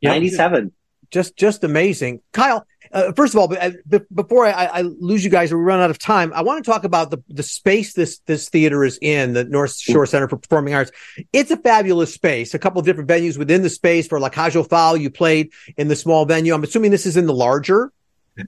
Yeah. 0.00 0.10
97. 0.10 0.72
Just, 1.10 1.36
just 1.36 1.64
amazing. 1.64 2.20
Kyle, 2.32 2.66
uh, 2.92 3.12
first 3.12 3.34
of 3.34 3.40
all, 3.40 3.52
uh, 3.54 3.70
be- 3.88 4.00
before 4.12 4.46
I, 4.46 4.64
I 4.64 4.80
lose 4.82 5.24
you 5.24 5.30
guys 5.30 5.52
or 5.52 5.58
we 5.58 5.64
run 5.64 5.80
out 5.80 5.90
of 5.90 5.98
time, 5.98 6.32
I 6.34 6.42
want 6.42 6.64
to 6.64 6.70
talk 6.70 6.84
about 6.84 7.10
the, 7.10 7.22
the 7.28 7.42
space 7.42 7.92
this, 7.92 8.18
this 8.26 8.48
theater 8.48 8.84
is 8.84 8.98
in, 9.00 9.32
the 9.32 9.44
North 9.44 9.76
Shore 9.76 10.06
Center 10.06 10.28
for 10.28 10.36
Performing 10.36 10.74
Arts. 10.74 10.90
It's 11.32 11.50
a 11.50 11.56
fabulous 11.56 12.12
space. 12.12 12.54
A 12.54 12.58
couple 12.58 12.80
of 12.80 12.86
different 12.86 13.08
venues 13.08 13.38
within 13.38 13.62
the 13.62 13.70
space 13.70 14.06
for 14.06 14.18
La 14.18 14.28
Cage 14.28 14.56
aux. 14.56 14.94
You 14.94 15.10
played 15.10 15.52
in 15.76 15.88
the 15.88 15.96
small 15.96 16.24
venue. 16.24 16.54
I'm 16.54 16.64
assuming 16.64 16.90
this 16.90 17.06
is 17.06 17.16
in 17.16 17.26
the 17.26 17.34
larger. 17.34 17.92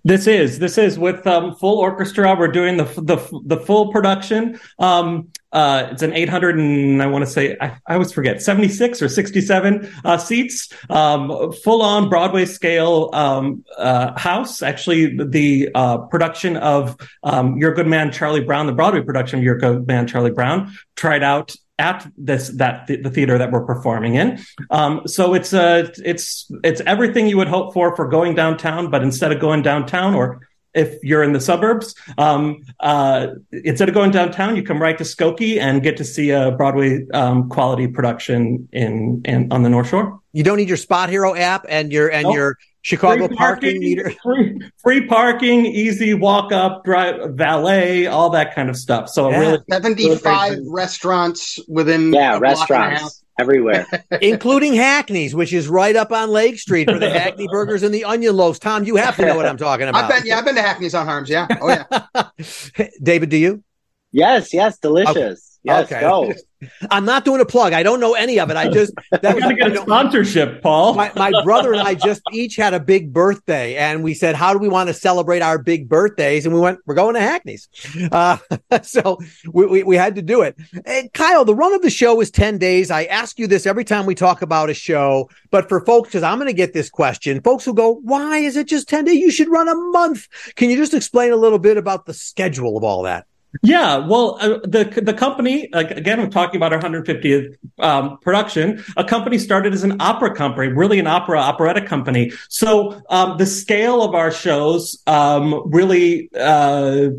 This 0.05 0.27
is 0.27 0.59
this 0.59 0.79
is 0.79 0.99
with 0.99 1.27
um, 1.27 1.55
full 1.57 1.79
orchestra. 1.79 2.37
We're 2.38 2.49
doing 2.49 2.77
the 2.77 2.85
the 2.85 3.40
the 3.45 3.57
full 3.59 3.92
production. 3.92 4.59
Um, 4.79 5.29
uh, 5.53 5.88
it's 5.90 6.03
an 6.03 6.14
800 6.14 6.57
and 6.57 7.03
I 7.03 7.07
want 7.07 7.27
to 7.27 7.31
say 7.31 7.57
I, 7.61 7.77
I 7.87 7.92
always 7.92 8.11
forget 8.11 8.40
76 8.40 9.03
or 9.03 9.09
67 9.09 9.92
uh, 10.03 10.16
seats. 10.16 10.73
Um, 10.88 11.53
full 11.53 11.83
on 11.83 12.09
Broadway 12.09 12.47
scale 12.47 13.11
um, 13.12 13.62
uh, 13.77 14.18
house. 14.18 14.62
Actually, 14.62 15.14
the 15.23 15.68
uh, 15.75 15.99
production 15.99 16.57
of 16.57 16.97
um, 17.23 17.59
Your 17.59 17.75
Good 17.75 17.87
Man 17.87 18.11
Charlie 18.11 18.40
Brown, 18.40 18.66
the 18.66 18.73
Broadway 18.73 19.03
production 19.03 19.40
of 19.40 19.45
Your 19.45 19.59
Good 19.59 19.87
Man 19.87 20.07
Charlie 20.07 20.31
Brown, 20.31 20.73
tried 20.97 21.23
out 21.23 21.55
at 21.83 22.07
this 22.16 22.49
that 22.61 22.87
the 22.87 23.11
theater 23.11 23.37
that 23.38 23.51
we're 23.53 23.66
performing 23.66 24.14
in. 24.14 24.38
Um, 24.71 25.03
so 25.07 25.35
it's 25.35 25.53
uh, 25.53 25.90
it's 26.05 26.51
it's 26.62 26.81
everything 26.95 27.27
you 27.27 27.37
would 27.37 27.49
hope 27.49 27.75
for 27.75 27.95
for 27.97 28.07
going 28.09 28.35
downtown, 28.35 28.90
but 28.90 29.03
instead 29.03 29.33
of 29.33 29.40
going 29.40 29.62
downtown, 29.62 30.14
or 30.14 30.49
if 30.75 31.03
you're 31.03 31.23
in 31.23 31.33
the 31.33 31.40
suburbs, 31.40 31.95
um, 32.16 32.62
uh, 32.81 33.27
instead 33.53 33.88
of 33.88 33.95
going 33.95 34.11
downtown, 34.11 34.57
you 34.57 34.62
come 34.62 34.81
right 34.81 34.97
to 34.97 35.05
Skokie 35.05 35.59
and 35.59 35.83
get 35.83 35.97
to 35.99 36.05
see 36.05 36.31
a 36.31 36.51
Broadway 36.53 37.07
um, 37.12 37.49
quality 37.49 37.88
production 37.88 38.68
in, 38.73 39.21
in 39.25 39.53
on 39.53 39.62
the 39.64 39.68
North 39.68 39.88
Shore. 39.88 40.21
You 40.33 40.45
don't 40.45 40.57
need 40.57 40.68
your 40.68 40.79
SpotHero 40.79 41.38
app 41.38 41.66
and 41.68 41.92
your, 41.92 42.11
and 42.11 42.25
Nope. 42.25 42.35
your 42.35 42.59
Chicago 42.83 43.29
parking 43.29 43.79
meter. 43.79 44.12
free, 44.23 44.59
free 44.83 45.07
parking, 45.07 45.64
easy 45.66 46.14
walk 46.14 46.53
up, 46.53 46.85
drive, 46.85 47.31
valet, 47.35 48.07
all 48.07 48.29
that 48.31 48.55
kind 48.55 48.68
of 48.68 48.77
stuff. 48.77 49.09
So 49.09 49.31
Yeah. 49.31 49.38
really, 49.38 49.59
75 49.71 50.59
restaurants 50.66 51.59
within 51.68 52.12
Yeah, 52.12 52.37
a 52.37 52.40
block 52.40 52.71
and 52.71 52.79
a 52.79 52.83
half. 52.83 52.90
restaurants 52.90 53.25
everywhere. 53.38 53.87
including 54.21 54.75
Hackney's, 54.75 55.35
which 55.35 55.53
is 55.53 55.68
right 55.68 55.95
up 55.95 56.11
on 56.12 56.31
Lake 56.31 56.59
Street 56.59 56.90
for 56.90 56.99
the 56.99 57.09
Hackney 57.09 57.47
burgers 57.51 57.83
and 57.85 57.95
the 57.95 58.05
onion 58.05 58.37
loaves. 58.37 58.59
Tom, 58.59 58.83
you 58.85 58.97
have 58.97 59.14
to 59.16 59.27
know 59.27 59.37
what 59.37 59.47
I'm 59.47 59.57
talking 59.57 59.88
about. 59.88 60.05
I've 60.05 60.18
been, 60.18 60.27
yeah, 60.27 60.38
I've 60.38 60.45
been 60.45 60.57
to 60.57 60.62
Hackney's 60.62 60.95
on 60.95 61.07
Harms. 61.07 61.31
Yeah. 61.31 61.47
Oh, 61.61 61.68
yeah. 61.68 62.87
David, 63.03 63.29
do 63.31 63.37
you? 63.37 63.62
yes, 64.11 64.53
yes, 64.53 64.77
delicious. 64.79 65.52
Yes, 65.64 65.90
Okay. 65.90 66.01
go. 66.01 66.33
I'm 66.90 67.05
not 67.05 67.25
doing 67.25 67.40
a 67.40 67.44
plug. 67.44 67.72
I 67.72 67.83
don't 67.83 67.98
know 67.98 68.14
any 68.14 68.38
of 68.38 68.51
it. 68.51 68.57
I 68.57 68.68
just 68.68 68.92
that 69.11 69.35
was 69.35 69.44
get 69.44 69.72
a 69.72 69.77
sponsorship, 69.79 70.62
Paul. 70.62 70.94
my, 70.94 71.11
my 71.16 71.33
brother 71.42 71.72
and 71.72 71.83
I 71.83 71.94
just 71.94 72.22
each 72.33 72.55
had 72.55 72.72
a 72.72 72.79
big 72.81 73.12
birthday, 73.12 73.77
and 73.77 74.05
we 74.05 74.14
said, 74.14 74.37
"How 74.37 74.53
do 74.53 74.61
we 74.61 74.68
want 74.68 74.88
to 74.88 74.94
celebrate 74.94 75.42
our 75.42 75.59
big 75.59 75.88
birthdays?" 75.88 76.46
And 76.46 76.55
we 76.55 76.61
went, 76.61 76.79
"We're 76.87 76.94
going 76.94 77.14
to 77.14 77.20
Hackney's." 77.20 77.68
Uh, 78.12 78.37
so 78.83 79.18
we, 79.53 79.66
we 79.66 79.83
we 79.83 79.96
had 79.96 80.14
to 80.16 80.22
do 80.22 80.42
it. 80.42 80.57
And 80.85 81.12
Kyle, 81.12 81.44
the 81.44 81.55
run 81.55 81.72
of 81.75 81.83
the 81.83 81.90
show 81.90 82.20
is 82.20 82.31
ten 82.31 82.59
days. 82.59 82.90
I 82.90 83.05
ask 83.05 83.38
you 83.38 83.46
this 83.46 83.66
every 83.66 83.85
time 83.85 84.07
we 84.07 84.14
talk 84.14 84.42
about 84.42 84.70
a 84.70 84.75
show, 84.75 85.31
but 85.51 85.68
for 85.68 85.85
folks, 85.85 86.09
because 86.09 86.22
I'm 86.22 86.38
going 86.38 86.48
to 86.48 86.53
get 86.53 86.72
this 86.72 86.90
question, 86.90 87.40
folks 87.42 87.66
will 87.66 87.75
go, 87.75 87.94
"Why 88.03 88.38
is 88.38 88.57
it 88.57 88.66
just 88.68 88.88
ten 88.88 89.05
days? 89.05 89.18
You 89.18 89.31
should 89.31 89.48
run 89.48 89.68
a 89.68 89.75
month." 89.75 90.29
Can 90.57 90.70
you 90.70 90.77
just 90.77 90.94
explain 90.94 91.33
a 91.33 91.37
little 91.37 91.59
bit 91.59 91.77
about 91.77 92.07
the 92.07 92.14
schedule 92.14 92.77
of 92.77 92.85
all 92.85 93.03
that? 93.03 93.27
Yeah, 93.62 93.99
well, 93.99 94.38
uh, 94.41 94.61
the 94.65 94.85
the 95.03 95.12
company 95.12 95.69
again, 95.75 96.19
I'm 96.19 96.31
talking 96.31 96.57
about 96.57 96.73
our 96.73 96.81
150th 96.81 97.55
um, 97.81 98.19
production. 98.21 98.83
A 98.97 99.05
company 99.05 99.37
started 99.37 99.75
as 99.75 99.85
an 99.85 100.01
opera 100.01 100.35
company, 100.35 100.69
really 100.69 100.99
an 100.99 101.07
opera 101.07 101.38
operetta 101.38 101.83
company. 101.83 102.33
So 102.49 103.03
um, 103.11 103.37
the 103.37 103.45
scale 103.45 104.03
of 104.03 104.15
our 104.15 104.31
shows 104.31 105.03
um, 105.07 105.62
really. 105.71 106.31
Uh, 106.38 107.11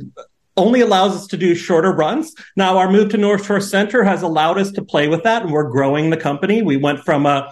only 0.56 0.82
allows 0.82 1.16
us 1.16 1.26
to 1.26 1.36
do 1.36 1.56
shorter 1.56 1.92
runs. 1.92 2.36
Now, 2.56 2.78
our 2.78 2.92
move 2.92 3.10
to 3.10 3.18
North 3.18 3.44
Shore 3.44 3.60
Center 3.60 4.04
has 4.04 4.22
allowed 4.22 4.60
us 4.60 4.70
to 4.74 4.84
play 4.84 5.08
with 5.08 5.24
that, 5.24 5.42
and 5.42 5.52
we're 5.52 5.68
growing 5.68 6.12
the 6.12 6.18
company. 6.18 6.62
We 6.62 6.78
went 6.78 7.00
from 7.00 7.26
uh, 7.26 7.50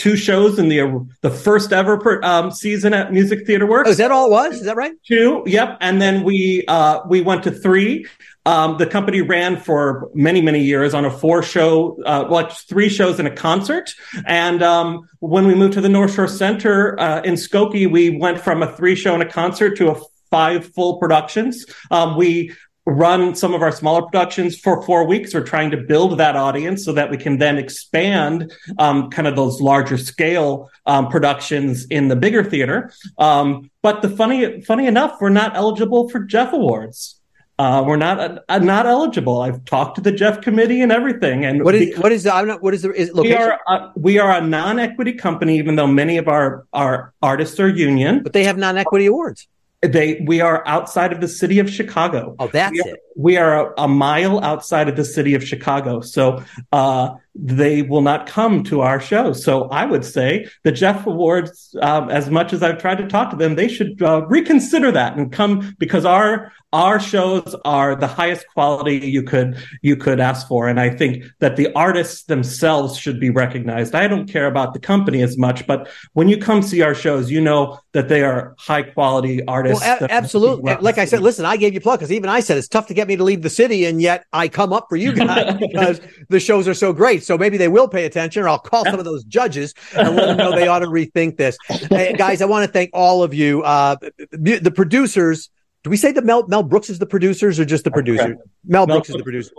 two 0.00 0.16
shows 0.16 0.58
in 0.58 0.68
the 0.68 0.80
the 1.20 1.30
first 1.30 1.72
ever 1.72 1.98
per, 1.98 2.20
um, 2.22 2.50
season 2.50 2.94
at 2.94 3.12
Music 3.12 3.46
Theater 3.46 3.66
Works. 3.66 3.88
Oh, 3.88 3.90
is 3.92 3.98
that 3.98 4.10
all 4.10 4.26
it 4.26 4.30
was? 4.30 4.54
Is 4.56 4.64
that 4.64 4.76
right? 4.76 4.92
two 5.06 5.42
yep. 5.46 5.76
And 5.80 6.00
then 6.00 6.24
we 6.24 6.64
uh 6.66 7.00
we 7.06 7.20
went 7.20 7.42
to 7.44 7.50
three. 7.50 8.06
Um 8.46 8.78
the 8.78 8.86
company 8.86 9.20
ran 9.20 9.58
for 9.58 10.10
many 10.14 10.40
many 10.40 10.62
years 10.72 10.94
on 10.94 11.04
a 11.04 11.10
four 11.10 11.42
show 11.42 11.98
uh 12.06 12.24
well 12.30 12.48
three 12.70 12.88
shows 12.88 13.18
and 13.18 13.28
a 13.28 13.34
concert. 13.48 13.86
And 14.26 14.62
um 14.62 15.08
when 15.20 15.46
we 15.46 15.54
moved 15.54 15.74
to 15.74 15.82
the 15.82 15.88
north 15.98 16.14
shore 16.14 16.28
center 16.28 16.98
uh 16.98 17.20
in 17.22 17.34
skokie 17.34 17.90
we 17.90 18.04
went 18.24 18.40
from 18.40 18.62
a 18.62 18.74
three 18.76 18.96
show 18.96 19.12
and 19.14 19.22
a 19.22 19.30
concert 19.40 19.76
to 19.76 19.90
a 19.90 20.00
five 20.30 20.72
full 20.74 20.98
productions. 20.98 21.66
Um 21.90 22.16
we 22.16 22.52
run 22.90 23.34
some 23.34 23.54
of 23.54 23.62
our 23.62 23.72
smaller 23.72 24.02
productions 24.02 24.58
for 24.58 24.82
four 24.82 25.06
weeks. 25.06 25.32
We're 25.32 25.42
trying 25.44 25.70
to 25.70 25.76
build 25.76 26.18
that 26.18 26.36
audience 26.36 26.84
so 26.84 26.92
that 26.92 27.10
we 27.10 27.16
can 27.16 27.38
then 27.38 27.56
expand 27.58 28.52
um, 28.78 29.10
kind 29.10 29.28
of 29.28 29.36
those 29.36 29.60
larger 29.60 29.96
scale 29.96 30.70
um, 30.86 31.08
productions 31.08 31.86
in 31.86 32.08
the 32.08 32.16
bigger 32.16 32.42
theater. 32.42 32.92
Um, 33.18 33.70
but 33.82 34.02
the 34.02 34.08
funny, 34.08 34.60
funny 34.62 34.86
enough, 34.86 35.20
we're 35.20 35.28
not 35.30 35.56
eligible 35.56 36.08
for 36.08 36.20
Jeff 36.20 36.52
Awards. 36.52 37.20
Uh, 37.58 37.84
we're 37.86 37.96
not 37.96 38.42
uh, 38.48 38.58
not 38.58 38.86
eligible. 38.86 39.42
I've 39.42 39.62
talked 39.66 39.96
to 39.96 40.00
the 40.00 40.12
Jeff 40.12 40.40
committee 40.40 40.80
and 40.80 40.90
everything. 40.90 41.44
And 41.44 41.62
What 41.62 41.74
is 41.74 41.98
what 41.98 42.10
is 42.10 42.22
the, 42.22 42.34
I'm 42.34 42.46
not 42.46 42.62
what 42.62 42.72
is 42.72 42.80
the 42.80 42.92
is 42.92 43.10
it 43.10 43.14
we 43.14 43.34
are 43.34 43.60
uh, 43.66 43.90
we 43.96 44.18
are 44.18 44.30
a 44.30 44.40
non-equity 44.40 45.12
company, 45.12 45.58
even 45.58 45.76
though 45.76 45.86
many 45.86 46.16
of 46.16 46.26
our 46.26 46.66
our 46.72 47.12
artists 47.20 47.60
are 47.60 47.68
union. 47.68 48.22
but 48.22 48.32
they 48.32 48.44
have 48.44 48.56
non-equity 48.56 49.04
awards. 49.04 49.46
They 49.82 50.22
we 50.26 50.40
are 50.40 50.62
outside 50.66 51.12
of 51.12 51.20
the 51.20 51.28
city 51.28 51.58
of 51.58 51.70
Chicago. 51.70 52.36
Oh, 52.38 52.48
that's 52.48 52.78
it. 52.78 53.00
We 53.20 53.36
are 53.36 53.74
a, 53.76 53.86
mile 53.86 54.42
outside 54.42 54.88
of 54.88 54.96
the 54.96 55.04
city 55.04 55.34
of 55.34 55.44
Chicago, 55.44 56.00
so 56.00 56.42
uh, 56.72 57.10
they 57.34 57.82
will 57.82 58.00
not 58.00 58.26
come 58.26 58.64
to 58.64 58.80
our 58.80 58.98
show. 58.98 59.32
So 59.32 59.68
I 59.68 59.84
would 59.84 60.04
say 60.04 60.48
the 60.62 60.72
Jeff 60.72 61.06
Awards, 61.06 61.76
um, 61.82 62.08
as 62.10 62.30
much 62.30 62.52
as 62.52 62.62
I've 62.62 62.78
tried 62.78 62.98
to 62.98 63.06
talk 63.06 63.30
to 63.30 63.36
them, 63.36 63.56
they 63.56 63.68
should 63.68 64.02
uh, 64.02 64.26
reconsider 64.26 64.90
that 64.92 65.16
and 65.16 65.30
come 65.30 65.76
because 65.78 66.04
our 66.04 66.50
our 66.72 67.00
shows 67.00 67.56
are 67.64 67.96
the 67.96 68.06
highest 68.06 68.46
quality 68.54 68.98
you 68.98 69.24
could 69.24 69.56
you 69.82 69.96
could 69.96 70.20
ask 70.20 70.46
for, 70.46 70.68
and 70.68 70.80
I 70.80 70.90
think 70.90 71.24
that 71.40 71.56
the 71.56 71.72
artists 71.74 72.24
themselves 72.24 72.96
should 72.96 73.18
be 73.18 73.28
recognized. 73.28 73.94
I 73.94 74.06
don't 74.06 74.28
care 74.28 74.46
about 74.46 74.72
the 74.72 74.80
company 74.80 75.20
as 75.22 75.36
much, 75.36 75.66
but 75.66 75.88
when 76.12 76.28
you 76.28 76.38
come 76.38 76.62
see 76.62 76.80
our 76.82 76.94
shows, 76.94 77.30
you 77.30 77.40
know 77.40 77.80
that 77.92 78.08
they 78.08 78.22
are 78.22 78.54
high 78.58 78.82
quality 78.82 79.44
artists. 79.46 79.84
Well, 79.84 80.04
a- 80.04 80.12
absolutely. 80.12 80.76
Like 80.76 80.98
I 80.98 81.04
said, 81.06 81.22
listen, 81.22 81.44
I 81.44 81.56
gave 81.56 81.74
you 81.74 81.80
plug 81.80 81.98
because 81.98 82.12
even 82.12 82.30
I 82.30 82.40
said 82.40 82.56
it's 82.56 82.68
tough 82.68 82.86
to 82.86 82.94
get 82.94 83.08
me 83.10 83.16
to 83.16 83.24
leave 83.24 83.42
the 83.42 83.50
city, 83.50 83.84
and 83.84 84.00
yet 84.00 84.24
I 84.32 84.48
come 84.48 84.72
up 84.72 84.86
for 84.88 84.96
you 84.96 85.12
guys 85.12 85.56
because 85.60 86.00
the 86.28 86.40
shows 86.40 86.66
are 86.66 86.74
so 86.74 86.92
great. 86.92 87.22
So 87.24 87.36
maybe 87.36 87.56
they 87.56 87.68
will 87.68 87.88
pay 87.88 88.06
attention, 88.06 88.42
or 88.42 88.48
I'll 88.48 88.58
call 88.58 88.84
some 88.84 88.98
of 88.98 89.04
those 89.04 89.24
judges 89.24 89.74
and 89.94 90.16
let 90.16 90.26
them 90.26 90.36
know 90.38 90.52
they 90.52 90.68
ought 90.68 90.78
to 90.78 90.86
rethink 90.86 91.36
this. 91.36 91.58
Hey, 91.68 92.14
guys, 92.14 92.40
I 92.40 92.46
want 92.46 92.64
to 92.64 92.72
thank 92.72 92.90
all 92.94 93.22
of 93.22 93.34
you. 93.34 93.62
Uh, 93.62 93.96
the 94.30 94.72
producers. 94.74 95.50
Do 95.82 95.88
we 95.88 95.96
say 95.96 96.12
that 96.12 96.24
Mel 96.24 96.46
Mel 96.46 96.62
Brooks 96.62 96.90
is 96.90 96.98
the 96.98 97.06
producers 97.06 97.58
or 97.58 97.64
just 97.64 97.84
the 97.84 97.90
producer? 97.90 98.36
Mel 98.66 98.86
Brooks 98.86 99.08
is 99.08 99.16
the 99.16 99.22
producer. 99.22 99.50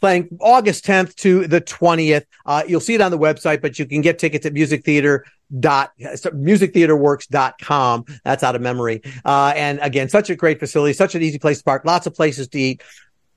Playing 0.00 0.36
August 0.40 0.84
10th 0.84 1.14
to 1.16 1.46
the 1.46 1.60
20th. 1.60 2.24
Uh, 2.44 2.64
you'll 2.66 2.80
see 2.80 2.94
it 2.94 3.00
on 3.00 3.12
the 3.12 3.18
website, 3.18 3.62
but 3.62 3.78
you 3.78 3.86
can 3.86 4.00
get 4.00 4.18
tickets 4.18 4.44
at 4.44 4.52
music 4.52 4.84
theater 4.84 5.24
dot 5.56 5.92
musictheaterworks.com. 5.98 8.04
That's 8.24 8.42
out 8.42 8.54
of 8.56 8.62
memory. 8.62 9.02
Uh, 9.24 9.52
and 9.56 9.78
again, 9.80 10.08
such 10.08 10.30
a 10.30 10.36
great 10.36 10.58
facility, 10.58 10.92
such 10.92 11.14
an 11.14 11.22
easy 11.22 11.38
place 11.38 11.58
to 11.58 11.64
park, 11.64 11.84
lots 11.84 12.06
of 12.06 12.14
places 12.14 12.48
to 12.48 12.58
eat. 12.60 12.82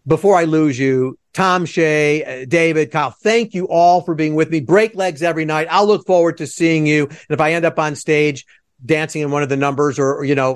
Before 0.08 0.36
I 0.36 0.45
lose 0.45 0.80
you, 0.80 1.19
Tom 1.34 1.65
Shea, 1.65 2.41
uh, 2.41 2.45
David, 2.47 2.91
Kyle, 2.91 3.12
thank 3.12 3.54
you 3.54 3.67
all 3.67 4.02
for 4.02 4.15
being 4.15 4.34
with 4.34 4.50
me. 4.50 4.60
Break 4.60 4.95
legs 4.95 5.21
every 5.21 5.45
night. 5.45 5.67
I'll 5.69 5.86
look 5.86 6.08
forward 6.08 6.38
to 6.39 6.47
seeing 6.47 6.88
you. 6.88 7.04
And 7.06 7.17
if 7.30 7.39
I 7.39 7.54
end 7.54 7.65
up 7.65 7.78
on 7.78 7.93
stage 7.95 8.45
dancing 8.84 9.21
in 9.21 9.30
one 9.30 9.43
of 9.43 9.50
the 9.50 9.58
numbers 9.58 10.00
or, 10.00 10.15
or, 10.15 10.26
you 10.26 10.34
know, 10.34 10.56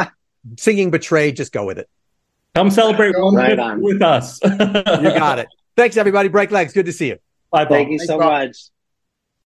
singing 0.56 0.90
Betrayed, 0.90 1.36
just 1.36 1.52
go 1.52 1.66
with 1.66 1.78
it. 1.78 1.88
Come 2.54 2.70
celebrate 2.70 3.14
one 3.18 3.34
Right 3.34 3.50
with, 3.50 3.58
on. 3.60 3.82
with 3.82 4.00
us. 4.02 4.40
you 4.42 4.50
You 4.50 4.56
got 5.14 5.38
it. 5.38 5.48
Thanks, 5.76 5.98
everybody. 5.98 6.30
Break 6.30 6.50
legs. 6.50 6.72
Good 6.72 6.86
to 6.86 6.92
see 6.92 7.08
you. 7.08 7.18
Bye, 7.50 7.66
Thank 7.66 7.90
you 7.90 7.98
so 7.98 8.18
Bob. 8.18 8.48
much. 8.48 8.56